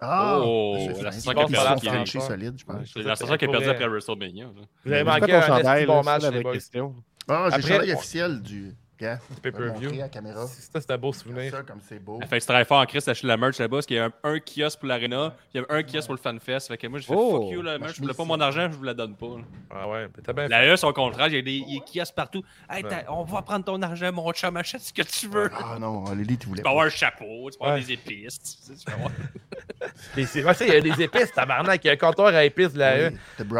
[0.00, 0.38] Ah!
[0.42, 1.34] Oh, c'est la fin.
[1.34, 2.88] l'ascenseur qui a perdu solide, je pense.
[2.94, 4.46] C'est l'ascenseur qui a perdu après WrestleMania.
[4.46, 6.52] Vous avez C'est manqué un bon match, c'est la les vraie boys.
[6.54, 6.94] question.
[7.28, 8.74] Ah, j'ai le chandail officiel du.
[9.02, 10.46] Montrer à la caméra.
[10.46, 11.50] Ça, c'est un beau souvenir.
[11.52, 12.20] Ça, comme c'est beau.
[12.20, 14.06] Fait que c'est très fort en Chris d'acheter la merch là-bas, parce qu'il y a
[14.06, 16.68] un, un kiosque pour l'Arena, puis il y a un kiosque pour le FanFest.
[16.68, 18.68] Fait que moi, je fais Oh, fuck you, la merch, je voulais pas mon argent,
[18.70, 19.26] je vous la donne pas.
[19.26, 19.42] là.
[19.70, 20.48] Ah ouais, mais t'as bien fait.
[20.50, 22.42] La E, son contrat, il y a des y a kiosques partout.
[22.68, 23.04] Hey, Ouais.
[23.08, 25.50] on va prendre ton argent, mon chum, achète ce que tu veux.
[25.54, 26.70] Ah non, Lily, tu voulais Tu peux pas.
[26.70, 28.38] avoir un chapeau, tu peux avoir des épices.
[28.40, 29.10] Tu, sais, tu peux avoir-
[30.56, 31.84] c'est- il y a des épices, tabarnak.
[31.84, 33.12] Il y a un comptoir à épices de la E.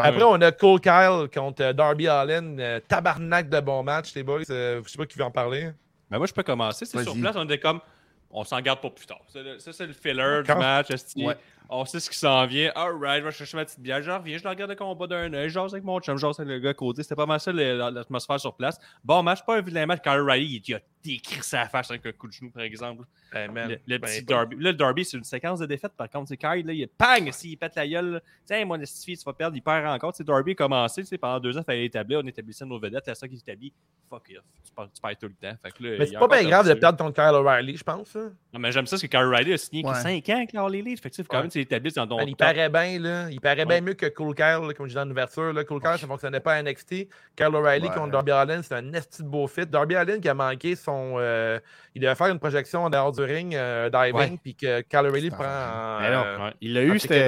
[0.03, 2.57] Après, on a Cole Kyle contre euh, Darby Allin.
[2.59, 4.41] Euh, tabarnak de bon match, les boys.
[4.49, 5.71] Euh, je sais pas qui veut en parler?
[6.09, 6.85] Mais moi, je peux commencer.
[6.85, 7.79] C'est sur place, on était comme.
[8.33, 9.19] On s'en garde pour plus tard.
[9.27, 10.89] Ça, c'est le filler du match.
[10.91, 11.25] esti.
[11.25, 11.37] Ouais.
[11.73, 12.69] On sait ce qui s'en vient.
[12.75, 14.01] Alright, je vais chercher ma petite bière.
[14.01, 15.47] Je reviens, je le regarde le combat d'un œil.
[15.47, 17.01] Je jase avec mon chum, je jase avec le gars à côté.
[17.01, 18.77] C'était pas mal ça l'atmosphère sur place.
[19.05, 20.01] Bon match, pas un vilain match.
[20.01, 23.05] Kyle Riley, il, a décrissé à la face avec un coup de genou, par exemple.
[23.33, 24.55] Man, Le, le ben, petit pas- derby.
[24.59, 25.93] Là, le derby, c'est une séquence de défaite.
[25.95, 28.21] Par contre, c'est Kyle, là, il pang, s'il pète la gueule.
[28.45, 30.13] Tiens, mon fille, tu vas perdre, il perd encore.
[30.13, 32.77] Sais, derby a commencé, tu sais, pendant deux ans, il fallait établir, on établissait nos
[32.79, 33.71] vedettes, la seule qui s'établit,
[34.09, 35.55] fuck off, tu perds, tu perds tout le temps.
[35.63, 38.13] Fait que là, Mais c'est pas bien grave de perdre contre Kyle O'Reilly, je pense.
[38.17, 38.33] hein.
[38.53, 39.95] Non, mais j'aime ça, parce que Kyle Riley a signé Ouais.
[39.95, 40.97] 5 ans avec Harley Lee.
[40.97, 41.41] Fait que quand Ouais.
[41.43, 42.17] même établisses dans ton.
[42.17, 43.29] Man, il paraît bien, là.
[43.29, 45.53] Il paraît bien mieux que Cool Kyle, là, comme je dis dans l'ouverture.
[45.53, 45.63] là.
[45.63, 47.07] Cool Kyle, ça fonctionnait pas à NXT.
[47.35, 47.93] Kyle O'Reilly Ouais.
[47.95, 49.65] contre Darby Allin, c'est un esti de beau fit.
[49.65, 51.15] Darby Allin qui a manqué son.
[51.17, 51.59] euh,
[51.95, 54.39] il devait faire une projection en dehors du ring, euh, diving, Ouais.
[54.43, 55.43] puis que Kyle O'Reilly prend.
[55.43, 56.53] en, non, euh, Ouais.
[56.61, 57.23] Il l'a en eu, c'était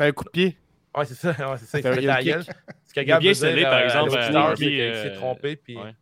[0.00, 0.56] un coup de pied.
[0.96, 1.28] Ouais, c'est ça.
[1.38, 1.78] Ouais, c'est ça.
[1.78, 2.42] Il un fait la gueule.
[2.42, 5.56] Ce que Il a Gab bien scellé, par euh, exemple, Darby, euh, s'est trompé.
[5.56, 5.76] Puis...
[5.76, 5.94] Ouais.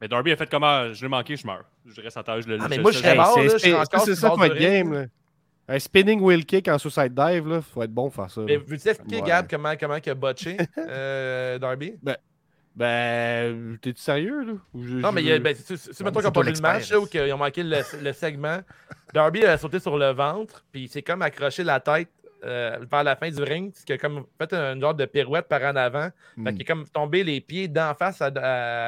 [0.00, 0.92] Mais Darby a fait comment?
[0.92, 1.64] Je l'ai manqué, je meurs.
[1.86, 3.74] Je reste en terre, je le Ah, mais moi, je serais mort, c'est suis c'est-
[3.74, 4.28] encore c'est sur ça
[5.68, 8.40] Un spinning wheel kick en suicide dive, là, faut être bon pour faire ça.
[8.42, 9.28] Mais veux-tu expliquer, Ouais.
[9.28, 11.94] Gab, comment, comment il a botché euh, Darby?
[12.74, 14.52] Ben, t'es-tu sérieux, là?
[14.74, 16.60] Je- Non, mais je- ben, c'est c'est Ouais, mettons qu'on a toi pas vu le
[16.60, 18.60] match, là, ou qu'ils ont manqué le, le segment.
[19.12, 22.08] Darby a sauté sur le ventre, puis il s'est comme accroché la tête
[22.44, 25.48] euh, vers la fin du ring, ce qui a comme fait un genre de pirouette
[25.48, 26.08] par en avant.
[26.36, 26.44] Hmm.
[26.46, 28.30] Fait qu'il est comme tombé les pieds d'en face à,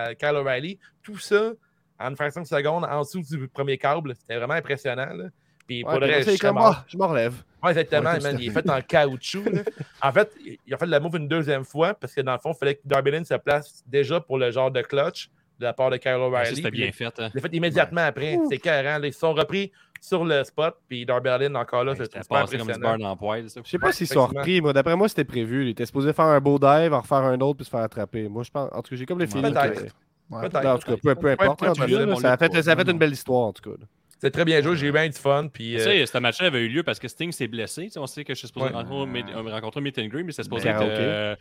[0.07, 0.79] à Kyle O'Reilly.
[1.03, 1.53] Tout ça
[2.01, 4.15] en une fraction de seconde en dessous du premier câble.
[4.19, 5.13] C'était vraiment impressionnant.
[5.15, 5.25] Là.
[5.67, 6.75] Puis Ouais, pour le reste, c'est comme, mort.
[6.79, 7.35] ah, je me relève.
[7.63, 9.45] Ouais, exactement, Ouais, man, il est fait en caoutchouc.
[9.51, 9.63] là.
[10.03, 10.31] En fait,
[10.67, 12.75] il a fait le move une deuxième fois parce que dans le fond, il fallait
[12.75, 15.97] que Darby Allin se place déjà pour le genre de clutch de la part de
[15.97, 16.57] Kyle Ah, O'Reilly.
[16.57, 17.07] C'était bien fait.
[17.19, 17.31] hein.
[17.33, 18.39] il l'a fait immédiatement après.
[18.51, 19.07] C'est carré.
[19.07, 20.75] Ils se sont repris sur le spot.
[20.89, 23.61] Puis Darby Allin, encore là, C'était passé comme dans le ça.
[23.65, 24.61] Je sais pas s'ils sont repris.
[24.61, 25.65] Moi, d'après moi, c'était prévu.
[25.65, 28.29] Il était supposé faire un beau dive, en refaire un autre, puis se faire attraper.
[28.29, 28.69] Moi, je pense.
[28.73, 29.43] En tout cas, j'ai comme les films.
[29.43, 29.95] Peut-être.
[30.31, 31.61] En tout cas, peu, peu importe.
[31.61, 33.77] Ça, a l'a fait, une belle histoire, en tout cas.
[34.25, 34.75] C'est très bien joué.
[34.75, 35.49] J'ai eu bien du fun.
[35.53, 37.85] Puis, Tu euh, sais, ce match-là avait eu lieu parce que Sting s'est blessé.
[37.85, 38.73] Tu sais, on sait que je suis supposé Ouais.
[38.73, 40.93] rencontrer, Meet- euh, rencontrer Meet and Greet, mais c'est supposé Karaoké.
[40.93, 41.37] être euh,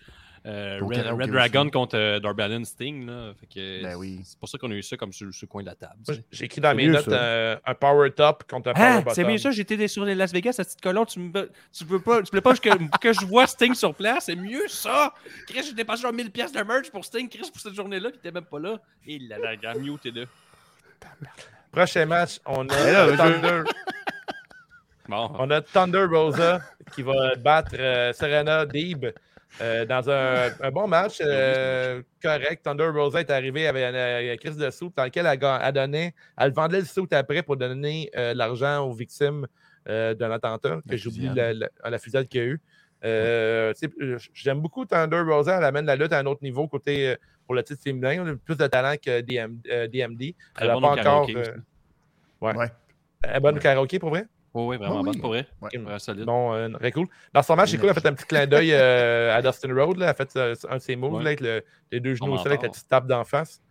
[0.45, 1.71] euh, Red, Dragon aussi.
[1.71, 3.05] contre euh, Darby Allin Sting.
[3.07, 3.31] Là.
[3.39, 4.19] Fait que Ben oui.
[4.25, 5.93] C'est pour ça qu'on a eu ça comme sur, le coin de la table.
[6.05, 6.23] tu sais.
[6.29, 9.13] j'ai écrit dans mes mieux, notes euh, un power top contre un power Ah, bottom.
[9.13, 12.01] c'est bien ça, j'étais sur les Las Vegas, cette petite colonne, tu me tu veux
[12.01, 15.13] pas, tu voulais pas que, que je vois Sting sur place, c'est mieux ça!
[15.47, 18.17] Chris, j'ai dépensé genre 1000 pièces de merch pour Sting, Chris, pour cette journée-là, qui
[18.17, 18.77] était même pas là.
[19.07, 20.25] Et là, là, gars, mieux, t'es là.
[21.74, 23.63] Prochain match, on a, là, Thunder,
[25.09, 26.61] Bon, on a Thunder Rosa
[26.93, 29.05] qui va battre euh, Serena Deeb
[29.59, 32.63] euh, dans un, un bon match euh, correct.
[32.63, 36.53] Thunder Rosa est arrivée avec une, crise de sous dans lequel elle, elle donnait, elle
[36.53, 39.47] vendait le sou après pour donner l'argent aux victimes
[39.88, 42.61] d'un attentat, que j'oublie la, la- la fusillade qu'il y a eu.
[44.34, 45.57] J'aime beaucoup Thunder Rosa.
[45.57, 47.15] Elle amène la lutte à un autre niveau côté
[47.45, 48.11] pour le titre féminin.
[48.11, 50.35] Elle a plus de talent que DM, euh, DMD.
[50.53, 51.03] très Elle n'a bon pas au encore.
[51.03, 51.43] karaoké euh,
[52.41, 52.55] ouais.
[52.55, 52.67] Ouais.
[53.23, 53.61] Elle est bonne au Ouais.
[53.63, 54.25] karaoké pour vrai?
[54.55, 55.47] Oh, oui, vraiment Oui, bonne pour vrai.
[55.61, 55.77] Ouais.
[55.79, 56.25] Ouais, solide.
[56.27, 57.07] Non, euh, très cool.
[57.33, 57.85] Dans son match, c'est cool.
[57.89, 59.97] Elle a fait un petit clin d'œil euh, à Dustin Road.
[59.97, 60.05] Là.
[60.05, 61.23] Elle a fait euh, un de ses moves Ouais.
[61.23, 63.61] là, avec le- les deux genoux au sol avec la petite tape d'en face.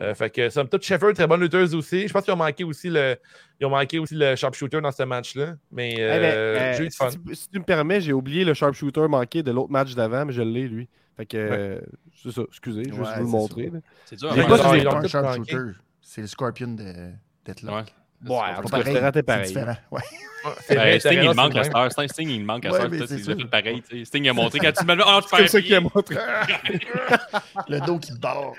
[0.00, 2.06] Euh, fait que somme toute, Sheffer, très bonne lutteuse aussi.
[2.06, 3.16] Je pense qu'ils ont manqué aussi le,
[3.58, 5.54] ils ont manqué aussi le sharpshooter dans ce match-là.
[5.72, 7.08] Mais Eh euh, ben, euh, j'ai eu du si, fun.
[7.10, 10.32] tu, si tu me permets, j'ai oublié le sharpshooter manqué de l'autre match d'avant, mais
[10.32, 10.88] je l'ai, lui.
[11.18, 11.80] Fait que, euh,
[12.22, 13.72] c'est ça, excusez, je vais Ouais, juste vous le montrer.
[14.06, 14.32] C'est dur.
[14.32, 17.10] Hein, C'est le scorpion de
[17.44, 17.72] d'être là.
[17.74, 17.84] Ouais.
[18.24, 18.84] Ouais, en C'est tout cas, pareil.
[18.86, 19.46] c'était raté C'est pareil.
[19.48, 19.76] différent.
[19.90, 20.98] Ouais.
[21.00, 21.64] Sting, il manque le à.
[21.90, 22.08] Star.
[22.10, 22.88] Sting, il manque à Star.
[22.94, 23.82] Il a pareil.
[23.82, 24.04] tu sais.
[24.04, 26.16] Sting a montré quand tu me le Ah, tu C'est ça qu'il a montré.
[27.68, 28.54] Le dos qui dort.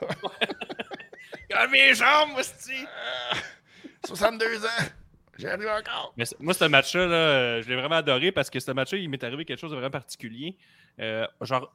[1.50, 2.86] Comme mes jambes, hostie.
[4.06, 4.68] 62 ans.
[5.38, 6.14] J'arrive encore.
[6.16, 9.08] Mais moi, ce match-là, là, euh, je l'ai vraiment adoré parce que ce match-là, il
[9.08, 10.56] m'est arrivé quelque chose de vraiment particulier.
[11.00, 11.72] Euh, genre,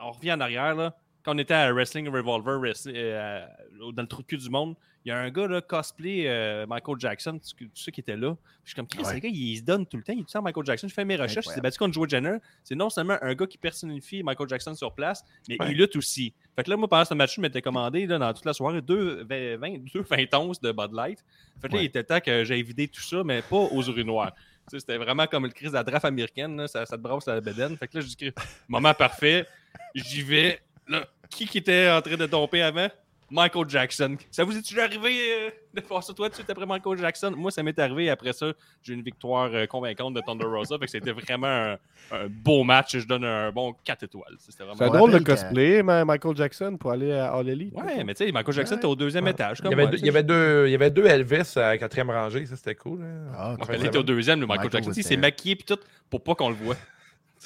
[0.00, 0.96] on revient en arrière, là.
[1.22, 3.46] Quand on était à Wrestling Revolver, euh,
[3.92, 4.76] dans le trou de cul du monde,
[5.06, 8.16] il y a un gars, là, cosplay euh, Michael Jackson, tu, tu sais qui était
[8.16, 8.34] là.
[8.34, 9.20] Puis je suis comme, Chris, Ouais.
[9.20, 10.88] gars, il se donne tout le temps, il est tout Michael Jackson.
[10.88, 12.38] Je fais mes recherches, c'est battu contre Joe Jenner.
[12.64, 15.70] C'est non seulement un gars qui personnifie Michael Jackson sur place, mais Ouais.
[15.70, 16.34] il lutte aussi.
[16.56, 18.82] Fait que là, moi, pendant ce match, je m'étais commandé, là, dans toute la soirée,
[18.82, 21.24] deux 20, 20, deux 20 onces de Bud Light.
[21.62, 21.84] Fait que là, Ouais.
[21.84, 24.32] il était temps que j'aille vider tout ça, mais pas aux urinoirs.
[24.68, 27.00] Tu sais, C'était vraiment comme le crise de la draft américaine, là, ça, ça te
[27.00, 27.76] brasse la bedaine.
[27.76, 28.32] Fait que là, je dis,
[28.66, 29.46] moment parfait,
[29.94, 30.60] j'y vais.
[30.88, 32.88] Là, qui qui était en train de tomber avant?
[33.30, 34.16] Michael Jackson.
[34.30, 37.32] Ça vous est-tu arrivé euh, de faire ça toi tout de suite après Michael Jackson?
[37.36, 38.08] Moi, ça m'est arrivé.
[38.08, 38.52] Après ça,
[38.82, 40.78] j'ai eu une victoire euh, convaincante de Thunder Rosa.
[40.78, 41.72] Fait que c'était vraiment un,
[42.12, 42.96] un beau match.
[42.96, 44.36] Je donne un bon 4 étoiles.
[44.38, 47.74] C'était C'est un drôle de rappelle cosplay, Michael Jackson, pour aller à All Elite.
[47.74, 48.78] Ouais, mais tu sais, Michael Jackson Ouais.
[48.78, 49.58] était au deuxième étage.
[49.64, 51.60] Il y, avait moi, deux, il, y avait deux, il y avait deux Elvis à
[51.70, 52.46] la quatrième rangée.
[52.46, 53.02] Ça, c'était cool.
[53.02, 53.32] hein.
[53.36, 55.00] Ah, était au deuxième, le Michael, Michael Jackson.
[55.00, 55.78] Il s'est maquillé puis tout
[56.10, 56.76] pour pas qu'on le voit.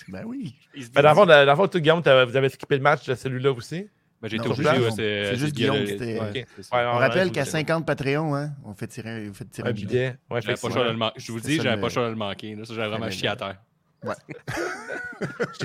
[0.08, 0.54] Ben oui.
[0.94, 3.14] Ben, dans le fond, dans le fond, tout, Guillaume, vous avez skippé le match de
[3.14, 3.88] celui-là aussi?
[4.22, 4.92] Ben, j'ai été c'est obligé, ouais, Guillaume.
[4.96, 6.46] c'est juste Guillaume, Guillaume qui était- ouais.
[6.72, 9.72] Ouais, On rappelle qu'à je- 50 Patreon, hein, on fait tirer, on fait tirer Un
[9.72, 9.86] billet.
[9.86, 10.16] billet.
[10.30, 10.74] Ouais, J'avais pas le effectivement.
[10.74, 11.20] choix de le manquer.
[11.20, 12.54] Je vous dis, j'avais le- pas le choix de le manquer.
[12.54, 12.64] là.
[12.66, 13.56] Ça, j'avais vraiment chié à terre.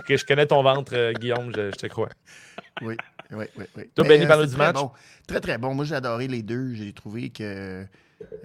[0.08, 2.10] Je, je connais ton ventre, euh, Guillaume, je, je te crois.
[2.82, 2.96] Oui.
[3.32, 3.84] Oui, oui, oui.
[3.96, 4.76] Toi, Benny, euh, parle du très match?
[4.76, 4.92] Bon.
[5.28, 5.74] Très, très bon.
[5.74, 6.74] Moi, j'ai adoré les deux.
[6.74, 7.86] J'ai trouvé que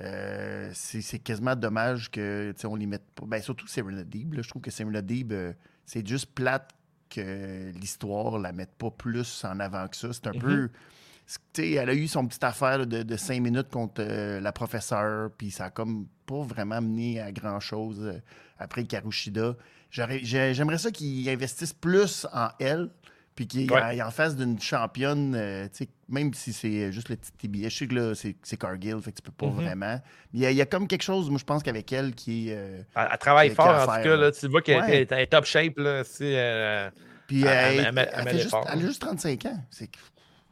[0.01, 3.25] euh, c'est c'est quasiment dommage que on les mette pas.
[3.27, 4.35] Ben, surtout Serena Deeb.
[4.35, 4.43] là.
[4.43, 5.53] Je trouve que Serena Deeb, euh,
[5.85, 6.71] c'est juste plate
[7.11, 10.13] que l'histoire la mette pas plus en avant que ça.
[10.13, 10.71] C'est un peu.
[11.27, 14.41] c'est- tu sais, elle a eu son petite affaire de, de cinq minutes contre euh,
[14.41, 18.21] la professeure, puis ça a comme pas vraiment mené à grand-chose euh,
[18.59, 19.55] après Karushida.
[19.91, 22.89] J'aimerais ça qu'ils investissent plus en elle,
[23.35, 23.97] puis Ouais.
[23.97, 25.67] ils en fassent d'une championne, euh,
[26.09, 27.71] même si c'est juste le petit TBS.
[27.71, 29.55] Je sais que là, c'est Cargill, fait que tu peux pas Mhm.
[29.65, 30.01] vraiment.
[30.33, 32.15] Mais il y, a- il y a comme quelque chose, moi, je pense qu'avec elle,
[32.15, 32.55] qui est.
[32.57, 34.17] euh, Elle, elle travaille Qu'il fort, en tout cas.
[34.17, 34.31] là.
[34.33, 35.03] Tu vois qu'elle Ouais.
[35.03, 35.79] est- est top shape.
[35.79, 36.91] Là, euh,
[37.27, 39.65] Puis Elle- a juste 35 ans.
[39.71, 39.89] C'est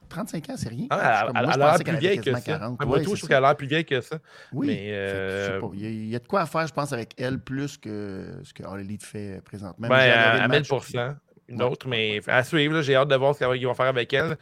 [0.08, 0.86] 35 ans, c'est rien.
[0.90, 2.40] ah, elle, moi, a l'air plus vieille que ça.
[2.40, 2.80] 40.
[2.80, 4.18] Même Ouais, tout, je trouve qu'elle a l'air plus vieille que ça.
[4.52, 4.68] Oui.
[4.68, 6.92] Mais, euh, pas, Il y, a, il y a de quoi à faire, je pense,
[6.92, 9.88] avec elle plus que ce que All Elite fait présentement.
[9.88, 10.70] Ben, à, à match.
[10.70, 11.16] 1000
[11.48, 12.74] Une autre, mais à suivre.
[12.74, 14.36] là, J'ai hâte de voir ce qu'ils vont faire avec elle.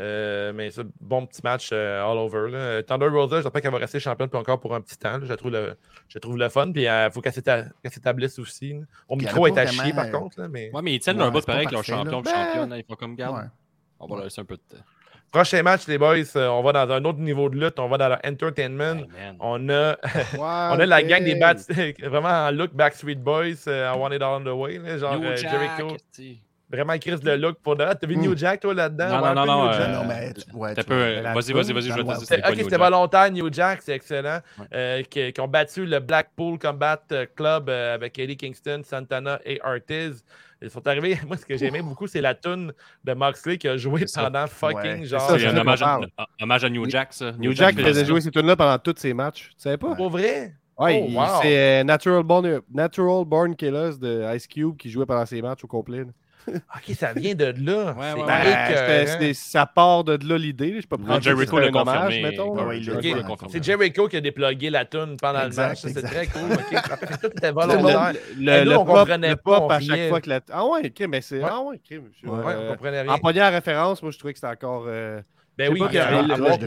[0.00, 2.50] Euh, mais c'est un bon petit match euh, all over.
[2.50, 2.82] Là.
[2.82, 5.18] Thunder Rosa, j'espère qu'elle va rester championne puis encore pour un petit temps.
[5.18, 5.26] là.
[5.28, 5.76] Je, trouve le,
[6.08, 6.72] je trouve le fun.
[6.72, 8.72] Puis il faut qu'elle s'éta- qu'elle s'établisse aussi.
[8.72, 8.80] là.
[9.10, 10.40] Mon Puis micro est à chier, par euh, contre.
[10.40, 10.70] là, mais...
[10.72, 12.30] Ouais, mais ils tiennent Ouais, leur bout pareil avec leur champion, là.
[12.30, 12.74] le championne.
[12.78, 13.36] Il faut comme garde.
[13.36, 13.44] Ouais.
[14.00, 14.82] On va leur laisser un peu de temps.
[15.30, 17.78] Prochain match, les boys, euh, on va dans un autre niveau de lutte.
[17.78, 18.96] On va dans leur entertainment.
[18.96, 19.36] Hey, man.
[19.40, 19.96] On a,
[20.36, 20.38] on
[20.76, 21.54] on a la gang des bats,
[22.02, 24.78] vraiment en look Backstreet Boys, euh, I Want It All on the Way.
[24.78, 25.96] là, genre euh, Jericho.
[26.72, 27.84] Vraiment, Chris, le look pour de.
[27.84, 29.20] T'as vu New Jack, toi, là-dedans?
[29.20, 32.48] Non, non, non, euh, Non, mais ouais, vas-y, vas-y, vas-y, je vais dans te ok,
[32.48, 32.80] New c'était Jack?
[32.80, 34.38] volontaire, New Jack, c'est excellent.
[34.72, 40.24] Euh, qui, ont battu le Blackpool Combat euh, Club avec Eddie Kingston, Santana et Ortiz.
[40.62, 41.18] Ils sont arrivés.
[41.26, 42.72] Moi, ce que j'ai aimé beaucoup, c'est la tune
[43.04, 45.30] de Moxley qui a joué pendant fucking Ouais, genre.
[45.30, 46.08] C'est un hommage à, parle.
[46.16, 47.32] un hommage à New Jack, ça.
[47.32, 49.50] New Jack faisait jouer ces tunes-là pendant tous ses matchs.
[49.50, 49.94] Tu savais pas?
[49.94, 50.54] Pour vrai?
[50.78, 55.42] Ouais, Oh, c'est Natural, Born, Natural Born Killers de Ice Cube qui jouait pendant ses
[55.42, 56.06] matchs au complet.
[56.76, 57.92] Ok, ça vient de là.
[57.92, 59.34] Ouais, C'est ouais, Ben, ouais.
[59.34, 60.74] ça part de là l'idée.
[60.76, 62.54] Je sais pas prendre Jericho hommage, mettons.
[62.54, 63.22] Confirmé.
[63.48, 65.80] C'est Jericho qui a déplugué la tune pendant le match.
[65.82, 66.52] C'est très cool.
[66.52, 66.72] ok.
[66.72, 68.12] Parce que Tout était Le, volontaire.
[68.38, 70.40] le, nous, le on pop, comprenait le pas, pop on à chaque fois que la.
[70.50, 71.38] Ah ouais, ok, mais c'est.
[71.42, 71.48] Ouais.
[71.50, 71.82] Ah ouais, ok.
[72.22, 73.12] Je- Ouais, Ouais, euh, on comprenait rien.
[73.12, 74.84] en première référence, moi je trouvais que c'était encore.
[74.88, 75.20] euh,
[75.58, 75.94] Ben oui, il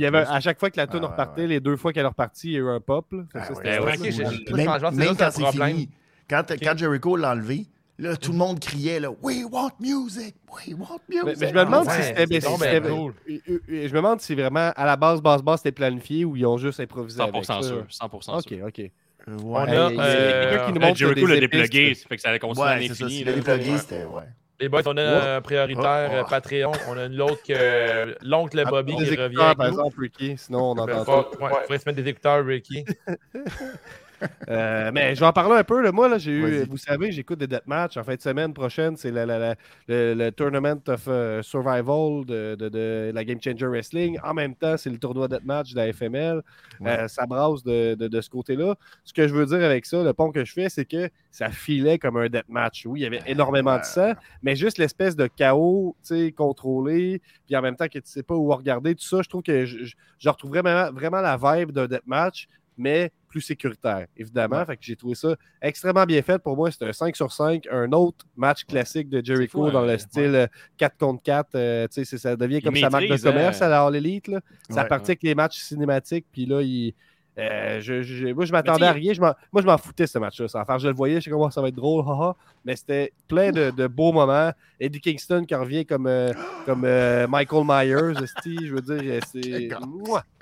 [0.01, 1.47] y avait- à chaque fois que la tune Ah, repartait, ouais.
[1.47, 3.05] les deux fois qu'elle est repartie, il y a eu un pop.
[3.11, 5.89] Ah Même, pense que c'est même ça, quand le c'est fini,
[6.29, 7.65] quand, quand Jericho l'a enlevé,
[7.97, 10.35] là, tout le monde criait là, We want music!
[10.49, 11.25] We want music!
[11.25, 12.41] Mais, mais je me demande Ah si ouais, c'était.
[12.41, 13.13] si ben cool.
[13.29, 16.25] euh, euh, euh, Je me demande si vraiment, à la base, basse basse, c'était planifié
[16.25, 17.21] ou ils ont juste improvisé.
[17.21, 17.61] avec 100% ça.
[17.61, 17.85] sûr.
[17.89, 18.65] 100% Ok, sûr.
[18.65, 18.79] ok.
[19.27, 22.21] Euh, On a, euh, qui nous Euh, montre Jericho des l'a déplugué, ça fait que
[22.21, 23.23] ça allait continuer à l'infini.
[23.23, 24.03] Le déplugué, c'était.
[24.05, 24.23] Ouais.
[24.57, 26.17] Les boys, on a un prioritaire Oh, oh.
[26.19, 26.71] euh, Patreon.
[26.87, 29.35] On a une autre que l'oncle Bobby Des qui revient.
[29.35, 30.35] par avec exemple, Ricky.
[30.37, 31.43] Sinon, on entend faut- tout.
[31.43, 32.85] ouais, faudrait se mettre des écouteurs, Ricky.
[34.47, 35.81] Euh, mais je vais en parler un peu.
[35.81, 35.91] Là.
[35.91, 37.97] Moi, là, j'ai eu, vous savez, j'écoute des deathmatchs.
[37.97, 39.55] En fin de semaine prochaine, c'est le,
[39.87, 44.19] le Tournament of euh, Survival de, de- de la Game Changer Wrestling.
[44.23, 46.41] En même temps, c'est le tournoi deathmatch de la FML.
[46.79, 46.89] Ouais.
[46.99, 48.75] Euh, ça brasse de, de- ce côté-là.
[49.03, 51.49] Ce que je veux dire avec ça, le pont que je fais, c'est que ça
[51.49, 52.85] filait comme un deathmatch.
[52.85, 53.79] Oui, il y avait énormément ouais.
[53.81, 54.13] de sang,
[54.43, 58.23] mais juste l'espèce de chaos tu sais, contrôlé, puis en même temps que tu sais
[58.23, 61.35] pas où regarder, tout ça, je trouve que je, je- je retrouve vraiment, vraiment la
[61.37, 62.47] vibe d'un deathmatch,
[62.77, 64.59] mais plus sécuritaire, évidemment.
[64.59, 64.65] Ouais.
[64.65, 66.39] Fait que j'ai trouvé ça extrêmement bien fait.
[66.41, 69.83] Pour moi, c'est un 5 sur 5, un autre match classique de Jericho fou, dans
[69.83, 71.49] hein, le style euh, 4 contre 4.
[71.55, 73.65] euh, tu sais, c'est- ça devient Il comme sa marque de maîtrise, commerce hein.
[73.65, 74.29] à la All Elite.
[74.29, 74.39] Là.
[74.69, 76.93] Ça Ouais, partit avec les matchs cinématiques, puis là, il.
[77.37, 79.11] euh, je, je- moi, je m'attendais à rien.
[79.11, 80.47] Je moi, je m'en foutais, ce match-là.
[80.65, 82.37] Faire, je le voyais, je sais comment ça va être drôle, haha.
[82.63, 84.53] mais c'était plein de, de beaux moments.
[84.79, 86.31] Eddie Kingston qui revient comme, euh,
[86.65, 88.13] comme euh, Michael Myers,
[88.45, 89.67] je veux dire, c'est.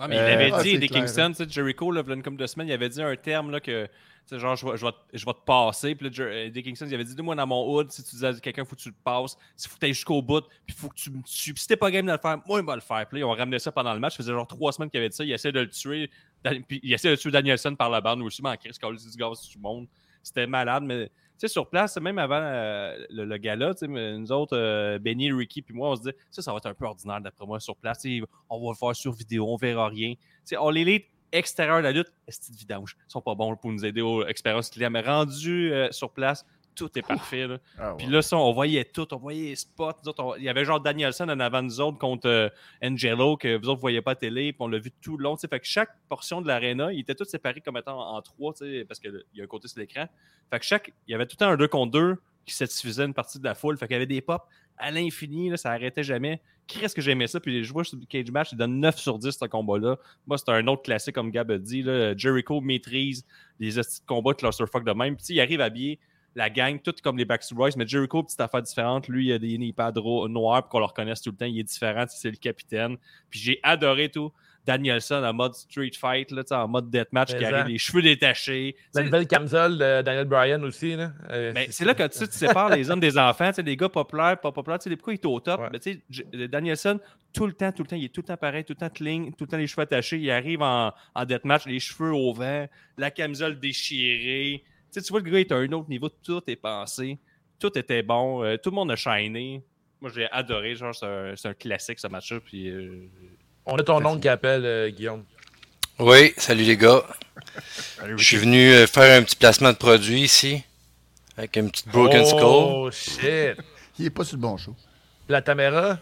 [0.00, 2.08] Ouais, mais il Euh, avait ah, dit, c'est Eddie clair, Kingston, sais, Jericho, là, il
[2.08, 3.88] y a une couple de semaines, il avait dit un terme là, que,
[4.32, 5.94] genre, je vais, je, vais, te- je vais te passer.
[5.94, 8.62] Puis là, Kingston, il avait dit, dis-moi dans mon hood, si tu dis à quelqu'un,
[8.62, 10.88] il faut que tu le passes, il faut que tu jusqu'au bout, puis il faut
[10.88, 11.52] que tu me tues.
[11.54, 13.06] Puis si t'es pas game de le faire, moi, il va le faire.
[13.08, 14.12] Puis là, ils ont ramené ça pendant le match.
[14.12, 15.24] Ça faisait genre trois semaines qu'il avait dit ça.
[15.24, 16.10] Il essaie de le tuer.
[16.68, 19.16] Puis il essaie de tuer Danielson par la bande aussi, mais en crise, quand du
[19.16, 19.86] gaz du monde.
[20.22, 21.10] C'était malade, mais.
[21.38, 25.72] Sais, sur place, même avant euh, le, le gala, nous autres, euh, Benny, Ricky, puis
[25.72, 28.04] moi, on se dit, ça, ça va être un peu ordinaire d'après moi sur place.
[28.50, 30.14] On va le faire sur vidéo, on verra rien.
[30.58, 32.96] On l'élite extérieur de la lutte, est de vidange.
[33.08, 36.44] Ils sont pas bons pour nous aider aux expériences clients, mais rendu euh, sur place,
[36.78, 37.46] tout est parfait.
[37.46, 37.58] là.
[37.78, 37.94] Ah.
[37.98, 39.90] Puis là, ça, on voyait tout, on voyait les spots.
[40.06, 42.48] Autres, on- il y avait genre Danielson en avant de nous autres contre euh,
[42.82, 45.24] Angelo, que vous autres ne voyez pas à télé, puis on l'a vu tout le
[45.24, 45.36] long.
[45.36, 48.54] Fait que chaque portion de l'aréna, il était tout séparé comme étant en trois,
[48.86, 50.06] parce qu'il y a un côté sur l'écran.
[50.50, 52.16] Fait que chaque, il y avait tout le temps un 2 contre 2
[52.46, 53.76] qui satisfaisait une partie de la foule.
[53.76, 54.44] Fait qu'il y avait des pops
[54.78, 56.40] à l'infini, là, ça arrêtait jamais.
[56.66, 57.40] Qu'est-ce que j'aimais ça?
[57.40, 59.96] Puis je vois sur le Cage Match, il donne 9 sur 10 ce combat-là.
[60.26, 61.82] Moi, c'est un autre classique, comme Gab a dit.
[61.82, 62.16] Là.
[62.16, 63.24] Jericho maîtrise
[63.58, 65.16] les estis de clusterfuck de même.
[65.16, 65.98] Puis il arrive habillé.
[66.38, 69.08] La gang, tout comme les Backstreet Boys, mais Jericho, petite affaire différente.
[69.08, 69.58] Lui, il a des
[69.96, 71.46] ro- noirs pour qu'on le reconnaisse tout le temps.
[71.46, 72.96] Il est différent, c'est le capitaine.
[73.28, 74.32] Puis j'ai adoré tout.
[74.64, 78.76] Danielson en mode street fight, là, en mode deathmatch, qui Mais arrive, les cheveux détachés.
[78.94, 80.94] La nouvelle camisole de Daniel Bryan aussi.
[80.94, 81.12] Là.
[81.30, 84.38] Euh, mais c'est là que tu, tu sépares les hommes des enfants, les gars populaires,
[84.38, 85.60] pas populaires, tu sais, pourquoi il est au top?
[85.62, 85.68] Ouais.
[85.72, 87.00] Mais tu sais, J- euh, Danielson,
[87.32, 88.90] tout le temps, tout le temps, il est tout le temps pareil, tout le temps
[88.94, 92.34] clean, tout le temps les cheveux attachés, il arrive en, en deathmatch, les cheveux au
[92.34, 92.66] vent,
[92.98, 94.62] la camisole déchirée.
[94.92, 97.18] Tu sais, tu vois, le gars est à un autre niveau, tout est pensé,
[97.58, 99.62] tout était bon, euh, tout le monde a shiné.
[100.00, 102.68] Moi, j'ai adoré, genre, c'est un, c'est un classique, ce match-là, puis...
[102.68, 103.06] euh,
[103.66, 105.24] On a ton nom qui appelle, euh, Guillaume.
[105.98, 107.02] Oui, salut les gars.
[108.16, 110.62] Je suis venu euh, faire un petit placement de produit ici.
[111.36, 112.40] Avec une petite Broken Skull.
[112.42, 113.56] Oh, shit.
[113.98, 114.74] Il est pas sur le bon show.
[115.28, 115.98] La Tamera.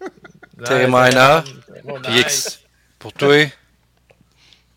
[0.64, 1.44] Terry Minor.
[1.84, 2.20] Oh, Puis nice.
[2.22, 2.60] X.
[2.98, 3.46] Pour toi.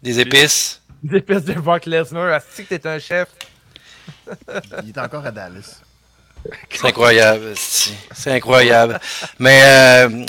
[0.01, 0.81] Des épices.
[1.03, 2.33] Des épices de Brock Lesnar.
[2.35, 3.29] Est-ce que t'es un chef?
[4.83, 5.81] Il est encore à Dallas.
[6.69, 7.53] C'est incroyable.
[7.55, 8.99] C'est incroyable.
[9.39, 10.25] Mais euh,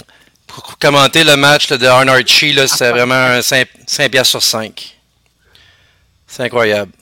[0.46, 4.30] pour commenter le match là, de Arn Archie, là, c'est vraiment un 5, 5 piastres
[4.30, 4.98] sur 5.
[6.26, 6.92] C'est incroyable.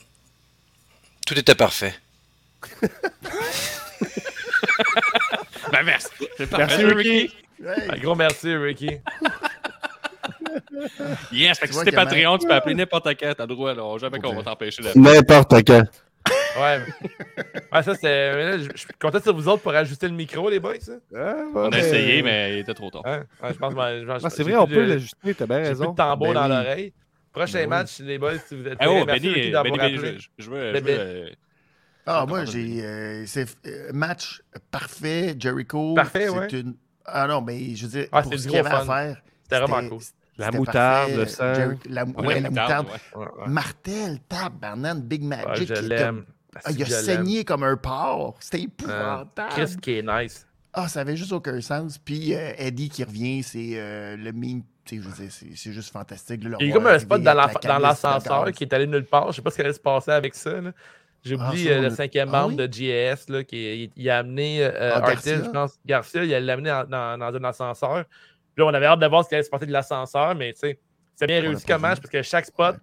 [1.25, 1.95] Tout était parfait.
[5.71, 6.07] Ben, merci!
[6.55, 7.33] Merci, Ricky.
[7.65, 8.89] Hey, Un gros merci, Ricky.
[11.31, 13.97] Yes, fait que si t'es Patreon, tu peux appeler n'importe quand, t'as le droit, là.
[13.97, 15.83] Jamais qu'on va t'empêcher de N'importe quand.
[16.59, 16.79] Ouais.
[16.79, 18.35] mais- Ouais, ça, c'était.
[18.35, 20.75] mais là, Je suis content sur vous autres pour ajuster le micro, les boys.
[20.79, 20.93] Ça.
[21.55, 23.01] On a essayé, mais il était trop tard.
[23.05, 23.23] Hein?
[23.41, 25.79] Ouais, je pense que Ah, j'ai c'est vrai, on peut l'ajuster, t'as bien J'ai plus
[25.79, 25.91] raison.
[25.91, 26.49] de tambour Ben dans oui.
[26.49, 26.93] l'oreille.
[27.31, 27.67] Prochain Ben oui.
[27.69, 28.77] match, les boys, si vous êtes.
[28.79, 30.17] Ah oh, Merci, Benny, Benny, d'avoir Benny, appelé.
[30.19, 30.73] je, je veux.
[30.75, 31.29] Je veux euh,
[32.05, 32.83] Ah, moi, j'ai.
[32.85, 35.35] euh, c'est euh, match parfait.
[35.39, 35.93] Jericho.
[35.95, 36.47] Parfait, c'est ouais.
[36.61, 36.75] une.
[37.05, 39.17] Ah non, mais je veux dire, Ah, pour c'est ce qu'il y avait à faire.
[39.43, 39.99] C'était vraiment cool.
[40.37, 41.15] La moutarde, parfait.
[41.17, 41.53] le sang.
[41.53, 42.87] Jericho- la, ouais, ouais, la moutarde.
[43.15, 43.47] Ouais, ouais.
[43.47, 45.75] Martel, tabarnan, Big Ouais, Magic.
[45.75, 46.25] je l'aime.
[46.63, 48.37] Ah, il a saigné comme un porc.
[48.39, 49.49] C'était Hein, épouvantable.
[49.53, 50.47] Chris qui est nice.
[50.73, 51.97] Ah, ça avait juste aucun sens.
[51.99, 54.63] Puis euh, Eddie qui revient, c'est euh, le meme.
[54.85, 56.43] C'est juste fantastique.
[56.43, 57.49] là, Il y a comme un spot dans la
[57.79, 59.31] l'ascenseur qui est allé nulle part.
[59.31, 60.51] Je sais pas ce qui allait se passer avec ça.
[61.23, 62.67] J'ai Ah, euh, le cinquième Ah membre oui?
[62.67, 65.79] de JS là, qui il, il a amené euh, Ah, je pense.
[65.85, 68.03] Garcia, il l'a amené dans, dans, dans un ascenseur.
[68.05, 70.51] Puis là, on avait hâte de voir ce qui allait se passer de l'ascenseur, mais
[70.51, 70.79] tu sais,
[71.15, 72.01] c'est bien On réussi l'a pas comme match vu.
[72.01, 72.75] parce que chaque spot,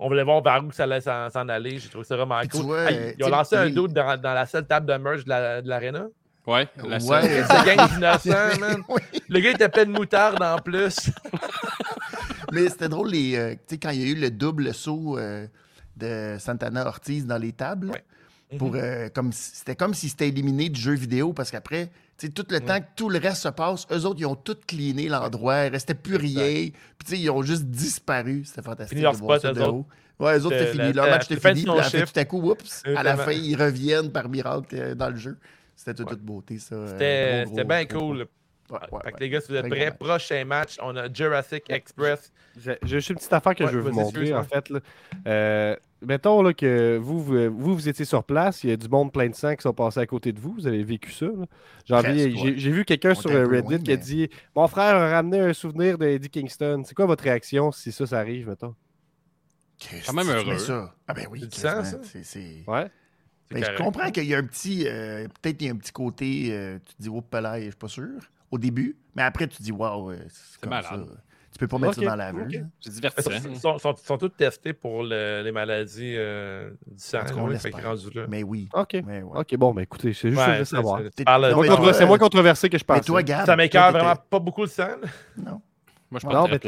[0.00, 1.78] on voulait voir vers où ça allait s'en aller.
[1.78, 2.62] J'ai trouvé ça vraiment cool.
[2.62, 5.24] vois, Ah, euh, ils ont lancé un doute dans, dans la seule table de merge
[5.24, 6.06] de la- de l'arena.
[6.46, 7.00] Ouais, la Ouais.
[7.00, 7.44] seule.
[7.48, 8.82] C'est gang d'innocents, man.
[8.88, 9.00] Oui.
[9.28, 11.10] Le gars était plein de moutarde en plus.
[12.52, 15.18] Mais c'était drôle, les, euh, tu sais, quand il y a eu le double saut
[15.18, 15.46] euh,
[15.96, 17.90] de Santana Ortiz dans les tables.
[17.90, 18.58] Ouais.
[18.58, 18.80] Pour, Mhm.
[18.82, 21.90] euh, comme si- c'était comme s'ils s'étaient éliminés du jeu vidéo parce qu'après,
[22.20, 24.34] tu sais, tout le temps que tout le reste se passe, eux autres, ils ont
[24.34, 26.42] tout cleané l'endroit, il restait plus rien.
[26.42, 26.72] Puis,
[27.04, 28.44] tu sais, ils ont juste disparu.
[28.44, 28.90] C'était fantastique.
[28.98, 29.86] Fini leur de voir spot, ça eux de haut.
[30.18, 30.92] Ouais, eux autres, C'était fini.
[30.92, 31.62] Leur match était fini.
[31.64, 34.94] fin Puis, la tout à coup, oups, à la fin, ils reviennent par miracle euh,
[34.94, 35.38] dans le jeu.
[35.74, 36.74] C'était de toute beauté, ça.
[36.74, 38.26] euh, C'était bien cool.
[38.68, 38.76] gros.
[38.76, 39.20] Ouais, ouais, fait que ouais.
[39.20, 39.98] les gars, si vous êtes prêts, match.
[39.98, 42.30] prochain match, on a Jurassic Express.
[42.56, 44.68] J'ai juste une petite affaire que Ouais, je veux vous montrer, en fait.
[44.68, 44.80] Là.
[45.26, 48.88] Euh, mettons là, que vous, vous, vous, vous étiez sur place, il y a du
[48.88, 51.26] monde plein de sang qui sont passés à côté de vous, vous avez vécu ça.
[51.86, 55.98] J'ai vu quelqu'un sur Reddit loin, qui a dit Mon frère a ramené un souvenir
[55.98, 56.82] de Eddie Kingston.
[56.86, 58.74] C'est quoi votre réaction si ça, ça arrive, mettons?
[59.78, 60.58] Christ, Quand même heureux.
[60.58, 60.94] ça?
[61.08, 61.84] Ah ben oui, C'est ça?
[61.84, 62.90] C'est- c'est- Ouais.
[63.52, 64.84] C'est Ben, je comprends qu'il y a un petit.
[64.86, 66.48] euh, Peut-être il y a un petit côté.
[66.52, 68.10] euh, tu te dis, oh, palais, je suis pas sûr.
[68.50, 68.96] Au début.
[69.16, 71.06] Mais après, tu te dis, waouh, c'est comme malade.
[71.08, 71.20] ça.
[71.60, 72.46] Tu peux pas mettre ça dans la laveuse.
[72.46, 72.54] ok.
[72.54, 72.68] hein.
[72.80, 73.30] C'est Ils divertissant.
[73.30, 77.18] sont, sont, sont, sont tous testés pour le- les maladies euh, du sang.
[78.30, 78.66] Mais oui.
[78.72, 78.96] Ok.
[79.06, 79.40] Mais ouais.
[79.40, 81.00] Ok, bon, ben écoutez, c'est juste ça que je Ouais, savoir.
[81.14, 83.06] c'est- non, Moins mais controversé- que je Mais pensais.
[83.06, 83.44] toi, Gab.
[83.44, 84.88] Ça m'écœure vraiment pas beaucoup le sang.
[85.36, 85.60] Non.
[86.10, 86.58] Moi, je Non, pense mais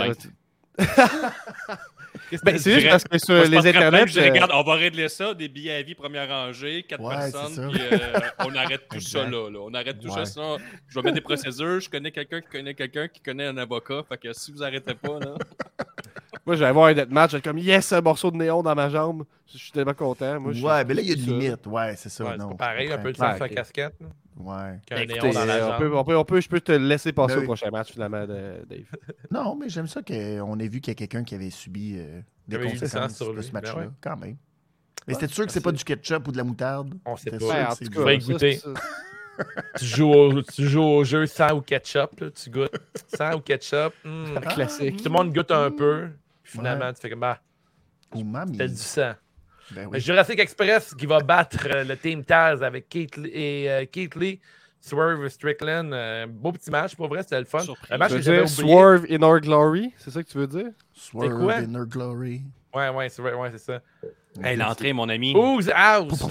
[2.45, 4.07] Ben, c'est juste parce que sur Moi, les internets.
[4.07, 7.03] je dirais, euh, regarde, on va régler ça, des billets à vie première rangée, quatre
[7.03, 9.59] Ouais, personnes, puis euh, on arrête tout ça là, là.
[9.63, 10.25] On arrête tout Ouais.
[10.25, 10.27] ça.
[10.27, 10.59] Sinon,
[10.89, 11.81] je vais mettre des procédures.
[11.81, 14.03] Je connais quelqu'un qui connaît quelqu'un qui connaît un avocat.
[14.09, 15.35] Fait que si vous arrêtez pas, là.
[16.47, 19.25] Moi, j'allais voir un deathmatch, j'étais comme yes, un morceau de néon dans ma jambe.
[19.53, 20.41] Je suis tellement content.
[20.41, 21.67] Moi, Ouais, mais là, il y a une limite.
[21.67, 22.25] Ouais, c'est ça.
[22.25, 23.55] Ouais, non, pareil, un peu de ok.
[23.55, 23.95] casquette.
[24.39, 24.81] Ouais.
[24.87, 27.13] Qu'un néon dans la euh, on, peut, on, peut, on peut- je peux te laisser
[27.13, 28.87] passer Ben au prochain match, finalement, de- Dave.
[29.31, 32.21] Non, mais j'aime ça qu'on ait vu qu'il y a quelqu'un qui avait subi euh,
[32.49, 33.89] des conséquences sur lui, ce ben match-là, ouais.
[34.01, 34.37] quand même.
[35.07, 36.95] Mais c'était sûr que c'est pas du ketchup ou de la moutarde?
[37.05, 37.39] On sait pas.
[37.39, 38.61] sûr en c'est tout cas, goûter.
[39.79, 42.71] Tu joues, au, tu joues au jeu sang ou ketchup, là, tu goûtes
[43.17, 43.93] sang ou ketchup.
[44.05, 44.39] hmm.
[44.55, 44.99] classique.
[44.99, 46.11] Tout le monde goûte un peu.
[46.43, 46.93] Puis finalement, Ouais.
[46.93, 47.41] tu fais comme, bah,
[48.15, 49.13] c'était du sang.
[49.71, 50.01] Ben oui.
[50.01, 54.15] Jurassic Express qui va battre euh, le Team Taz avec Keith Lee et euh, Keith
[54.15, 54.41] Lee,
[54.81, 55.93] Swerve Strickland.
[55.93, 57.61] Euh, beau petit match, pour vrai, c'était le fun.
[57.99, 58.47] Match que.
[58.47, 60.73] Swerve in our glory, c'est ça que tu veux dire?
[60.93, 61.55] Swerve quoi?
[61.55, 62.43] in her glory.
[62.75, 63.81] Ouais, ouais, c'est vrai, ouais, c'est ça.
[64.43, 65.35] Hey, l'entrée, mon ami.
[65.35, 66.23] Who's House?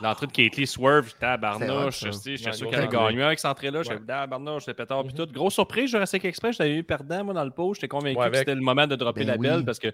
[0.00, 2.12] L'entrée de Kate Lee Swerve, Je ça.
[2.12, 2.96] sais, j'étais sûr qu'elle a entrée.
[2.96, 3.82] gagné avec cette entrée-là.
[3.82, 5.26] J'étais tabarnouche, j'étais pétard puis tout.
[5.26, 7.74] Grosse surprise, Jurassic Express, j'avais eu perdant, moi, dans le pot.
[7.74, 9.88] J'étais convaincu que c'était le moment de dropper Ben la belle parce que.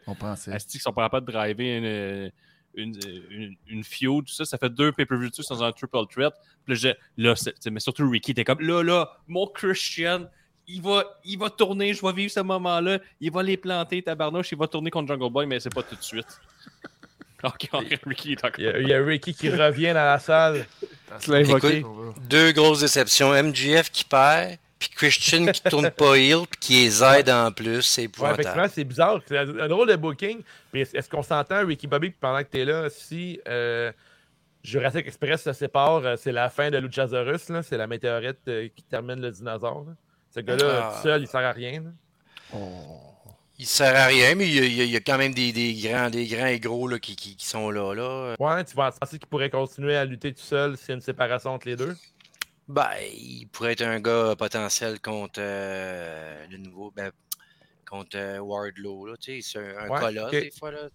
[0.52, 2.30] Asti qui sont pas capables de driver une,
[2.74, 3.00] une,
[3.30, 4.44] une, une feud, tout ça.
[4.44, 6.32] Ça fait deux pay-per-view dessus dans un triple threat.
[6.64, 7.34] Puis là, je- là,
[7.70, 10.26] mais surtout Ricky était comme là, là, mon Christian,
[10.68, 12.98] il va, il va tourner, je vais vivre ce moment-là.
[13.20, 15.96] Il va les planter, tabarnouche, il va tourner contre Jungle Boy, mais c'est pas tout
[15.96, 16.26] de suite.
[17.44, 17.68] Ok,
[18.04, 18.58] Ricky est encore.
[18.58, 20.66] Il y, a, il y a Ricky qui revient dans la salle.
[21.20, 21.76] Tu l'as invoqué.
[21.78, 23.30] Écoute, deux grosses déceptions.
[23.30, 27.82] MGF qui perd, puis Christian qui tourne pas heel, puis qui les aide en plus.
[27.82, 28.40] C'est Ouais, épouvantable.
[28.40, 29.20] effectivement, c'est bizarre.
[29.24, 30.40] C'est un un drôle de booking.
[30.74, 33.92] Est-ce qu'on s'entend, Ricky Bobby, pendant que tu es là, si euh,
[34.64, 38.82] Jurassic Express se sépare, euh, c'est la fin de Luchasaurus, c'est la météorite euh, qui
[38.82, 39.84] termine le dinosaure.
[39.86, 39.92] là?
[40.38, 40.94] Ce gars-là, Ah.
[40.96, 41.82] tout seul, il sert à rien.
[41.82, 42.58] là.
[43.60, 46.10] Il sert à rien, mais il y a, il y quand même des, des grands,
[46.10, 47.92] des grands et gros là, qui, qui, qui sont là.
[47.92, 48.36] là.
[48.38, 51.00] Ouais, tu vas penser qu'il pourrait continuer à lutter tout seul s'il y a une
[51.00, 51.96] séparation entre les deux?
[52.68, 56.92] Ben, il pourrait être un gars potentiel contre euh, le nouveau.
[56.94, 57.10] Ben,
[57.88, 59.06] contre euh, Wardlow.
[59.06, 60.70] Là, tu sais, c'est un, Ouais, colosse, des fois.
[60.70, 60.88] Là.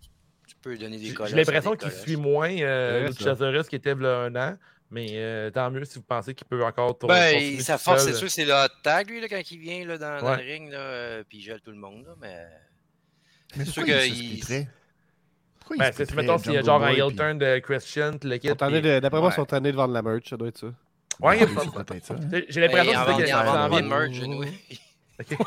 [0.47, 1.31] Tu- peux donner des colosses.
[1.31, 3.07] j'ai l'impression qu'il suit moins euh.
[3.09, 4.57] Luchasaurus qui était là un an.
[4.93, 7.15] Mais euh, tant mieux si vous pensez qu'il peut encore tourner.
[7.55, 9.97] Ben, sa force, c'est sûr, c'est le hot tag, lui, là, quand il vient là,
[9.97, 10.43] dans, dans Ouais.
[10.45, 12.05] le ring, là, euh, puis il gèle tout le monde.
[12.05, 12.45] Là, mais...
[13.57, 14.67] Mais C'est sûr il que se il- splitterait?
[15.59, 17.57] Pourquoi il Ben, se c'est mettons, s'il y a genre un heel puis- turn de
[17.59, 19.33] Christian, puis le de- D'après moi, Ouais.
[19.33, 20.67] ils sont en train de vendre la merch, ça doit être ça.
[21.19, 22.15] Ouais, il y a- C'est peut-être ça.
[22.49, 23.81] J'ai l'impression que c'est pas vient.
[23.81, 24.53] de merch, anyway.
[25.19, 25.27] Ok.
[25.29, 25.45] Ils veulent,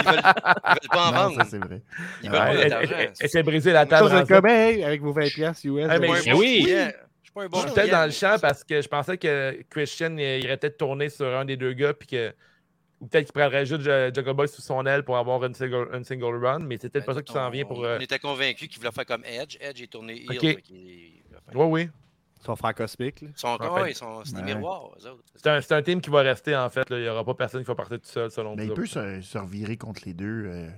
[0.00, 1.36] ils veulent pas en Non, vendre.
[1.36, 1.82] ça c'est vrai.
[2.22, 4.08] Ils veulent pas Ouais, notre elle- elle- Elle s'est brisé la Ça, table.
[4.10, 5.86] c'est en comme, hey, avec vos 20$ US.
[5.90, 6.62] Ah, mais pas bon oui.
[6.64, 6.90] client.
[7.36, 10.44] Je suis bon je peut-être dans le champ parce que je pensais que Christian il
[10.44, 12.34] irait peut-être tourner sur un des deux gars, puis que.
[13.00, 15.88] Ou peut-être qu'il prendrait juste Ju- Jungle Boy sous son aile pour avoir une single,
[15.92, 17.78] une single run, mais c'est peut-être pas ça qui s'en vient pour.
[17.80, 19.56] On euh, était convaincus qu'il voulait faire comme Edge.
[19.60, 20.56] Edge est tourné faire-
[21.54, 21.88] Oui, oui.
[22.44, 23.20] Son frère cosmique.
[23.22, 23.28] là.
[23.34, 24.54] Ils sont En encore, fait- ils sont c'est des Ouais.
[24.54, 25.22] miroirs, eux autres.
[25.36, 26.88] C'est un, c'est un team qui va rester, en fait.
[26.90, 26.98] là.
[26.98, 28.72] Il n'y aura pas personne qui va partir tout seul, selon Mais nous.
[28.72, 30.68] il peut se, se revirer contre les deux, euh,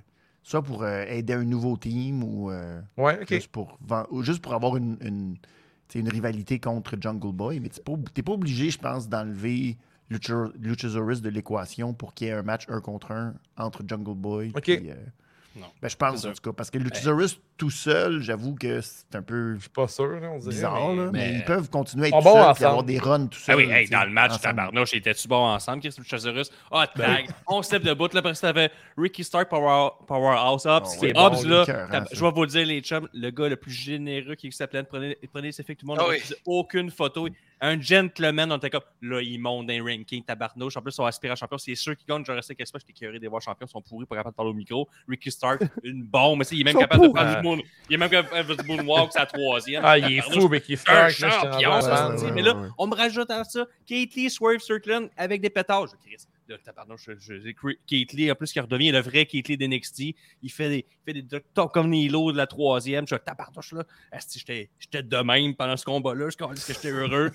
[0.42, 4.42] soit pour euh, aider un nouveau team ou, euh, Ouais, juste, pour, ven- ou juste
[4.42, 5.36] pour avoir une, une,
[5.88, 7.60] sais, une rivalité contre Jungle Boy.
[7.60, 9.76] Mais tu n'es pas, obligé, je pense, d'enlever
[10.10, 14.14] Lucha- Luchasaurus de l'équation pour qu'il y ait un match un contre un entre Jungle
[14.14, 14.52] Boy.
[14.54, 14.62] Ok.
[14.64, 14.94] puis, euh,
[15.56, 15.66] Non.
[15.80, 16.52] ben, je pense, en tout cas.
[16.52, 20.28] Parce que Luchasaurus tout seul, j'avoue que c'est un peu Je suis pas sûr, là,
[20.32, 20.50] on dirait.
[20.50, 20.88] bizarre.
[20.88, 23.38] mais- là, mais, mais- ils peuvent continuer à être seuls et avoir des runs tout
[23.42, 23.56] Ah seuls.
[23.56, 24.42] oui, hey, dans le match, ensemble.
[24.42, 26.50] tabarnouche, ils étaient-tu bons ensemble, Chris Luchasaurus?
[26.72, 30.82] Hot tag, on se lève debout, là, après ça, t'avais Ricky Stark, Power, Powerhouse Hobbs.
[30.86, 31.64] Oh, c'est ouais, Hobbs, bon, là,
[32.12, 34.64] je vais vous le dire, les chums, le gars le plus généreux qui existe à
[34.64, 36.16] la planète, prenez, prenez ses fait tout le monde, Ah oui.
[36.16, 37.28] refusait aucune photo.
[37.60, 40.76] Un gentleman, on était comme, là, il monte dans les rankings, tabarnouche.
[40.76, 41.58] En plus, ils sont aspirants champion.
[41.58, 42.82] C'est sûr qu'ils gagnent Jurassic Express.
[42.86, 43.66] J'étais curé des voir champions.
[43.66, 44.88] Ils sont pourris, pas capables de parler au micro.
[45.08, 46.42] Ricky Stark, une bombe.
[46.50, 47.58] Il est même Ils capable de faire du moon.
[47.88, 49.82] Il est même capable de faire du moonwalk, c'est la troisième.
[49.84, 51.12] Ah, il est fou, Ricky Stark.
[51.12, 55.50] champion, ça, mais là, on me rajoute à ça Kate Lee, Swerve Strickland avec des
[55.50, 55.86] pétards.
[55.86, 55.96] Je
[56.46, 59.48] Là, tabarnouche, je, je, j'ai cru- Kate Lee, en plus, qui redevient le vrai Kate
[59.48, 60.14] Lee d'NXT.
[60.42, 63.06] Il fait des, il fait des top comme Nilo de la troisième.
[63.08, 63.84] Je suis tabarnouche, là.
[64.34, 66.28] J'étais j'étais de même pendant ce combat-là.
[66.28, 67.30] Je pense que j'étais heureux.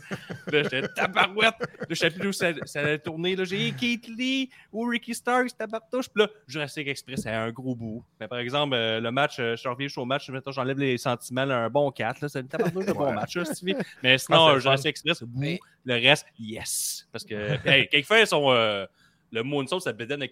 [0.52, 1.56] j'étais tabarouette.
[1.90, 3.36] Je savais plus où ça, ça allait tourner.
[3.36, 6.10] Là, j'ai Kate Lee ou Ricky Starks, tabarnouche.
[6.10, 8.04] Puis là, Jurassic Express, c'est un gros bout.
[8.20, 11.58] Mais par exemple, euh, le match, euh, je reviens au match, j'enlève les sentiments, là,
[11.66, 12.22] un bon 4.
[12.22, 13.74] Là, c'est une tabarnouche de bon match, là, Stevie.
[14.04, 14.60] Mais sinon, Ah, euh.
[14.60, 15.40] Jurassic Express, bout.
[15.40, 17.08] Mais- Le reste, yes.
[17.12, 17.34] Parce que,
[17.68, 18.86] hey, quelquefois, son, euh,
[19.32, 20.28] le moonsault, ça bédaine à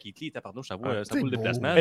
[0.64, 1.74] ça vaut, Ah, euh, ça c'est vaut le déplacement.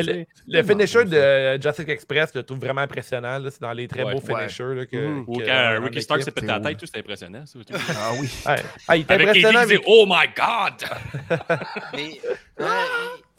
[0.47, 3.39] Le finisher de Jurassic Express, je le trouve vraiment impressionnant.
[3.39, 3.49] là.
[3.51, 4.13] C'est dans les très Ouais.
[4.13, 4.75] beaux finishers.
[4.75, 5.19] là, que.
[5.25, 7.45] Ou que- quand dans Ricky Stark s'est pété la tête, c'était impressionnant.
[7.45, 7.73] ça, tout.
[7.89, 8.29] Ah oui.
[8.45, 8.55] Ouais.
[8.87, 9.59] Ah, il est Avec impressionnant.
[9.59, 10.89] avec- Oh my God!
[11.93, 12.19] Mais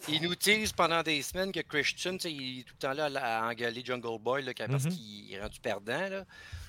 [0.09, 3.09] il, il nous tease pendant des semaines que Christian, il est tout le temps là
[3.23, 4.91] à, engueuler Jungle Boy là, parce Mhm.
[4.93, 6.09] qu'il est rendu perdant.
[6.09, 6.25] Là.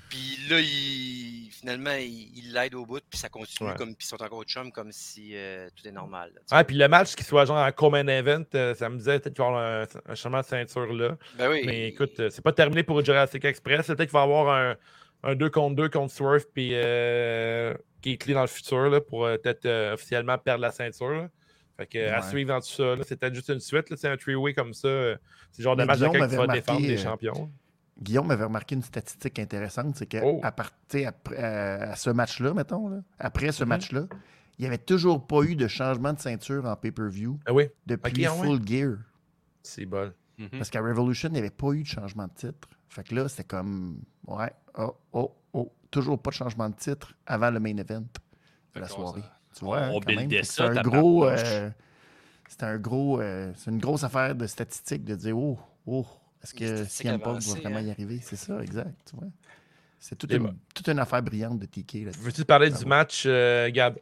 [0.09, 3.75] Puis là, il, finalement, il l'aide au bout, puis ça continue, Ouais.
[3.77, 6.31] comme, puis ils sont encore chum, comme si euh, tout est normal.
[6.33, 9.19] là, Ah, puis le match qui soit genre en common event, euh, ça me disait
[9.19, 11.17] peut-être qu'il va y avoir un, un changement de ceinture là.
[11.37, 11.61] Ben oui.
[11.65, 13.87] Mais écoute, euh, c'est pas terminé pour Jurassic Express.
[13.87, 14.75] Peut-être qu'il va y avoir un,
[15.23, 19.25] un 2 contre 2 contre Swerve puis euh, Keith Lee dans le futur là, pour
[19.25, 21.09] peut-être euh, officiellement perdre la ceinture.
[21.11, 21.29] là.
[21.77, 22.95] Fait que, à suivre dans tout ça.
[22.95, 23.03] là.
[23.07, 23.89] C'est peut-être juste une suite.
[23.89, 23.95] là.
[23.95, 24.89] C'est un three-way comme ça.
[25.51, 27.49] C'est le genre de match de quelqu'un qui va défendre des champions.
[28.01, 30.39] Guillaume avait remarqué une statistique intéressante, c'est qu'à Oh.
[30.43, 31.13] après- à,
[31.91, 33.69] à ce match-là, mettons, là, après ce Mhm.
[33.69, 34.01] match-là,
[34.57, 38.25] il n'y avait toujours pas eu de changement de ceinture en pay-per-view Ah oui, depuis
[38.25, 38.47] ah ouais.
[38.47, 38.97] Full Gear.
[39.63, 40.13] c'est bol.
[40.37, 40.49] Mhm.
[40.51, 42.69] Parce qu'à Revolution, il n'y avait pas eu de changement de titre.
[42.87, 47.13] Fait que là, c'était comme, ouais, oh, oh, oh, toujours pas de changement de titre
[47.27, 48.05] avant le main event
[48.75, 49.23] de la soirée.
[49.53, 49.99] Tu vois, hein, on
[50.43, 51.69] ça, C'est un gros, euh,
[52.47, 56.05] c'est un gros, euh, c'est une grosse affaire de statistique de dire, oh, oh,
[56.43, 57.81] Était que CM Punk va vraiment hein.
[57.81, 58.19] y arriver?
[58.23, 59.11] C'est ça, exact.
[59.21, 59.27] ouais.
[59.99, 62.05] C'est toute, une, toute une affaire brillante de TK.
[62.05, 63.97] là Veux-tu parler du match, euh, Gab?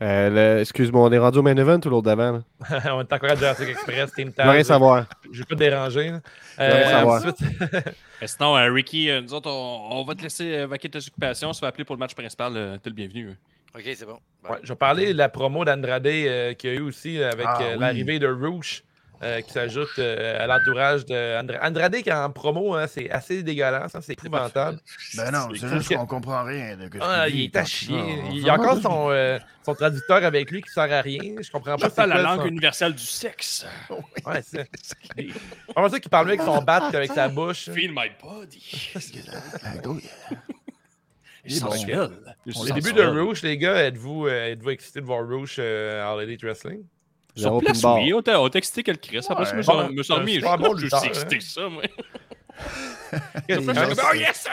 [0.00, 2.42] Euh, Excuse-moi, on est rendu au main event ou l'autre d'avant?
[2.70, 5.06] on est encore à Jurassic Express, Team Je veux rien savoir.
[5.30, 6.10] Je vais pas te déranger.
[6.10, 6.20] là.
[6.58, 7.22] veux rien Euh, savoir.
[8.26, 11.52] sinon, euh, Ricky, euh, nous autres, on, on va te laisser euh, vaquer tes occupations.
[11.52, 13.30] Si tu vas appeler pour le match principal, euh, t'es le bienvenu.
[13.74, 14.18] Ok, c'est bon.
[14.48, 17.46] Ouais, je vais parler de la promo d'Andrade euh, qu'il y a eu aussi avec
[17.48, 17.80] Ah, euh, oui.
[17.80, 18.82] l'arrivée de Rouge
[19.22, 21.58] euh, qui s'ajoute euh, à l'entourage d'Andrade.
[21.62, 24.78] Andrade qui est en promo, hein, c'est assez dégueulasse, hein, c'est épouvantable.
[25.16, 26.76] Ben non, c'est juste que- qu'on comprend rien.
[26.76, 28.00] De ce Ah, il est à chier.
[28.30, 31.34] Il y a encore son, euh, son traducteur avec lui qui sert à rien.
[31.40, 31.90] Je comprends pas.
[31.90, 33.66] C'est la quoi langue son- universelle du sexe.
[34.24, 34.68] Ouais, c'est.
[35.74, 37.70] Comment ça qu'il parle mieux avec son bat qu'avec sa bouche?
[37.70, 38.92] Feel my body.
[41.44, 41.70] Est bon.
[41.70, 42.10] sensuel.
[42.46, 46.12] Est début de Rouge, les gars, êtes-vous euh, êtes-vous excités de voir Rouge euh, à
[46.12, 46.82] All Elite Wrestling?
[47.36, 49.18] Sur place, oui, on t'a excité que le Chris.
[49.28, 49.52] Après, ça, Ouais.
[49.52, 50.34] je me suis- me suis remis.
[50.34, 51.00] Je suis hein.
[51.04, 51.82] excité, ça, moi.
[53.48, 54.52] Les Oh yes, sir.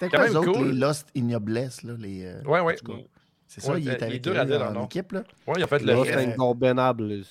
[0.00, 0.70] C'était quand quoi, même eux autres, cool.
[0.72, 2.24] les Lost Ignobless, là, les...
[2.24, 2.74] euh, Ouais, ouais.
[2.74, 2.98] en tout cas,
[3.46, 5.22] C'est ça, Ouais, il euh, est avec eux en équipe, là.
[5.46, 5.92] Ouais, il a fait le.
[5.92, 7.22] Lost euh, Ingobernables.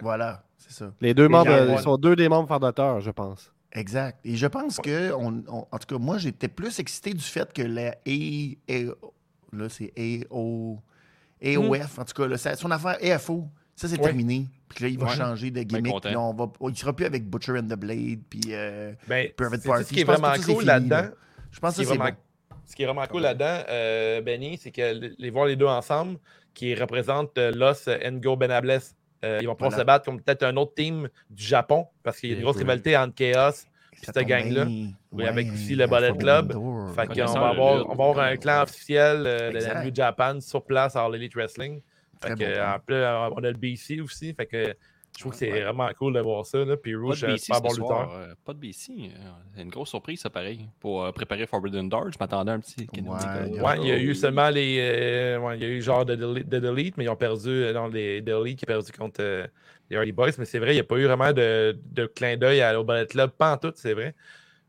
[0.00, 0.92] Voilà, c'est ça.
[1.00, 3.52] Les deux Les membres, gens, ils sont deux des membres fondateurs, je pense.
[3.72, 4.18] Exact.
[4.24, 7.52] Et je pense que, on, on- en tout cas, moi, j'étais plus excité du fait
[7.52, 7.92] que la A,
[8.68, 8.96] A-
[9.52, 10.80] là, c'est AO,
[11.44, 13.46] AOF, en tout cas, là, son affaire AFO,
[13.80, 14.04] ça, c'est Ouais.
[14.06, 14.46] terminé.
[14.68, 15.16] Puis là, il va Ouais.
[15.16, 15.94] changer de gimmick.
[16.02, 19.28] Puis là, on va, il sera plus avec Butcher and the Blade, puis euh, Ben,
[19.36, 19.82] Private Party.
[19.84, 20.96] c'est ce qui est vraiment c'est cool là-dedans.
[20.96, 21.10] là.
[21.50, 22.56] je pense que c'est vraiment, bon.
[22.66, 26.18] ce qui est vraiment cool là-dedans, euh, Benny, c'est que les voir les deux ensemble,
[26.54, 28.80] qui représentent euh, Los Ngo Benables,
[29.24, 29.82] euh, ils vont pouvoir Voilà.
[29.82, 32.56] se battre comme peut-être un autre team du Japon, parce qu'il y a une grosse
[32.56, 33.52] rivalité entre Chaos.
[34.02, 34.66] Ça cette gang-là.
[35.28, 36.52] avec aussi le Bullet Forbidden Club.
[36.94, 39.84] Fait qu'on va avoir, on va avoir un clan officiel euh, de la.
[39.84, 41.82] New Japan sur place à All Elite Wrestling.
[42.22, 42.74] Fait que, bon point.
[42.74, 42.96] en plus,
[43.36, 44.34] on a le BC aussi.
[44.34, 44.74] Fait que
[45.16, 46.64] je trouve que c'est vraiment cool de voir ça.
[46.64, 46.76] Là.
[46.76, 48.12] Puis Pas Rouge, de euh, BC super ce bon lutteur.
[48.14, 48.92] euh, Pas de BC.
[48.92, 50.68] euh, C'est une grosse surprise, ça, pareil.
[50.78, 52.86] Pour euh, préparer Forbidden Door, je m'attendais à un petit.
[52.92, 52.98] Ouais,
[53.48, 54.78] il y Ouais, il y a eu seulement les.
[54.80, 57.64] euh, ouais, il y a eu genre de Delete, de Delete, mais ils ont perdu.
[57.74, 59.48] Non, les Delete qui ont perdu contre
[59.90, 60.30] les Hardy Boys.
[60.38, 62.84] Mais c'est vrai, il n'y a pas eu vraiment de, de clin d'œil à- au
[62.84, 63.30] Bullet Club.
[63.30, 64.14] Pas en tout, c'est vrai.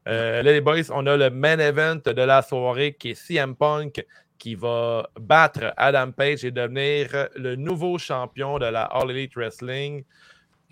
[0.08, 4.04] Là, les boys, on a le main event de la soirée qui est CM Punk
[4.42, 10.04] qui va battre Adam Page et devenir le nouveau champion de la All Elite Wrestling.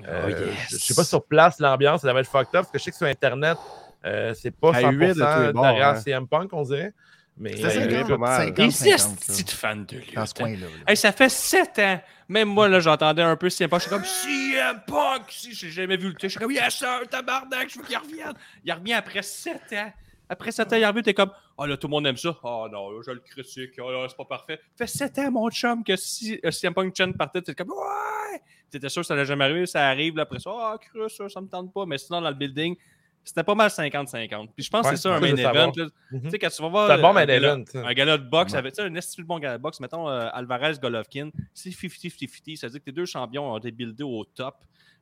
[0.08, 0.74] Euh, Oh, Je yes.
[0.74, 2.92] ne sais pas sur place, l'ambiance, ça va être fucked up parce que je sais
[2.92, 3.58] que sur Internet,
[4.06, 5.96] euh, c'est pas À 100% huit de tous les bords, derrière hein.
[5.98, 6.94] CM Punk, on dirait.
[7.38, 8.38] Mais C'est euh, 50, pas mal.
[8.48, 10.16] 50, Des 50, petites fans de lutte.
[10.16, 10.36] dans ce hein.
[10.44, 10.58] coin-là.
[10.66, 10.84] là.
[10.88, 12.02] Hey, ça fait 7 ans.
[12.28, 13.82] Même moi, là, j'entendais un peu CM Punk.
[13.82, 15.24] J'étais comme CM Punk.
[15.30, 18.34] Si j'ai jamais vu le Je suis comme Yes, sir, tabarnak, je veux qu'il revienne.
[18.66, 19.94] Il revient après 7 ans.
[20.28, 22.38] Après 7 ans, il revient, t'es comme Oh là, tout le monde aime ça.
[22.44, 23.72] Oh non, là, je le critique.
[23.82, 24.60] Oh là, c'est pas parfait.
[24.78, 28.40] Fait 7 ans, mon chum, que si euh, CM Punk Chen partait, t'es comme Ouais.
[28.70, 29.66] T'étais sûr que ça n'allait jamais arriver.
[29.66, 30.52] Ça arrive, là, après ça.
[30.54, 31.86] Ah, cru, ça, ça me tente pas.
[31.86, 32.76] Mais sinon, dans le building,
[33.24, 34.50] c'était pas mal 50-50.
[34.56, 35.72] Puis je pense Ouais, que c'est ça, un main event.
[35.76, 35.86] là.
[36.12, 36.22] Mhm.
[36.24, 36.88] Tu sais, quand tu vas voir.
[36.88, 37.64] C'est un bon main gala- event.
[37.68, 37.86] ça.
[37.86, 38.58] un gala de boxe Ouais.
[38.60, 42.56] avec tu sais, un estime bon gala de boxe, mettons euh, Alvarez Golovkin, c'est 50-50-50,
[42.58, 44.56] ça veut dire que tes deux champions ont été buildés au top.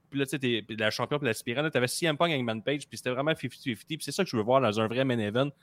[0.10, 2.88] Puis là, tu sais, la champion puis l'aspirant, tu avais CM Punk avec Man Page,
[2.88, 3.86] puis c'était vraiment 50-50.
[3.86, 5.50] Puis c'est ça que je veux voir dans un vrai main event.
[5.50, 5.54] Tu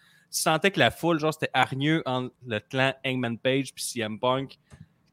[0.40, 4.58] sentais que la foule, genre, c'était hargneux entre le clan Hangman Page puis CM Punk.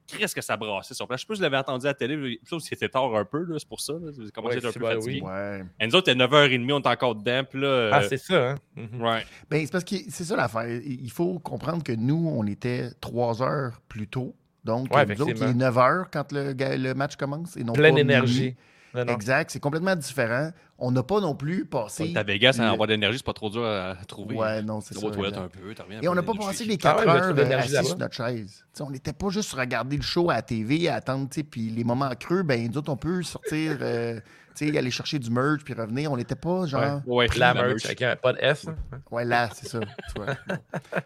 [0.07, 1.21] Qu'est-ce que ça brassait sur place?
[1.21, 3.23] Je sais pas si je l'avais entendu à la télé, sauf que c'était tard un
[3.23, 3.93] peu, là, c'est pour ça.
[3.93, 4.11] Là.
[4.11, 5.21] J'ai commencé à être un peu c'est- fatigué.
[5.23, 5.29] oui.
[5.29, 5.63] Ouais.
[5.79, 7.91] Et nous autres, c'était 9h30, on est encore dedans, puis là.
[7.93, 8.55] Ah, euh, c'est ça, hein?
[8.75, 9.01] Mhm.
[9.01, 9.23] ouais.
[9.49, 10.67] Ben, c'est parce que c'est ça l'affaire.
[10.83, 14.35] Il faut comprendre que nous, on était trois heures plus tôt.
[14.65, 15.53] Donc, Ouais, nous autres, il est effectivement.
[15.53, 17.55] 9 heures quand le, match commence.
[17.55, 18.39] Et non Pleine pas énergie.
[18.41, 18.55] minuit.
[18.93, 19.13] Non, non.
[19.13, 19.51] Exact.
[19.51, 20.51] C'est complètement différent.
[20.77, 22.11] On n'a pas non plus passé.
[22.15, 24.35] À Vegas, le- en avoir d'énergie, c'est pas trop dur à trouver.
[24.35, 25.09] Ouais, non, c'est ça.
[25.11, 27.19] toilettes un peu, t'as rien Et on n'a pas passé les Ah 4 ouais, mais
[27.19, 28.65] tu heures l'énergie assis sur notre chaise.
[28.73, 31.83] T'sais, on n'était pas juste regarder le show à la TV, à attendre, puis les
[31.83, 34.19] moments creux, ben, nous autres, on peut sortir, euh,
[34.59, 36.11] aller chercher du merch, puis revenir.
[36.11, 37.01] On n'était pas genre.
[37.05, 38.67] Ouais, La merch, avec un pas de S.
[38.67, 38.75] hein.
[39.11, 39.79] Ouais, là, c'est ça.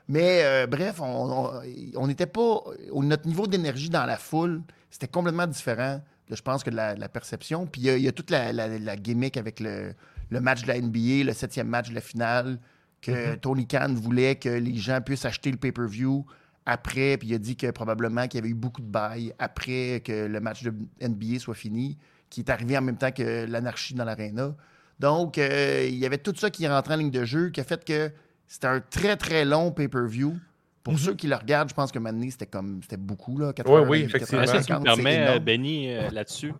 [0.07, 1.51] Mais euh, bref, on
[1.95, 2.59] on n'était pas.
[2.93, 7.09] Notre niveau d'énergie dans la foule, c'était complètement différent, je pense, que de la, la
[7.09, 7.65] perception.
[7.67, 9.93] Puis il y a- il y, a toute la, la- la gimmick avec le,
[10.29, 12.59] le match de la NBA, le septième match de la finale,
[13.01, 16.25] que Tony Khan voulait que les gens puissent acheter le pay-per-view
[16.65, 17.17] après.
[17.17, 20.25] Puis il a dit que probablement qu'il y avait eu beaucoup de bails après que
[20.25, 21.97] le match de NBA soit fini,
[22.29, 24.55] qui est arrivé en même temps que l'anarchie dans l'aréna.
[24.99, 27.63] Donc, euh, il y avait tout ça qui rentrait en ligne de jeu, qui a
[27.63, 28.11] fait que
[28.47, 30.37] c'était un très, très long pay-per-view.
[30.85, 30.99] Pour Mhm.
[30.99, 33.37] ceux qui le regardent, je pense que maintenant, c'était comme c'était beaucoup.
[33.37, 34.43] Là, Ouais, oui, effectivement.
[34.43, 35.39] Est-ce que tu me 4h50, permets, c'est euh.
[35.39, 36.53] Benny, euh, là-dessus?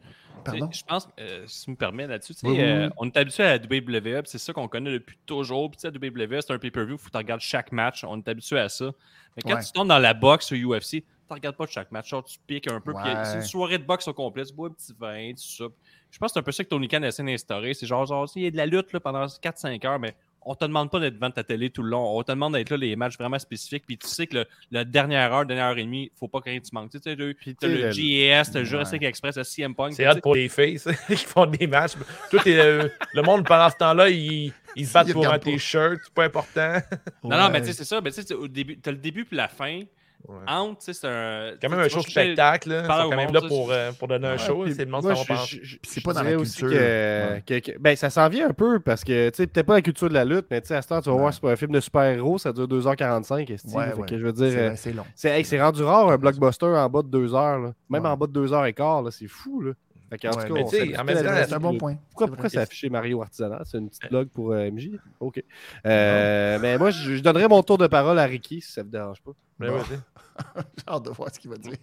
[0.43, 0.69] Pardon?
[0.72, 2.93] Je pense, euh, si tu me permets là-dessus, tu sais, Oui, oui, euh, oui.
[2.97, 5.69] on est habitué à la WWE, c'est ça qu'on connaît depuis toujours.
[5.72, 8.03] Puis tu sais, la WWE, c'est un pay-per-view, il faut que tu regardes chaque match.
[8.03, 8.91] On est habitué à ça.
[9.38, 9.64] Mais quand Ouais.
[9.64, 12.69] tu tombes dans la boxe au UFC, Tu regardes pas chaque match, genre, tu piques
[12.72, 12.91] un peu.
[12.91, 13.02] Ouais.
[13.23, 14.45] C'est une soirée de boxe au complet.
[14.45, 15.73] Tu bois un petit vin, tu soupes.
[16.11, 17.73] Je pense que c'est un peu ça que Tony Khan essaie d'instaurer.
[17.73, 20.15] C'est genre, genre, il y a de la lutte là, pendant 4-5 heures, mais
[20.45, 22.17] on te demande pas d'être devant ta télé tout le long.
[22.17, 23.84] On te demande d'être là les matchs vraiment spécifiques.
[23.88, 26.49] Puis tu sais que le, la dernière heure, dernière heure et demie, faut pas que
[26.49, 26.91] rien tu manques.
[26.91, 28.65] Tu sais, t'as le, GAS, t'as le Ouais.
[28.65, 29.93] Jurassic Express, le CM Punk.
[29.93, 30.22] C'est sais.
[30.22, 31.93] pour les faces qui font des matchs.
[32.30, 35.99] Tout est, euh, le monde, pendant ce temps-là, ils, ils se battent pour un t-shirt.
[36.03, 36.77] C'est pas important.
[37.23, 38.01] Non, non, mais tu sais, c'est ça.
[38.01, 39.81] Mais tu sais, au début, t'as le début puis la fin.
[40.27, 40.35] Ouais.
[40.47, 41.52] Entre, tu sais, c'est un.
[41.61, 42.69] quand même un show spectacle.
[42.69, 42.81] Là.
[42.81, 44.65] Ils sont quand même là pour, euh, pour donner un show.
[44.68, 45.03] C'est le monde
[45.45, 46.69] je- c'est pas dans la culture.
[46.69, 47.43] que- Ouais.
[47.45, 49.81] que- que- ben, ça s'en vient un peu parce que, tu sais, peut-être pas la
[49.81, 51.22] culture de la lutte, mais tu sais, à ce temps, tu vas Ouais.
[51.22, 53.49] voir, c'est pas un film de super-héros, ça dure 2h45.
[53.49, 53.76] esti.
[53.76, 54.06] Ouais, Fait ouais.
[54.07, 55.06] que je veux dire, C'est euh, c'est long.
[55.15, 57.60] c'est hey, c'est rendu rare un blockbuster en bas de 2 heures.
[57.60, 57.73] là.
[57.89, 58.10] Même Ouais.
[58.10, 59.61] en bas de 2 heures et quart, là, c'est fou.
[59.61, 59.72] Là.
[60.10, 60.68] Fait Ouais, tout cas, mais on
[60.99, 61.95] en même temps, diversité C'est un bon point.
[62.10, 63.64] Pourquoi, C'est pourquoi c'est affiché Mario Artisanal?
[63.65, 64.91] C'est une petite blog pour euh, MJ?
[65.19, 65.44] OK.
[65.86, 68.86] Euh, mais moi, je, je donnerais mon tour de parole à Ricky, si ça ne
[68.86, 69.32] vous dérange pas.
[69.60, 69.77] Mais Bon.
[69.77, 69.99] vas-y.
[70.77, 71.77] J'ai hâte de voir ce qu'il va dire.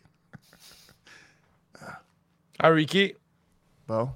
[2.59, 3.15] Ah, Ricky,
[3.89, 4.11] Bon,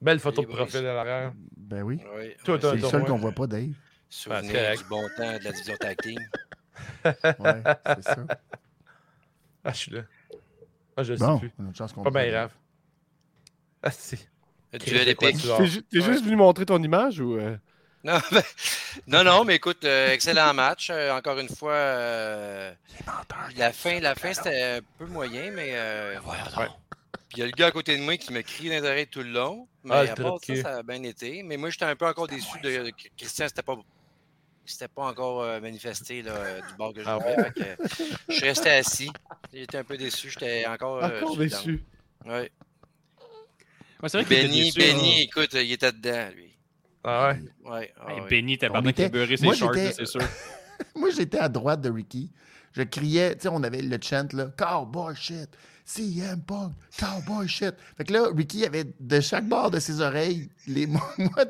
[0.00, 0.54] belle photo de oui.
[0.54, 1.32] profil à l'arrière.
[1.56, 2.00] ben oui.
[2.16, 3.72] Oui, C'est le seul qu'on voit pas, Dave.
[4.08, 6.18] Souvenir Ah, du bon temps de la division tag team.
[7.38, 7.62] Ouais,
[7.96, 8.16] c'est ça.
[9.64, 10.02] Ah, je suis là.
[10.96, 11.52] Ah, je Bon, sais plus.
[11.58, 12.50] on a une chance qu'on Pas le bien grave.
[13.82, 14.16] Ah, si.
[14.80, 15.40] Tu as des quoi, pics.
[15.40, 15.58] tu vois?
[15.58, 16.00] T'es ju- Ouais.
[16.00, 17.36] juste venu montrer ton image ou.
[17.36, 17.56] euh?
[18.04, 18.42] Non, ben,
[19.06, 20.88] non, non, mais écoute, euh, excellent match.
[20.90, 22.72] Euh, encore une fois, euh,
[23.56, 26.66] la fin, la fin c'était un peu moyen, mais euh, Ouais.
[27.28, 28.82] Puis il y a le gars à côté de moi qui me crie dans les
[28.82, 29.66] oreilles tout le long.
[29.84, 31.42] Mais Ah, à part ça, ça a bien été.
[31.42, 33.76] Mais moi, j'étais un peu encore déçu de que Christian, c'était pas.
[34.64, 37.18] C'était pas encore euh, manifesté là, euh, du bord que je Ah
[38.28, 39.10] je suis resté assis.
[39.52, 40.30] J'étais un peu déçu.
[40.30, 41.02] J'étais encore.
[41.02, 41.82] euh, Encore déçu.
[42.24, 42.48] down.
[44.02, 44.08] Ouais.
[44.08, 45.24] C'est vrai qu'il était Benny, déçu, Benny, hein.
[45.24, 46.56] écoute, il était dedans, lui.
[47.04, 47.70] Ah ouais?
[47.70, 48.28] Ouais, ah Hey, ouais.
[48.28, 50.20] Benny, t'as pas était- beurré ses Moi, shorts, j'étais- là, c'est sûr.
[50.96, 52.30] Moi, j'étais à droite de Ricky.
[52.72, 55.48] Je criais, tu sais, on avait le chant, là, Cowboy shit,
[55.84, 57.74] CM Punk, Cowboy shit.
[57.96, 61.00] Fait que là, Ricky avait de chaque bord de ses oreilles, les mots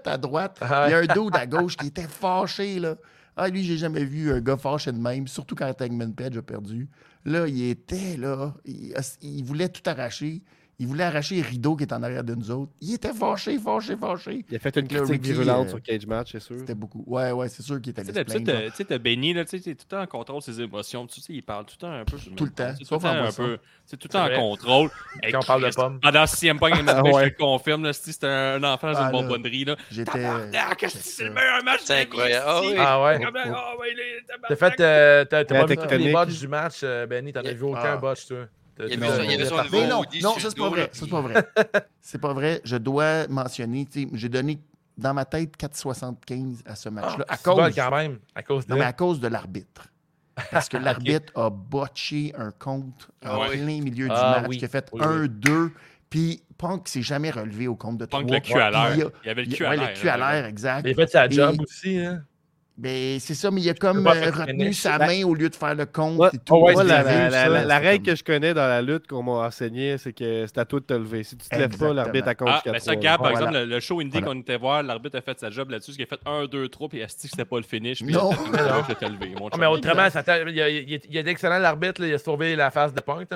[0.05, 0.59] à droite.
[0.61, 2.97] Ah Il y a un dude à gauche qui était fâché, là.
[3.37, 6.43] Ah, lui, j'ai jamais vu un gars fâché de même, surtout quand Hangman Page a
[6.43, 6.89] perdu.
[7.25, 8.93] Là, il était, là, il,
[9.23, 10.43] il voulait tout arracher.
[10.83, 12.73] Il voulait arracher les rideaux qui est en arrière de nous autres.
[12.81, 14.45] Il était fâché, fâché, fâché.
[14.51, 16.57] Il a fait une critique Ricky, virulente euh, sur Cage Match, c'est sûr.
[16.59, 17.05] C'était beaucoup.
[17.07, 19.45] Ouais, ouais, c'est sûr qu'il était Tu sais, allé t'as- tu sais, t'as Benny, là,
[19.45, 21.07] tu sais, t'es tout le temps en contrôle de ses émotions.
[21.07, 22.19] Tu sais, il parle tout le temps un peu.
[22.19, 23.59] sur Tout le temps, tout le temps un peu.
[23.87, 24.91] C'est tout le temps en contrôle.
[25.31, 26.01] Quand on parle de pommes.
[26.01, 29.13] Pendant CM Punk Ah je le confirme, là, si c'était un enfant dans Ah, une
[29.17, 29.23] là.
[29.23, 29.77] bonbonnerie, là.
[29.89, 30.27] J'étais.
[30.79, 32.45] Qu'est-ce que c'est le meilleur match C'est de la vie, incroyable.
[32.79, 32.99] Ah.
[32.99, 33.21] Ah ouais.
[33.55, 33.75] Ah.
[34.49, 34.81] T'as fait.
[34.81, 37.33] euh, T'as pas vu tous les botches du match, euh, Benny?
[37.33, 37.97] T'en as vu aucun Ah.
[37.99, 38.47] botch, toi?
[38.89, 40.69] Il y avait son- il y avait son Mais niveau non, non, ça c'est pas
[40.71, 40.91] vrai.
[40.93, 41.45] c'est pas vrai.
[42.01, 42.61] C'est pas vrai.
[42.65, 44.59] Je dois mentionner, tu sais, j'ai donné
[44.99, 47.25] dans ma tête 4,75 à ce match-là.
[47.29, 47.75] à C'est bon, cause.
[47.75, 48.19] quand même.
[48.35, 48.73] À cause de.
[48.73, 49.89] Non, mais à cause de l'arbitre.
[50.51, 53.57] Parce que l'arbitre a botché un compte Ah en oui.
[53.59, 54.59] plein milieu du Ah match, oui.
[54.59, 55.29] qui a fait Oui, oui.
[55.29, 55.71] 1-2,
[56.11, 58.21] puis Punk s'est jamais relevé au compte de 3.
[58.21, 59.11] Punk le cul à l'air.
[59.25, 59.89] Il y avait le cul à ouais, l'air.
[59.91, 60.87] le cul à l'air, exact.
[60.87, 61.99] Il a fait sa job aussi.
[61.99, 62.25] Hein.
[62.83, 65.77] Ben, c'est ça, mais il a comme euh, retenu sa main au lieu de faire
[65.77, 66.31] le compte Ouais.
[66.33, 66.55] et tout.
[66.57, 69.23] Oh, ouais, Moi, c'est la, ça, règle comme- que je connais dans la lutte qu'on
[69.23, 71.23] m'a enseigné, c'est que c'est à toi de te lever.
[71.23, 72.97] Si tu te lèves pas, l'arbitre à compte Ah, mais ça.
[72.97, 73.39] Gab, par Voilà.
[73.47, 74.27] exemple, le, le show indie Voilà.
[74.27, 76.89] qu'on était voir, l'arbitre a fait sa job là-dessus, il a fait 1, 2, 3,
[76.89, 78.03] puis Asti, c'était pas le finish?
[78.03, 78.31] Puis Non.
[78.53, 80.03] il a fait, Mais mon Ah, mais autrement,
[80.49, 82.03] il, a, il, a- il a excellent l'arbitre.
[82.05, 83.29] Il a sauvé la face de Punk.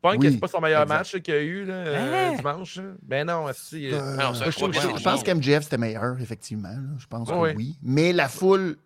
[0.00, 0.96] Punk, Oui, c'est pas son meilleur exact.
[0.98, 2.36] match qu'il y a eu là, euh, Hein?
[2.36, 2.80] dimanche.
[3.02, 3.90] Ben non, si.
[3.92, 6.74] Euh, moi, je, pense qu'MJF c'était meilleur, effectivement.
[6.98, 7.76] Je pense que oui.
[7.82, 8.76] Mais la foule,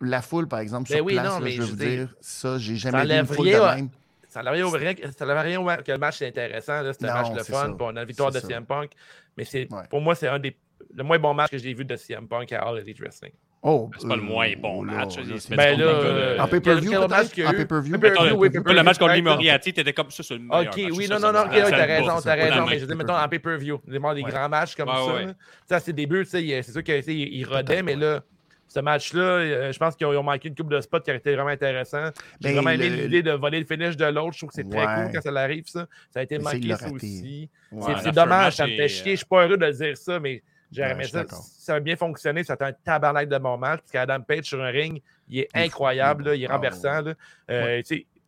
[0.00, 1.76] la foule, par exemple, Ben sur oui, place, non, là, mais je je veux veux
[1.76, 3.88] dire, dire, ça, j'ai ça jamais vu une enlève foule rien de à- même.
[4.28, 6.82] Ça n'avait rien, ça n'avait rien que le match c'est intéressant.
[6.92, 7.66] C'était un match de c'est fun.
[7.66, 7.76] ça.
[7.80, 8.46] on a la victoire de C'est ça.
[8.48, 8.92] CM Punk.
[9.36, 9.82] Mais c'est, Ouais.
[9.90, 10.56] pour moi, c'est un des
[10.94, 13.32] le moins bon match que j'ai vu de CM Punk à All Elite Wrestling.
[13.62, 15.16] Oh, C'est pas le euh, moins bon là, match.
[15.38, 16.90] c'est- Ben là, euh, En pay-per-view,
[17.32, 17.92] qu'il En pay-per-view?
[17.98, 21.14] Le- match contre Lee Moriarty, t'étais comme ça, c'est le meilleur Ok, match, oui, ça,
[21.14, 22.66] non, ça, non, ça, non, ça, ça t'as raison, t'as ça, raison.
[22.66, 25.12] Mais je dis, mettons, en pay-per-view, des des grands matchs comme Ouais, ça.
[25.12, 25.26] ouais.
[25.26, 25.32] là.
[25.32, 27.44] Tu sais, à ses débuts, tu sais, il- c'est sûr que tu sais, il il
[27.44, 28.22] rodait, mais là,
[28.70, 31.34] ce match-là, euh, je pense qu'ils ont, manqué une coupe de spots qui aurait été
[31.34, 32.10] vraiment intéressant.
[32.40, 34.34] J'ai Ben, vraiment aimé l'idée de voler le finish de l'autre.
[34.34, 35.86] Je trouve que c'est très cool quand ça l'arrive, ça.
[36.10, 37.50] Ça a été manqué, ça aussi.
[37.72, 37.94] Ouais.
[38.00, 39.12] C'est- dommage, ça me fait euh, chier.
[39.12, 41.24] Je suis pas heureux de dire ça, mais j'aurais aimé ça.
[41.28, 42.44] Ça a bien fonctionné.
[42.44, 43.80] Ça a été un tabarnak de bon match.
[43.80, 46.26] Parce qu'Adam Page sur un ring, il est incroyable.
[46.26, 47.00] là, il est ah, renversant.
[47.00, 47.14] là.
[47.50, 47.82] Euh,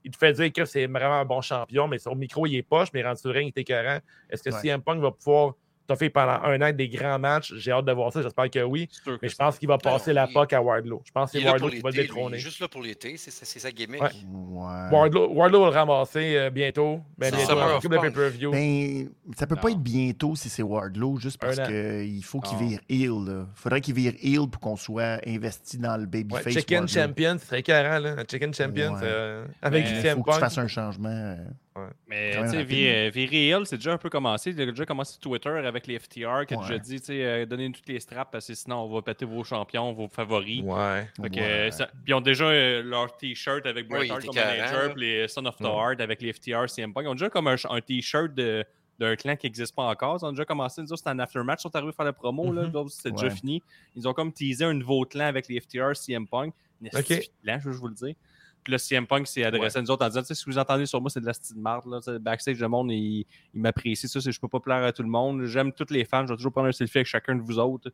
[0.05, 2.62] Il te fait dire que c'est vraiment un bon champion, mais son micro, il est
[2.62, 4.01] poche, mais rendu sur le ring, il est écœurant.
[4.28, 4.51] Est-ce que.
[4.51, 5.55] CM Punk va pouvoir
[5.97, 7.52] fait pendant un an des grands matchs?
[7.56, 8.23] J'ai hâte de voir ça.
[8.23, 8.89] J'espère que oui.
[9.05, 11.02] C'est Mais je pense qu'il va passer la il- POC à Wardlow.
[11.05, 12.36] Je pense que Il c'est Wardlow qui va le détrôner.
[12.36, 14.02] Il est juste là pour l'été, c'est c'est sa gimmick.
[14.31, 17.01] Wardlow, Wardlow va le ramasser euh, bientôt.
[17.19, 18.51] Ben, C'est bientôt.
[18.51, 22.66] Ben, ça peut pas être bientôt si c'est Wardlow, juste parce qu'il faut qu'il Non.
[22.66, 23.24] vire heel.
[23.27, 23.47] là.
[23.55, 26.52] faudrait qu'il vire heel pour qu'on soit investi dans le babyface.
[26.52, 26.89] Chicken.
[26.89, 28.14] Champion, ce serait écœurant, là.
[28.19, 31.36] Un Chicken Champion, euh, avec Il CM faut que tu fasses un changement.
[31.77, 32.65] Euh, Mais tu sais.
[32.65, 34.51] Vir- Viril, c'est déjà un peu commencé.
[34.51, 36.62] Il a déjà commencé Twitter avec les FTR qui a Ouais.
[36.69, 39.24] déjà dit, tu sais, euh, donnez-nous toutes les straps parce que sinon on va péter
[39.24, 40.62] vos champions, vos favoris.
[40.62, 41.07] Ouais.
[41.20, 41.43] Fait que, Ouais.
[41.43, 45.03] euh, ça- puis ils ont déjà euh, leur t-shirt avec Bret Hart comme manager, puis
[45.03, 45.70] les Son of the Ouais.
[45.70, 47.05] Heart avec les FTR, CM Punk.
[47.05, 48.65] Ils ont déjà comme un, un t-shirt de-
[48.99, 50.19] d'un clan qui n'existe pas encore.
[50.20, 52.12] Ils ont déjà commencé, nous autres, c'était un aftermatch, ils sont arrivés à faire la
[52.12, 52.70] promo, là, Mhm.
[52.70, 53.23] d'autres, c'était Ouais.
[53.23, 53.62] déjà fini.
[53.97, 56.53] Ils ont comme teasé un nouveau clan avec les FTR, CM Punk.
[56.85, 57.11] Un Ok.
[57.11, 58.15] esti de clan, je veux vous le dire.
[58.64, 60.56] Puis là, CM Punk s'est adressé à nous autres en disant, tu sais, si vous
[60.59, 61.84] entendez sur moi, c'est de la style marde.
[61.86, 62.18] Là.
[62.18, 64.06] Backstage, le monde, il, il m'apprécie.
[64.09, 65.44] Ça, c'est je peux pas plaire à tout le monde.
[65.47, 66.24] J'aime toutes les fans.
[66.26, 67.90] Je vais toujours prendre un selfie avec chacun de vous autres.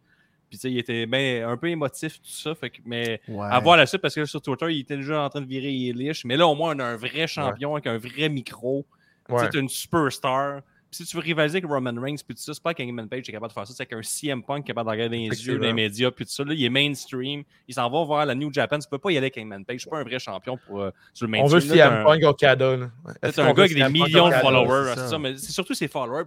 [0.50, 2.54] Puis, tu sais, il était ben, un peu émotif, tout ça.
[2.54, 3.46] Fait que, mais Ouais.
[3.50, 5.88] à voir la suite, parce que sur Twitter, il était déjà en train de virer
[5.88, 6.24] Elish.
[6.24, 8.84] Mais là, au moins, on a un vrai champion avec un vrai micro.
[9.28, 10.62] T'as une superstar.
[10.90, 13.32] Si tu veux rivaliser avec Roman Reigns, puis tout ça, c'est pas qu'un Page est
[13.32, 15.47] capable de faire ça, c'est qu'un CM Punk qui est capable de regarder dans les
[15.47, 16.44] yeux, les médias, puis tout ça.
[16.44, 17.43] Là, il est mainstream.
[17.69, 18.78] Il s'en va voir la New Japan.
[18.78, 19.81] Tu peux pas y aller avec Hangman Page.
[19.85, 21.60] C'est pas un vrai champion pour, euh, sur le On mainstream.
[21.60, 22.90] veut là, CM un- Punk au.
[23.23, 25.09] Est-ce c'est un gars veut avec des millions de followers, c'est c'est ça.
[25.09, 26.24] ça, mais c'est surtout ses followers.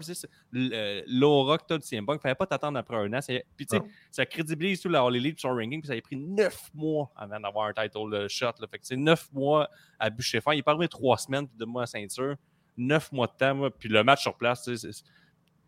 [0.56, 3.20] euh, L'aura que t'as de CM Punk, fallait pas t'attendre après un an.
[3.58, 3.82] Puis tu sais,
[4.12, 7.40] ça crédibilise tout la All Elite sur ranking, puis ça a pris neuf mois avant
[7.40, 8.46] d'avoir un title euh, shot.
[8.60, 8.68] Là.
[8.70, 9.70] Fait que c'est neuf mois
[10.00, 10.54] à bûcher fin.
[10.54, 12.36] Il est pas arrivé trois semaines, puis de mois à ceinture.
[12.78, 13.70] Neuf mois de temps, moi.
[13.70, 15.04] puis le match sur place, c'est-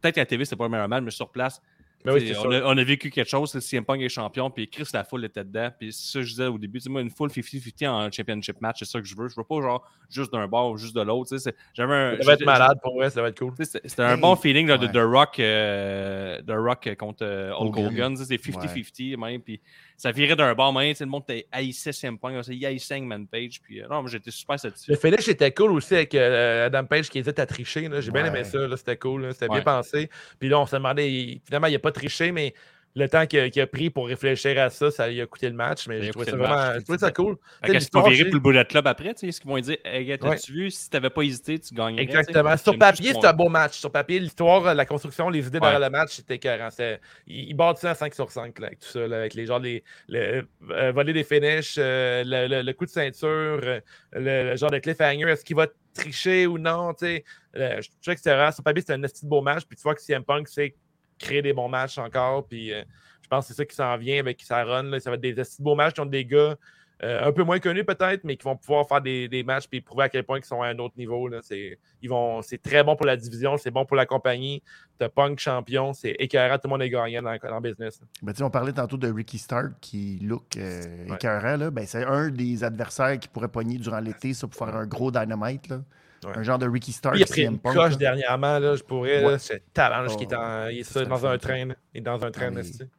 [0.02, 1.62] peut-être qu'à la TV, c'était pas le meilleur match, mais sur place,
[2.06, 4.10] Mais oui, T'sais, c'est on, a, on a vécu quelque chose, le CM Punk est
[4.10, 5.70] champion, puis Chris, la foule était dedans.
[5.80, 8.80] Puis c'est ça que je disais au début, moi, une full 50-50 en championship match,
[8.80, 9.30] c'est ça que je veux.
[9.30, 11.30] Je veux pas genre juste d'un bord ou juste de l'autre.
[11.30, 12.18] tu sais, c'est- J'avais un.
[12.18, 13.54] Ça va être malade pour vrai, ça va être cool.
[13.58, 14.92] C'était un bon feeling là, de ouais.
[14.92, 18.18] The Rock, euh, The Rock contre euh, Hulk Hogan.
[18.18, 19.42] C'est 50-50 même.
[19.42, 19.62] Puis
[20.04, 23.62] ça virait d'un tu sais, Le monde était haïssait CM Punk, il haïssait Man Page.
[23.64, 24.92] Puis euh, non, moi j'étais super satisfait.
[24.92, 27.90] Le finish était cool aussi avec euh, Adam Page qui hésite à tricher.
[28.02, 28.60] J'ai bien aimé ça.
[28.76, 29.32] C'était cool.
[29.32, 29.62] C'était Ouais.
[29.62, 30.10] bien pensé.
[30.40, 32.54] Puis là, on se demandait, il- finalement, il n'a pas triché, mais
[32.96, 35.88] le temps qu'il a, pris pour réfléchir à ça, ça lui a coûté le match.
[35.88, 37.38] Mais trouvé coûté ça vraiment j'ai trouvé ça cool.
[37.64, 39.14] Qu'est-ce qu'ils virer pour le Bullet Club après?
[39.16, 40.36] tu sais, Est-ce qu'ils vont dire, hey, gars, Ouais.
[40.36, 42.04] t'as-tu vu, si t'avais pas hésité, tu gagnerais?
[42.04, 42.56] Exactement.
[42.58, 43.74] Sur papier, c'est ce un beau match.
[43.80, 45.62] Sur papier, l'histoire, la construction, les idées Ouais.
[45.62, 46.70] derrière le match, c'était écœurant.
[46.70, 49.60] C'était- Il, bâtissait un 5 sur 5 là, avec tout ça, là, avec les genres,
[49.60, 53.80] les, le, euh, voler des finishes, euh, le, le- le coup de ceinture, euh,
[54.12, 55.30] le, le genre de cliffhanger.
[55.30, 56.94] Est-ce qu'il va tricher ou non?
[56.94, 57.24] tu sais?
[57.56, 59.64] Euh, je trouve que c'était vraiment- Sur papier, c'était un petit beau match.
[59.68, 60.76] Puis tu vois que CM Punk sait
[61.20, 62.46] créer des bons matchs encore.
[62.48, 62.84] Puis euh,
[63.22, 64.84] je pense que c'est ça qui s'en vient avec sa run.
[64.84, 65.00] là.
[65.00, 66.56] Ça va être des petits beaux matchs contre des gars.
[67.02, 69.82] euh, un peu moins connus peut-être, mais qui vont pouvoir faire des, des matchs et
[69.82, 71.30] prouver à quel point ils sont à un autre niveau.
[71.42, 74.64] C'est ils vont- c'est très bon pour la division, c'est bon pour la compagnie.
[74.98, 78.00] T'as Punk champion, c'est écœurant, tout le monde est gagnant dans, dans le business.
[78.22, 81.16] Ben, on parlait tantôt de Ricky Stark qui look euh, Ouais.
[81.16, 81.58] écœurant.
[81.58, 81.72] Là.
[81.72, 85.12] Ben, c'est un des adversaires qui pourrait pogner durant l'été ça, pour faire un gros
[85.12, 85.68] dynamite.
[85.70, 85.82] Là.
[86.26, 86.38] Ouais.
[86.38, 87.16] Un genre de Ricky Stark.
[87.18, 87.98] Il a pris une Punk, coche là.
[87.98, 89.24] dernièrement, là, je pourrais.
[89.24, 89.32] Ouais.
[89.32, 91.68] là, C'est talentage qui est, Oh, en- il est ça dans un train.
[91.94, 92.50] Il est dans un train.
[92.50, 92.90] mais- là, c'est-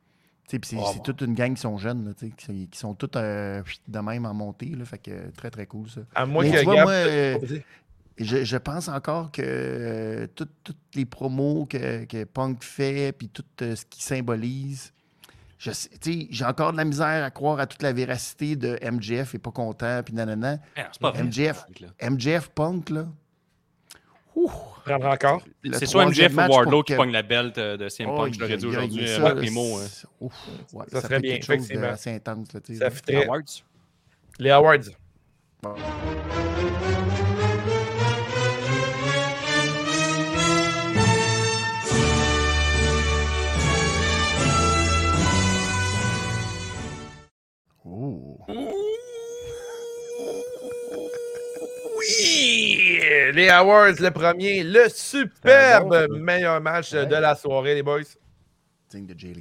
[0.47, 1.03] Tu sais, puis c'est Oh, bon.
[1.03, 3.99] toute une gang qui sont jeunes, là, tu sais, qui, qui sont toutes euh, de
[4.01, 4.67] même en montée.
[4.77, 6.03] Là, fait que très, très cool ça.
[6.15, 7.65] À moins Mais que tu vois, moi, euh, Vas-y.
[8.19, 13.29] Je, je pense encore que euh, tout- toutes les promos que, que Punk fait, puis
[13.31, 15.54] tout euh, ce qui symbolise, je sais- tu sais,
[16.31, 19.51] j'ai encore de la misère à croire à toute la véracité de MJF et pas
[19.51, 20.59] content, puis nanana.
[20.77, 21.23] Ah, C'est pas vrai.
[21.25, 21.65] MJF.
[21.81, 22.11] là.
[22.11, 23.07] MJF Punk, là.
[24.37, 24.51] Ouh,
[24.85, 25.43] Prendre encore.
[25.63, 28.17] le C'est soit MJF ou Wardlow qui que- pogne la belt euh, de CM Oh,
[28.17, 29.03] Punk, je l'aurais dit aujourd'hui.
[29.03, 29.79] il y a euh, ça, avec mes mots.
[29.79, 29.87] hein.
[30.21, 31.87] ouais, Ça ça serait fait bien, quelque chose effectivement.
[31.87, 32.53] d'assez intense.
[32.53, 33.25] Là, Ça fitterait.
[33.27, 33.41] Awards?
[34.39, 34.79] Les Awards.
[35.65, 35.75] Oh.
[52.23, 57.07] Les Awards, le premier, le superbe bon, meilleur match Ouais.
[57.07, 58.01] de la soirée, les boys.
[58.91, 59.33] Digne de Jay.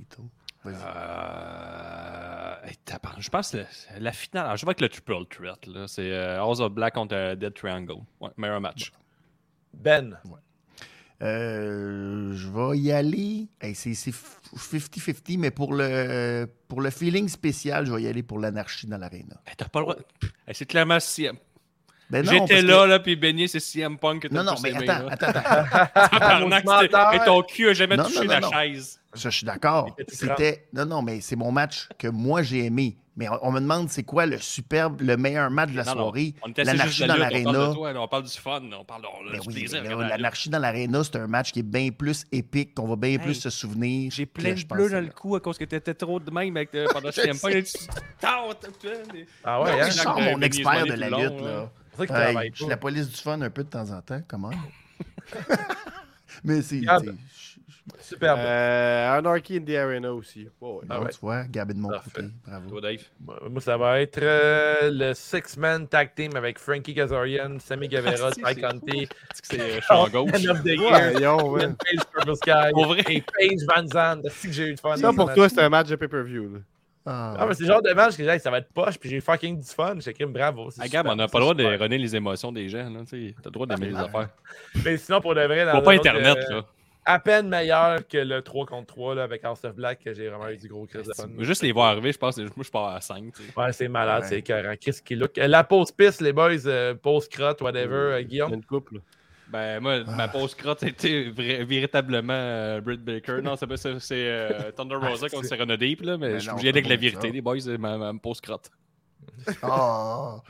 [0.66, 2.76] Euh, hey,
[3.20, 3.58] je pense que
[4.00, 5.66] la finale, alors, je vais avec le triple threat.
[5.68, 5.88] là.
[5.88, 8.02] C'est euh, House of Black contre euh, Dead Triangle.
[8.22, 8.92] Ouais, meilleur match.
[9.74, 10.18] Ben.
[11.22, 13.48] Euh, je vais y aller.
[13.62, 18.24] Hey, c'est c'est 50-50, mais pour le, pour le feeling spécial, je vais y aller
[18.24, 19.36] pour l'anarchie dans l'aréna.
[19.46, 19.96] Hey, T'as pas le droit.
[20.48, 21.38] Hey, c'est clairement CM.
[22.22, 24.56] Ben J'étais parce que- là, là, puis Benny, c'est CM Punk que t'as Non, non,
[24.62, 25.12] mais aimé, attends, là.
[25.14, 25.28] attends,
[26.12, 26.48] attends.
[26.50, 27.14] Menteur.
[27.14, 28.52] hey, ton cul a jamais Non, touché non, non, la non.
[28.52, 29.00] chaise.
[29.14, 29.96] Ça, je suis d'accord.
[30.08, 30.68] C'était.
[30.74, 32.98] Non, non, mais c'est mon match que moi j'ai aimé.
[33.16, 36.34] Mais on, on me demande c'est quoi le superbe, le meilleur match de la soirée.
[36.42, 37.52] On L'anarchie de dans on l'aréna.
[37.52, 40.10] là, on parle du fun, là, on parle de, on Ben du oui, là, lutte.
[40.10, 43.36] l'anarchie dans l'aréna, c'est un match qui est bien plus épique, qu'on va bien plus
[43.36, 44.12] se souvenir.
[44.12, 45.12] J'ai que plein je de bleus que dans le là.
[45.12, 47.64] cou à cause que t'étais trop de même avec, euh, pendant Je là,
[48.20, 48.90] Tao, t'as- t'as-
[49.44, 49.90] Ah ouais, hein?
[49.90, 51.40] je sors mon expert de la lutte.
[51.42, 51.70] là.
[51.96, 52.70] C'est ça que tu Hey, je suis pas.
[52.72, 54.52] la police du fun un peu de temps en temps, comment?
[56.44, 56.82] Mais c'est.
[58.00, 58.40] Superbe.
[58.40, 60.48] Euh, Anarchy in the Arena aussi.
[60.62, 60.88] Oh, ouais.
[60.90, 61.12] Ah Bon, ouais.
[61.12, 62.30] Tu vois, Gabin de mon côté.
[62.48, 62.70] Bravo.
[62.70, 63.02] Toi, Dave?
[63.50, 68.42] Moi, ça va être euh, le six-man tag team avec Frankie Kazarian, Sammy Guevara, Ty
[68.44, 69.12] que
[69.44, 70.46] c'est euh, suis en gauche?
[70.48, 71.68] Of the Year, ouais.
[71.68, 73.04] Page, Purple Sky, Pour vrai?
[73.10, 74.30] et Paige Van Zandt.
[74.32, 74.96] C'est que j'ai eu du fun?
[74.96, 76.62] Ça, pour toi, c'est un match de pay-per-view.
[77.06, 79.10] Ah, Ah, mais c'est le genre de match que j'ai ça va être poche, puis
[79.10, 79.96] j'ai fucking du fun.
[80.00, 80.70] J'ai écrit bravo.
[80.80, 81.80] Ah, Gab, on n'a pas le droit de super.
[81.80, 82.90] runner les émotions des gens.
[82.90, 83.36] là, tu sais.
[83.42, 84.30] T'as le droit d'aimer les affaires.
[84.86, 86.66] Mais sinon, pour de vrai, dans pas autre, Internet, euh, là.
[87.06, 90.30] à peine meilleur que le 3 contre 3 là, avec House of Black, que j'ai
[90.30, 91.28] vraiment eu du gros crise de fun.
[91.40, 92.38] Juste les voir arriver, je pense.
[92.38, 93.34] Moi, je pars à 5.
[93.58, 94.30] Ouais, c'est malade, Ouais.
[94.30, 94.76] c'est écœurant.
[94.80, 95.38] Qu'est-ce qui look.
[95.38, 98.54] Euh, La pause piste, les boys, euh, pause crotte, whatever, euh, y a Guillaume?
[98.54, 99.02] une couple.
[99.54, 103.40] Ben, moi, ma pause crotte était vrai- véritablement euh, Britt Baker.
[103.44, 106.40] Non, c'est pas ça, c'est euh, Thunder Rosa contre c'est- Serena Deep, là, mais Mais
[106.40, 107.34] je suis avec c'est la vérité, ça.
[107.34, 108.72] les boys, euh, ma, ma pause crotte.
[109.62, 110.42] Ah.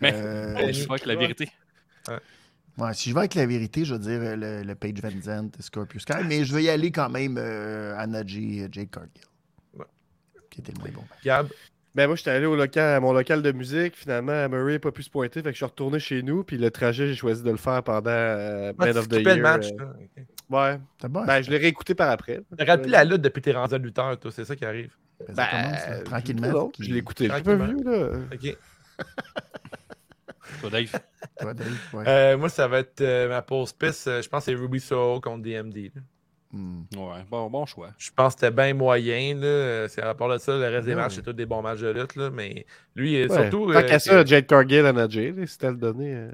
[0.00, 1.48] Mais- Euh, Je suis avec la vérité.
[2.78, 5.20] ouais, si je vais avec la vérité, je vais dire euh, le, le Page Van
[5.20, 9.10] Zandt, Scorpio Sky, mais je vais y aller quand même euh, à Najee, Jake Cargill.
[9.74, 9.84] Ouais.
[10.50, 11.04] Qui était le moins bon.
[11.24, 11.48] Gab,
[11.94, 13.94] Ben moi, j'étais allé au local, à mon local de musique.
[13.96, 15.40] Finalement, Murray n'a pas pu se pointer.
[15.40, 16.42] Fait que je suis retourné chez nous.
[16.42, 19.36] Puis le trajet, j'ai choisi de le faire pendant euh, ah, Man of the Year.
[19.36, 19.66] le match.
[19.78, 20.22] euh.
[20.48, 20.78] Ouais.
[21.00, 21.24] C'est bon.
[21.26, 22.40] Ben, je l'ai réécouté par après.
[22.58, 24.94] T'aurais plus la lutte depuis que t'es rendu à lutteur, toi, c'est ça qui arrive.
[25.26, 26.68] ça Ben, commence, là, tranquillement.
[26.70, 27.24] Qui- Je l'ai écouté.
[27.34, 28.08] J'ai pas vu, là?
[28.32, 28.56] Ok.
[30.60, 30.92] Toi, Dave.
[31.40, 32.04] Toi, Dave, ouais.
[32.06, 34.04] Euh, moi, ça va être euh, ma pause piste.
[34.22, 35.90] je pense que c'est Ruby Soho contre DMD.
[35.94, 36.00] là.
[36.52, 36.82] Hmm.
[36.94, 37.88] Ouais, bon, bon choix.
[37.96, 39.36] Je pense que c'était bien moyen.
[39.36, 39.88] Là.
[39.88, 41.00] C'est à part de ça, le reste des Ouais.
[41.00, 42.14] matchs, c'est tous des bons matchs de lutte.
[42.16, 42.28] Là.
[42.30, 43.28] Mais lui, Ouais.
[43.28, 43.72] surtout.
[43.72, 46.12] Tant euh, qu'à ça, Jade Cargill à Najee, là, si t'as le donné.
[46.14, 46.30] euh.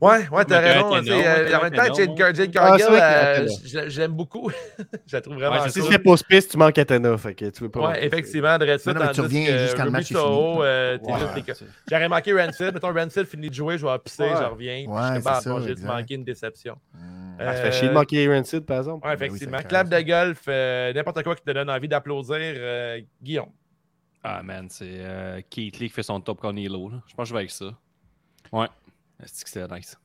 [0.00, 0.94] Ouais, ouais, t'as raison.
[0.94, 4.50] euh, en même temps, Jade, Jade Ah, Cargill, euh, je l'aime beaucoup.
[5.06, 5.88] je la trouve vraiment Ouais, c'est Si cool.
[5.88, 7.16] tu fais pause piste, tu manques Athéna.
[7.18, 7.88] Fait que tu veux pas.
[7.90, 10.98] Ouais, effectivement, mais tu reviens que jusqu'à le match euh,
[11.90, 12.72] J'aurais manqué Rancid.
[12.72, 14.86] Mettons, Rancid finit de jouer, je vais pisser, je reviens.
[14.88, 16.76] Ouais, je c'est ça, bon, j'ai manqué une déception.
[16.94, 17.36] Hmm.
[17.38, 19.06] Ah, ça Euh, fait chier de manquer Rancid, par exemple.
[19.06, 19.58] Ouais, Ben effectivement.
[19.68, 23.50] Clap de golf, euh, n'importe quoi qui te donne envie d'applaudir, euh, Guillaume.
[24.22, 26.88] Ah, man, c'est euh, Keith Lee qui fait son top Conilo.
[26.90, 26.98] là.
[27.08, 27.66] Je pense que je vais avec ça.
[28.52, 28.66] Ouais.
[29.26, 29.96] C'est que c'était nice?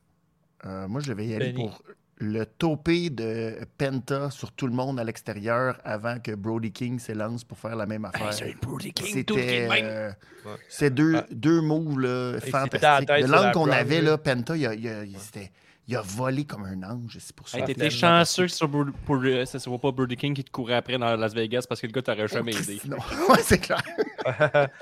[0.66, 1.64] Euh, moi, je vais y aller Benny.
[1.68, 1.82] pour
[2.20, 7.44] le topé de Penta sur tout le monde à l'extérieur avant que Brody King s'élance
[7.44, 8.32] pour faire la même affaire.
[8.32, 10.08] C'était euh,
[10.44, 10.52] Ouais.
[10.68, 11.26] c'est deux, Ah.
[11.30, 13.08] deux moves là, fantastiques.
[13.08, 14.18] Le sur la langue qu'on avait, là.
[14.18, 15.52] Penta, il a, il a- il- c'était-
[15.86, 17.16] il a volé comme un ange.
[17.20, 17.58] C'est pour ça.
[17.58, 20.50] Hey, T'étais chanceux que sur Bur- pour, euh, ça soit pas Birdie King qui te
[20.50, 22.80] courait après dans Las Vegas parce que le gars t'aurait jamais aidé.
[22.86, 22.96] Non.
[23.28, 23.80] ouais, c'est clair.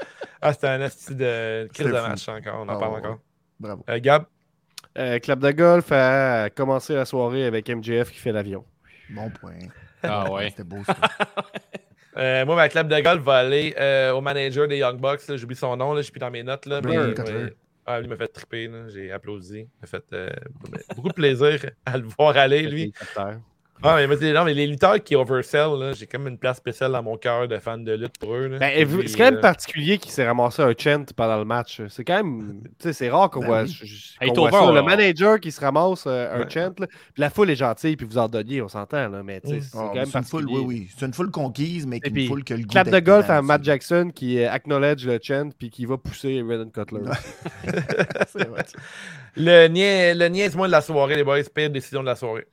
[0.40, 2.98] ah, c'était un asti de crise de match encore, on en Ah, parle ouais.
[3.00, 3.18] encore.
[3.60, 3.84] Bravo.
[3.88, 4.24] Euh, Gab,
[4.98, 8.64] Euh, Clap de golf a commencé la soirée avec MJF qui fait l'avion.
[9.10, 9.58] Bon point.
[10.02, 10.50] Ah ouais.
[10.50, 10.96] C'était beau, ça.
[12.16, 15.20] euh, moi, ma club de golf va aller euh, au manager des Young Bucks.
[15.36, 16.66] J'oublie son nom, là, je suis plus dans mes notes.
[16.66, 17.44] Là, mais, Brandon Cutler.
[17.44, 17.56] ouais.
[17.88, 19.60] Ah, lui m'a fait triper, j'ai applaudi.
[19.60, 20.28] Il m'a fait euh,
[20.96, 22.92] beaucoup de plaisir à le voir aller, lui.
[23.82, 26.92] Ah, mais, mais- non, mais les lutteurs qui oversell, là, j'ai comme une place spéciale
[26.92, 28.48] dans mon cœur de fan de lutte pour eux.
[28.48, 28.58] là.
[28.58, 31.82] Ben, c'est quand même euh, particulier qu'il s'est ramassé un chant pendant le match.
[31.88, 32.62] C'est quand même.
[32.64, 33.68] Tu sais, c'est rare qu'on Ben voit, oui.
[33.80, 34.72] je- je- Hey, qu'on voit Tover, ça.
[34.72, 36.88] Le manager qui se ramasse euh, un chant, là, puis
[37.18, 39.60] la foule est gentille, puis vous en donniez, on s'entend, là, mais tu sais, Mm.
[39.60, 40.88] c'est Ah, quand mais même une foule, oui, oui.
[40.96, 43.62] C'est une foule conquise, mais qui foule que le goût Clap de golf à Matt.
[43.62, 47.00] Jackson qui euh, acknowledge le chant, puis qui va pousser Redden Cutler.
[48.28, 48.62] C'est vrai.
[49.38, 52.46] Le, nia- le niaise-moi de la soirée, les boys, pire décision de la soirée.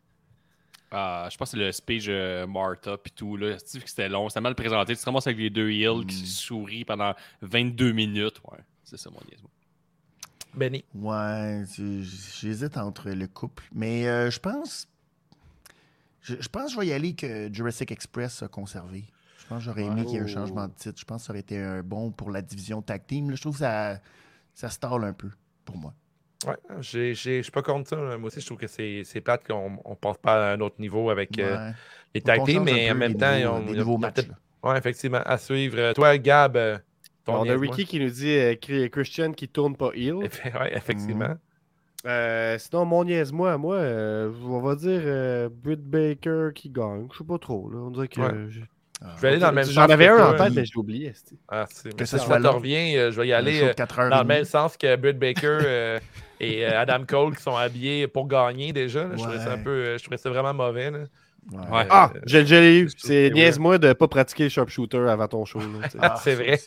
[0.94, 3.36] Ah, je pense que c'est le speech euh, Martha puis tout.
[3.36, 3.56] Là.
[3.56, 4.96] Tu sais que c'était long, c'était mal présenté.
[4.96, 6.26] Tu te ramasses avec les deux heels qui Mm.
[6.26, 8.40] sourient pendant 22 minutes.
[8.52, 9.50] Ouais, c'est ça mon niaisement.
[10.54, 10.86] Benny?
[10.94, 13.64] Ouais, j'hésite entre le couple.
[13.74, 14.88] Mais euh, je pense.
[16.22, 19.04] Je, je pense que je vais y aller que Jurassic Express a conservé.
[19.40, 20.98] Je pense que j'aurais aimé qu'il y ait un changement de titre.
[21.00, 23.30] Je pense que ça aurait été un bon pour la division tag team.
[23.32, 24.00] Là, je trouve que ça,
[24.54, 25.30] ça stall un peu
[25.66, 25.94] pour moi.
[26.48, 27.96] Ouais, j'ai- j'ai- je suis pas contre ça.
[27.96, 30.76] Moi aussi, je trouve que c'est c'est plate qu'on on passe pas à un autre
[30.80, 31.74] niveau avec euh, Ouais.
[32.16, 34.28] les tag teams, mais en même temps, on, des y a- nouveaux matchs.
[34.64, 35.78] Ouais, effectivement, à suivre.
[35.78, 36.78] Euh, Toi, Gab, euh,
[37.26, 37.56] ton On a.
[37.58, 40.16] Ricky qui nous dit euh, Christian qui tourne pas heel.
[40.16, 41.36] Eff- ouais, effectivement.
[42.06, 47.08] Euh, sinon, mon niaise-moi, moi, euh, on va dire euh, Britt Baker qui gagne.
[47.14, 47.70] Je sais pas trop.
[47.70, 47.78] Là.
[47.80, 48.20] On dirait que.
[48.22, 48.50] Ouais.
[48.50, 48.60] je-
[49.06, 50.64] Ah, Je vais aller dans le même J'en sens avais que un en tête, mais
[50.64, 51.14] je l'ai oublié.
[51.50, 51.66] Ah,
[51.98, 52.40] Que ça soit
[52.96, 53.74] euh, je vais y aller euh,
[54.10, 56.00] dans le même sens que Britt Baker euh,
[56.40, 59.04] et euh, Adam Cole qui sont habillés pour gagner déjà.
[59.04, 59.10] là.
[59.16, 60.92] Je, trouvais ça un peu, euh, je trouvais ça vraiment mauvais.
[60.92, 61.00] là.
[61.52, 61.58] Ouais.
[61.72, 61.88] Ouais.
[61.90, 62.90] Ah, Euh, je l'ai eu.
[62.98, 65.60] C'est niaise-moi de pas pratiquer le sharpshooter avant ton show.
[66.00, 66.60] Ah, c'est ça vrai.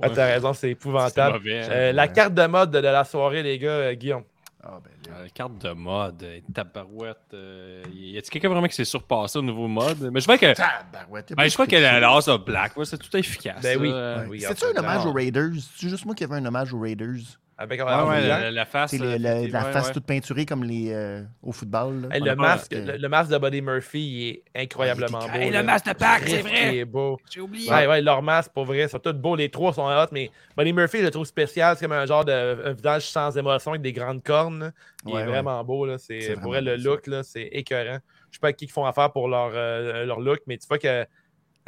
[0.00, 1.38] Ah, T'as raison, c'est épouvantable.
[1.38, 1.60] mauvais.
[1.64, 1.68] hein.
[1.70, 4.22] Euh, la carte de mode de la soirée, les gars, euh, Guillaume.
[4.62, 5.20] Ah, ben là.
[5.22, 6.22] Euh, carte de mode,
[6.54, 7.16] tabarouette.
[7.34, 10.10] euh, y a-t-il quelqu'un vraiment qui s'est surpassé au nouveau mode?
[10.12, 10.52] Mais je vois que.
[10.54, 13.62] Tabarouette, Ben, je crois que la, House of Black, ouais, c'est tout efficace.
[13.62, 13.92] Ben oui.
[14.28, 15.50] oui, C'est-tu un hommage aux Raiders?
[15.76, 17.38] C'est juste moi qui avais un hommage aux Raiders?
[17.62, 17.86] Avec ouais,
[18.26, 18.94] la, la face.
[18.94, 19.92] Le- euh, la, la effectivement, face ouais.
[19.92, 22.00] toute peinturée comme les euh, au football.
[22.00, 22.08] là.
[22.16, 25.32] Hey, On le, masque, le, le masque de Buddy Murphy, il est incroyablement Ah, beau.
[25.34, 25.58] il est là.
[25.58, 26.74] Hey, le masque de Pâques, c'est vrai.
[26.74, 27.18] Il est beau.
[27.30, 27.70] J'ai oublié.
[27.70, 29.36] Ouais, ouais, leur masque, pour vrai, ils sont tous beaux.
[29.36, 31.76] Les trois sont hot, mais Buddy Murphy, je le trouve spécial.
[31.76, 32.32] C'est comme un genre de
[32.64, 34.72] un visage sans émotion avec des grandes cornes.
[35.04, 35.30] Il Ouais, est ouais.
[35.30, 35.84] vraiment beau.
[35.84, 35.98] Là.
[35.98, 37.98] C'est, C'est pour vrai, le look, là, c'est écœurant.
[38.30, 40.78] Je sais pas qui ils font affaire pour leur, euh, leur look, mais tu vois
[40.78, 41.04] que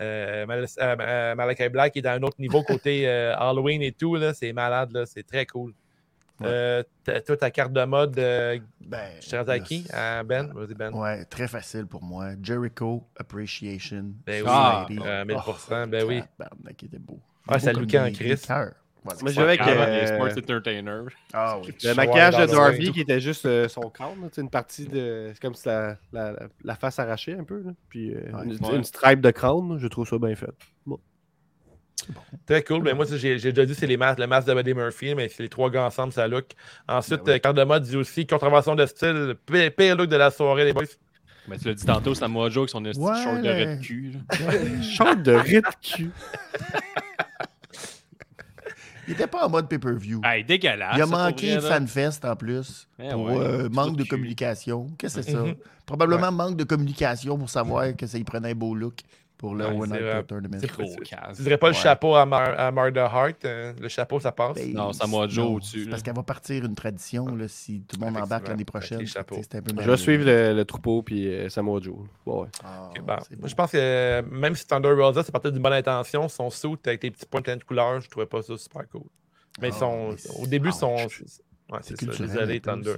[0.01, 4.14] euh, Mal- euh, Malachi Black est dans un autre niveau côté euh, Halloween et tout.
[4.16, 4.32] Là.
[4.32, 4.90] C'est malade.
[4.93, 5.05] Là.
[5.05, 5.74] C'est très cool.
[6.43, 6.85] Ouais.
[7.09, 9.82] Euh, toi, ta carte de mode, euh, Ben, je à qui?
[9.82, 10.52] C'est- À Ben?
[10.55, 10.93] Vas-y, Ben.
[10.93, 12.31] Ouais, très facile pour moi.
[12.43, 14.12] Jericho Appreciation.
[14.27, 16.23] Ben oui, Ah, euh, 1000%, ben oui.
[16.39, 17.19] tabarnak, il était beau.
[17.48, 18.73] Ah, ça lookait en cœurs.
[19.05, 19.20] Voilà.
[19.20, 19.40] Moi, je.
[19.40, 21.09] Avant les euh, sports entertainers.
[21.32, 21.74] Ah oui.
[21.82, 25.31] Le maquillage de Darby qui était juste euh, son crâne, une partie de.
[25.35, 27.62] C'est comme si la, la, la face arrachée un peu.
[27.64, 27.73] Là.
[27.89, 28.44] Puis euh, Ouais.
[28.44, 28.77] une, Ouais.
[28.77, 30.52] une stripe de crâne, je trouve ça bien fait.
[32.47, 32.83] Très cool.
[32.83, 35.43] Ben, moi, j'ai déjà dit c'est les masques, le masque de Buddy Murphy, mais c'est
[35.43, 36.47] les trois gars ensemble, ça look.
[36.89, 37.37] Ensuite, Ben oui.
[37.37, 40.65] euh, carte de mode dit aussi contravention de style, pire, pire look de la soirée,
[40.65, 40.85] les boys.
[41.49, 43.77] Mais tu l'as dit tantôt, c'est Samoa Joe avec son de Ouais, short de raie
[43.77, 44.12] de cul.
[44.83, 46.11] Chante de rite cul.
[49.09, 50.20] Il était pas en mode pay-per-view.
[50.24, 50.95] Hey, dégueulasse.
[50.97, 51.61] il a manqué là.
[51.61, 52.87] FanFest en plus.
[53.03, 54.09] Eh pour ouais, euh, manque de cul.
[54.11, 54.87] communication.
[54.97, 55.39] Qu'est-ce que c'est ça?
[55.43, 55.57] Mhm.
[55.85, 59.01] Probablement manque de communication pour savoir que ça y prenait un beau look
[59.43, 60.23] pour le Ouais, One c'est Night vrai.
[60.23, 60.56] Tournament.
[60.60, 60.85] C'est Gros
[61.35, 63.44] Tu dirais pas le chapeau à, Mar à Murder Heart.
[63.44, 64.55] euh, le chapeau, ça passe.
[64.55, 67.81] Ben, Non, Samoa Joe non, au-dessus, c'est Parce qu'elle va partir une tradition là, si
[67.81, 69.05] tout le monde embarque l'année prochaine.
[69.05, 71.97] Je vais suivre le, le troupeau puis euh, Samoa Joe.
[72.64, 76.28] Ah, Moi, je pense que euh, même si Thunder Rosa, c'est parti d'une bonne intention,
[76.28, 79.02] son suit avec les petits points de couleur, je trouvais pas ça super cool.
[79.60, 80.94] Mais ils Ah, au début, ils sont.
[81.05, 81.20] ouch.
[81.70, 82.06] Ouais, c'est ça.
[82.24, 82.94] Désolé, Thunder.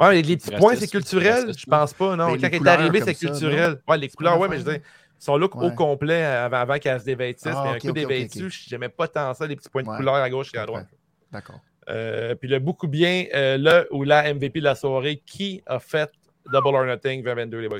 [0.00, 1.44] Ouais, les petits points, c'est ça, culturel.
[1.48, 1.66] Je ça.
[1.70, 2.32] pense pas, non.
[2.32, 3.80] Ben, Quand il est couleurs arrivé, comme c'est ça, culturel.
[3.86, 4.80] Ouais, les couleurs, ouais, mais je veux dire,
[5.18, 7.46] son look au complet avant, avant qu'elle se dévêtisse.
[7.54, 9.88] Ah, mais un coup ok, dévêtue, ok, j'aimais pas tant ça, les petits points de
[9.88, 9.96] Ouais.
[9.96, 10.88] couleur à gauche et à droite.
[11.32, 11.60] D'accord.
[11.88, 15.78] Euh, puis le beaucoup bien, euh, le ou la MVP de la soirée, qui a
[15.78, 16.10] fait
[16.50, 17.78] Double or Nothing 2022, les boys?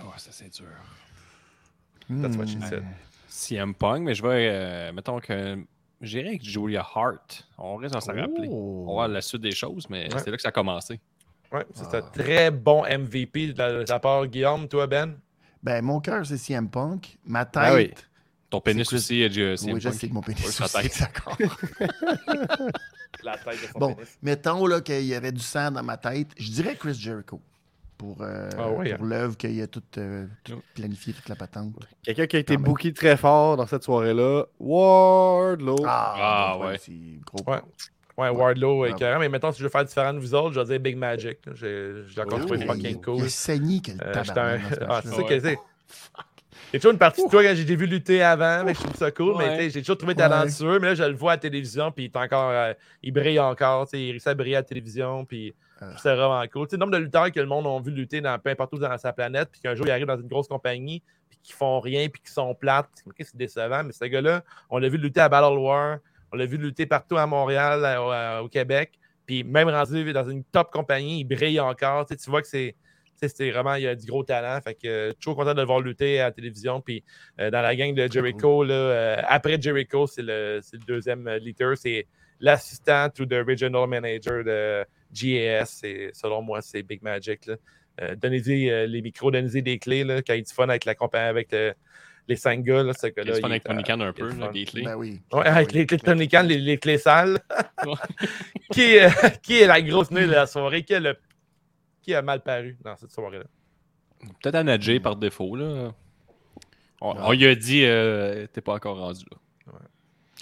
[0.00, 0.66] Oh, ça, c'est dur.
[2.22, 2.62] That's what she Hmm.
[2.68, 2.84] said.
[3.28, 4.48] CM Punk, mais je vais.
[4.50, 5.58] euh, mettons que.
[6.00, 7.46] J'irai avec Julia Hart.
[7.56, 8.48] On risque d'en s'en rappeler.
[8.50, 10.20] On va voir la suite des choses, mais Ouais.
[10.20, 11.00] c'est là que ça a commencé.
[11.50, 11.98] Ouais, c'est Ah.
[11.98, 14.68] un très bon MVP de la, de ta part, Guillaume.
[14.68, 15.16] Toi, Ben?
[15.64, 17.18] Ben, mon cœur, c'est CM Punk.
[17.26, 17.62] Ma tête.
[17.64, 17.92] Ah oui.
[18.50, 19.28] Ton pénis Chris- aussi,
[19.58, 21.00] CM oui, je sais que mon pénis sa aussi, tête.
[21.00, 21.36] d'accord.
[23.24, 24.18] La tête de son Bon, pénis.
[24.22, 26.28] mettons là, qu'il y avait du sang dans ma tête.
[26.38, 27.40] Je dirais Chris Jericho.
[27.96, 29.08] Pour, euh, Ah oui, pour hein.
[29.08, 31.72] l'œuvre qu'il a toute, euh, toute planifiée, toute la patente.
[32.02, 34.44] Quelqu'un qui a été booké très fort dans cette soirée-là.
[34.58, 35.76] Wardlow.
[35.86, 36.78] Ah, donc, ouais.
[36.78, 36.92] C'est
[37.24, 37.50] gros.
[37.50, 37.60] Ouais.
[38.16, 38.96] Ouais, Wardlow est Ah.
[38.96, 40.96] carré, mais maintenant, si je veux faire différent de vous autres, je vais dire Big
[40.96, 41.38] Magic.
[41.54, 43.24] J'ai j'ai encore trouvé il- fucking Il cool.
[43.24, 45.58] a saigné que le Euh, tabarnak Ah, c'est ça que c'est.
[46.72, 48.74] Il y a toujours une partie de toi que j'ai déjà vu lutter avant, mais
[48.74, 49.36] je trouve ça cool.
[49.38, 52.06] Mais j'ai toujours trouvé talentueux, mais là, je le vois à la télévision, puis il
[52.06, 52.50] est encore.
[52.50, 52.72] euh,
[53.02, 53.86] il brille encore.
[53.92, 55.90] Il réussit à briller à la télévision, puis Ah.
[56.02, 56.66] c'est vraiment cool.
[56.66, 58.78] Tu le nombre de lutteurs que le monde a vu lutter dans peu importe où
[58.78, 61.00] dans sa planète, puis qu'un jour, ils arrivent dans une grosse compagnie,
[61.30, 62.88] puis qu'ils font rien, puis qu'ils sont plates.
[63.20, 65.98] C'est décevant, mais ce gars-là, on l'a vu lutter à Battle War,
[66.34, 68.92] on l'a vu lutter partout à Montréal, à- au- à- au Québec,
[69.24, 72.04] puis même rendu dans une top compagnie, il brille encore.
[72.06, 72.74] Tu sais, tu vois que c'est.
[73.50, 74.60] vraiment, il y a du gros talent.
[74.62, 76.80] Fait que euh, toujours content de le voir lutter à la télévision.
[76.82, 77.02] Puis
[77.40, 81.30] euh, dans la gang de Jericho, là, euh, après Jericho, c'est le, c'est le deuxième
[81.40, 81.74] leader.
[81.78, 82.06] C'est
[82.40, 85.80] l'assistant to the regional manager de GAS.
[85.84, 87.48] Et selon moi, c'est Big Magic.
[88.16, 90.04] donnez-y les micros, donnez-y des clés.
[90.04, 91.48] Là, quand il y a du fun avec la compagnie, avec
[92.28, 92.82] les cinq gars.
[92.82, 94.82] Là, ce gars-là, il avec est, Tony euh, Khan un a peu, là, des clés.
[94.82, 95.20] Ben oui.
[95.32, 97.38] Ouais, avec les clés de Tony Khan, les, les clés sales.
[98.72, 99.08] qui, euh,
[99.42, 100.82] qui est la grosse nulle de la soirée?
[100.82, 101.16] Qui a, le,
[102.02, 103.44] qui a mal paru dans cette soirée-là?
[104.42, 105.54] Peut-être à Nadjé par défaut.
[105.56, 105.92] Là.
[107.00, 109.36] On, on lui a dit, euh, t'es pas encore rendu là.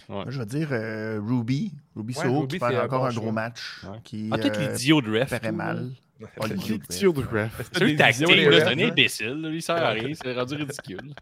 [0.09, 1.73] Moi, je vais dire euh, Ruby.
[1.97, 3.23] Ruby Ouais, Soho qui c'est un encore bon un choix.
[3.23, 3.81] gros match.
[3.85, 3.99] Ouais.
[4.05, 5.31] Qui Ah, peut-être euh, l'idiot de ref.
[5.31, 5.91] paraît mal.
[6.39, 7.53] Oh, l'idiot de ref.
[7.73, 9.41] C'est sûr que tag Des team, idiots, là, les c'est un imbécile.
[9.43, 10.13] là, Il sert à rien.
[10.21, 11.15] C'est rendu ridicule.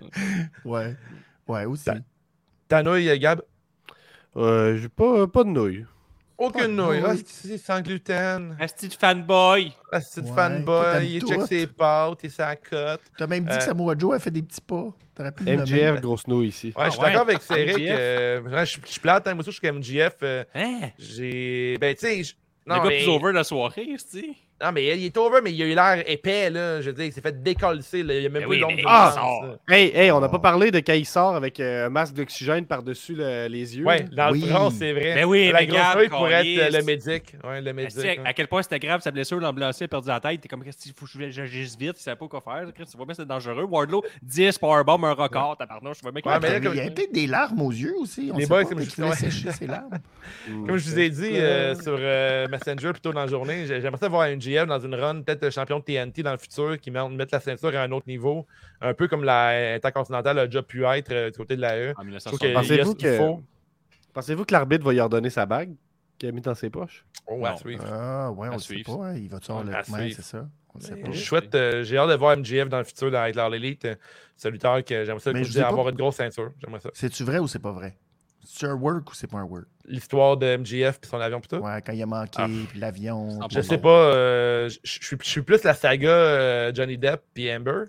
[0.64, 0.96] Ouais.
[1.46, 1.90] Ouais, aussi.
[2.68, 3.42] Ta nouille, Gab?
[4.36, 5.84] Euh, J'ai pas, pas de nouilles.
[6.36, 7.00] Aucune Pas de nouille.
[7.04, 7.22] Ah, nouilles.
[7.26, 8.56] c'est sans gluten.
[8.58, 9.72] Asti de fanboy.
[9.92, 11.06] Ah, c'est de Ouais, fanboy.
[11.08, 13.00] Il check ses pâtes, il sa cote.
[13.16, 14.92] T'as même dit Euh, que Samoa Joe a fait des petits pas.
[15.46, 16.68] MJF, grosse nouille ici.
[16.68, 17.06] Ouais, Ah je suis ouais?
[17.12, 17.88] d'accord avec Cédric.
[17.88, 20.16] Euh, je je suis plate, hein, moi aussi, je suis comme MGF.
[20.24, 20.90] euh, Hein?
[20.98, 21.78] j'ai.
[21.80, 22.34] Ben, tu sais.
[22.66, 24.36] Je- Le Non, gars mais- plus over de la soirée, esti.
[24.64, 26.80] Non, mais il est over, mais il a eu l'air épais, là.
[26.80, 27.80] Je veux dire, il s'est fait décoller.
[27.92, 29.40] Il y a même Ben pas oui, mais d'une ah.
[29.68, 32.64] Hey, hey, on n'a pas parlé de quand il sort avec euh, un masque d'oxygène
[32.64, 33.84] par-dessus le- les yeux.
[33.84, 34.40] Ouais, dans Oui.
[34.40, 35.14] le front, c'est vrai.
[35.14, 37.36] Ben oui, la mais grosse feuille pourrait être euh, le médic.
[37.44, 37.90] Ouais, le médic.
[37.92, 38.20] sais, ouais.
[38.24, 40.40] à quel point c'était grave sa blessure, l'ambulancier a perdu la tête.
[40.40, 42.66] T'es comme, qu'est-ce qu'il faut que j'agisse vite, il savait pas quoi faire.
[42.74, 43.64] Tu vois bien, c'est dangereux.
[43.64, 45.56] Wardlow, 10 powerbomb, un record.
[45.58, 47.70] Tabarnouche, je vois bien qu'il Ouais, mais il y a comme- peut-être des larmes aux
[47.72, 48.30] yeux aussi.
[48.32, 49.30] On Les boys, comme je qu'il a disais.
[49.30, 49.90] séché ses larmes.
[50.66, 53.80] Comme je vous ai dit euh, sur euh, Messenger plus tôt dans la journée, j'ai-
[53.82, 54.36] j'aimerais ça voir un
[54.66, 57.74] Dans une run, peut-être champion de TNT dans le futur, qui met- mette la ceinture
[57.76, 58.46] à un autre niveau,
[58.80, 61.94] un peu comme la Intercontinentale a déjà pu être euh, du côté de la E.
[61.96, 62.70] En Je trouve qu'il 1960.
[62.70, 63.42] y a Pensez-vous que- faut.
[64.12, 65.74] Pensez-vous que l'arbitre va lui redonner sa bague
[66.18, 67.04] qu'il a mis dans ses poches?
[67.26, 67.84] Oh, à suivre.
[67.90, 68.98] Ah, ouais, on ne sait suivre.
[68.98, 69.06] pas.
[69.08, 69.16] hein.
[69.16, 70.10] Il va-tu avoir Ouais, le.
[70.12, 70.46] c'est ça.
[70.80, 70.92] Sait
[71.54, 73.84] euh, j'ai hâte de voir MGF dans le futur là, avec leur élite.
[73.84, 73.94] euh,
[74.82, 76.50] que j'aimerais ça pas- avoir une grosse ceinture.
[76.60, 76.90] J'aimerais ça.
[76.94, 77.96] C'est-tu vrai ou c'est pas vrai?
[78.44, 79.66] C'est un work ou c'est pas un work?
[79.86, 81.56] L'histoire de MGF et son avion pis tout?
[81.56, 82.46] Ouais, quand il a manqué, Ah.
[82.68, 83.28] puis l'avion.
[83.42, 86.96] Je puis- Je sais pas, euh, je suis- je suis plus la saga euh, Johnny
[86.98, 87.84] Depp puis Amber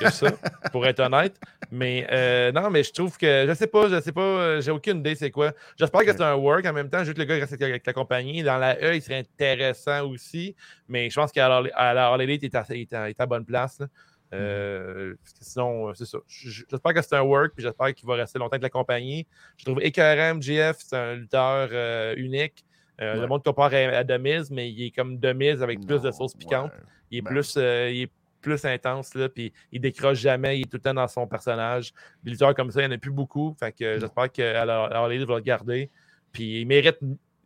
[0.00, 0.26] que ça,
[0.72, 1.36] pour être honnête.
[1.70, 4.98] Mais euh, non, mais je trouve que, je sais pas, je sais pas, j'ai aucune
[4.98, 5.52] idée c'est quoi.
[5.78, 6.66] J'espère que c'est un work.
[6.66, 8.42] En même temps, juste le gars reste avec, la compagnie.
[8.42, 10.56] Dans la E, il serait intéressant aussi.
[10.88, 13.20] Mais je pense qu'à la All Elite, il est à, il est à- il est
[13.20, 13.78] à bonne place.
[13.78, 13.86] là.
[14.32, 16.18] Euh, parce que sinon, euh, c'est ça.
[16.28, 19.26] J'espère que c'est un work, puis j'espère qu'il va rester longtemps avec la compagnie.
[19.56, 22.64] Je trouve écœurant, MGF, c'est un lutteur euh, unique.
[23.00, 26.10] Euh, Le monde compare à, à Demise, mais il est comme Demise avec plus de
[26.10, 26.70] sauce piquante.
[26.72, 26.78] ouais.
[27.10, 27.30] Il est Ben.
[27.30, 30.94] plus, il est plus intense, là, puis il décroche jamais, il est tout le temps
[30.94, 31.92] dans son personnage.
[32.22, 33.54] Des lutteurs comme ça, il n'y en a plus beaucoup.
[33.58, 34.00] Fait que Non.
[34.00, 35.90] j'espère l'Elite va le garder.
[36.32, 36.98] Puis il mérite.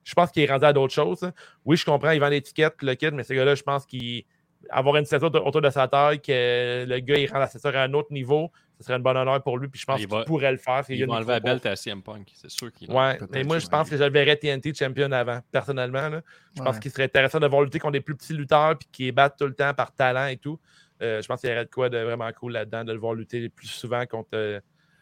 [0.05, 1.23] Je pense qu'il est rendu à d'autres choses.
[1.23, 1.32] hein.
[1.65, 4.24] Oui, je comprends, il vend l'étiquette, le kit, mais ce gars-là, je pense qu'il.
[4.70, 7.82] Avoir une ceinture autour de sa taille, que le gars il rend la ceinture à
[7.82, 9.68] un autre niveau, ce serait un bon honneur pour lui.
[9.68, 10.74] Puis je pense Il qu'il pourrait le faire.
[10.74, 13.44] a Il va une enlever la belt à CM Punk, c'est sûr qu'il Ouais, mais
[13.44, 16.08] moi, je pense que je le verrais TNT champion avant, personnellement.
[16.08, 16.22] là.
[16.56, 19.02] Je pense qu'il serait intéressant de voir lutter contre des plus petits lutteurs puis qui
[19.04, 20.58] les battent tout le temps par talent et tout.
[21.02, 23.14] Euh, je pense qu'il y aurait de quoi de vraiment cool là-dedans, de le voir
[23.14, 24.60] lutter plus souvent contre euh,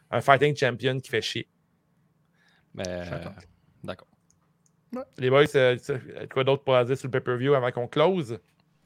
[0.09, 1.47] un fighting champion qui fait chier.
[2.73, 3.19] Mais, euh,
[3.83, 4.07] d'accord.
[5.17, 5.77] Les boys, euh,
[6.31, 8.39] quoi d'autre pour dire sur le pay-per-view avant qu'on close?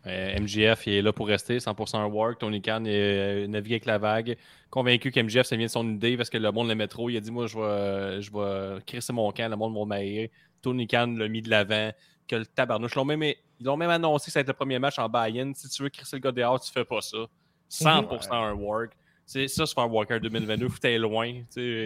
[0.06, 2.40] Euh, MGF il est là pour rester, 100% un work.
[2.40, 4.38] Tony Khan est euh, navigué avec la vague.
[4.70, 7.10] Convaincu qu'MGF, ça vient de son idée parce que le monde l'aimait trop.
[7.10, 10.30] Il a dit Moi, je vais, je vais crisser mon camp, le monde va m'haïr.
[10.62, 11.92] Tony Khan l'a mis de l'avant.
[12.28, 12.92] Que le tabarnouche.
[12.94, 15.08] Ils l'ont même, ils l'ont même annoncé que ça va être le premier match en
[15.10, 15.54] buy-in.
[15.56, 17.18] Si tu veux crisser le gars dehors, tu fais pas ça.
[17.70, 18.92] 100% un work.
[19.26, 20.68] C'est ça, c'est faire un Walker 2022.
[20.70, 21.34] Faut que t'ailles loin.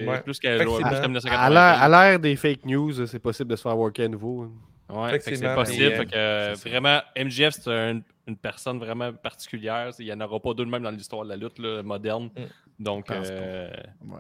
[0.07, 0.21] Ouais.
[0.21, 0.57] Plus qu'à
[1.31, 4.51] À l'ère- à l'ère des fake news, c'est possible de se faire worker à nouveau.
[4.91, 5.91] Ouais, c'est possible.
[5.95, 9.89] fait que, euh, vraiment, MGF, c'est un- une personne vraiment particulière.
[9.99, 12.25] Il n'y en aura pas deux de même dans l'histoire de la lutte là, moderne.
[12.35, 12.83] Mm.
[12.83, 13.69] Donc, euh,
[14.05, 14.17] Ouais.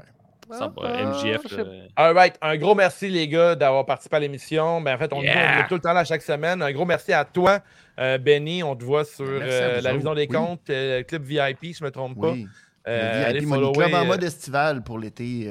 [0.53, 0.69] Ah,
[1.05, 1.41] MGF.
[1.43, 2.35] je sais euh, All right.
[2.41, 4.81] Un gros merci, les gars, d'avoir participé à l'émission.
[4.81, 5.55] Ben, en fait, on, Yeah.
[5.57, 6.61] on est tout le temps là chaque semaine.
[6.61, 7.59] Un gros merci à toi,
[7.99, 8.61] euh, Benny.
[8.61, 10.21] On te voit sur à euh, la révision des.
[10.21, 10.27] Oui.
[10.27, 12.31] comptes, euh, le club VIP, je ne me trompe pas.
[12.31, 12.47] Oui.
[12.85, 15.45] Le allez VIP follower, Club en mode estival pour l'été.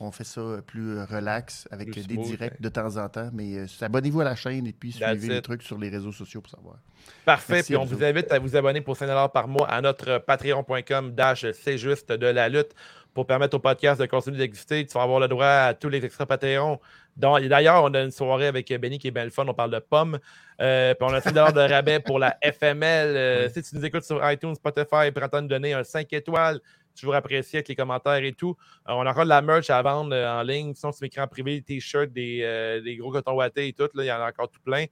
[0.00, 2.56] Euh, on fait ça plus euh, relax avec Plus des smooth, directs hein.
[2.60, 3.30] de temps en temps.
[3.32, 5.44] Mais euh, abonnez-vous à la chaîne et puis That's suivez les it.
[5.44, 6.76] trucs sur les réseaux sociaux pour savoir.
[7.24, 7.54] Parfait.
[7.54, 10.18] Merci Puis on vous vous invite à vous abonner pour 5 par mois à notre
[10.18, 12.74] patreon.com dash c'est juste de la lutte
[13.14, 14.86] pour permettre au podcast de continuer d'exister.
[14.86, 18.46] Tu vas avoir le droit à tous les extra et D'ailleurs, on a une soirée
[18.46, 19.44] avec Benny qui est bien le fun.
[19.48, 20.18] On parle de pommes.
[20.60, 23.16] Euh, puis on a 5 de rabais pour la FML.
[23.16, 26.60] Euh, Si tu nous écoutes sur iTunes, Spotify, prends de nous donner un 5 étoiles.
[26.98, 28.56] Toujours apprécié avec les commentaires et tout.
[28.88, 30.74] Euh, on a encore de la merch à vendre euh, en ligne.
[30.74, 33.88] Sinon, sur l'écran privé, des t-shirts, des, euh, gros cotons wattés et tout.
[33.94, 34.86] Là, il y en a encore tout plein.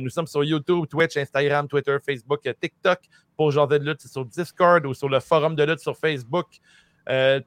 [0.00, 2.98] Nous sommes sur YouTube, Twitch, Instagram, Twitter, Facebook, TikTok.
[3.34, 6.46] Pour Jardin de lutte, c'est sur Discord ou sur le forum de lutte sur Facebook.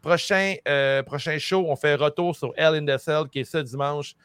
[0.02, 0.56] Prochain,
[1.06, 4.16] prochain show, on fait retour sur Hell in the Cell, qui est ce dimanche.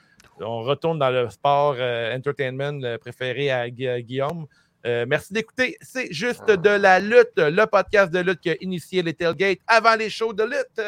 [0.40, 1.76] On retourne dans le sport
[2.14, 4.46] entertainment préféré à Guillaume.
[4.86, 5.76] Euh, merci d'écouter.
[5.80, 9.96] C'est juste de la lutte, le podcast de lutte qui a initié les tailgates avant
[9.96, 10.80] les shows de lutte.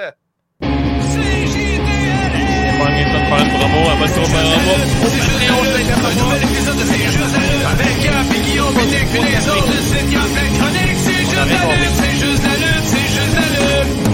[7.69, 11.45] Avec Gap et Guillaume Binic puis les autres, c'est Gap la chronique, c'est juste la
[11.45, 14.09] lutte, c'est juste la lutte, c'est juste la lutte.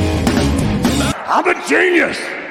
[1.26, 2.34] I'm a genius!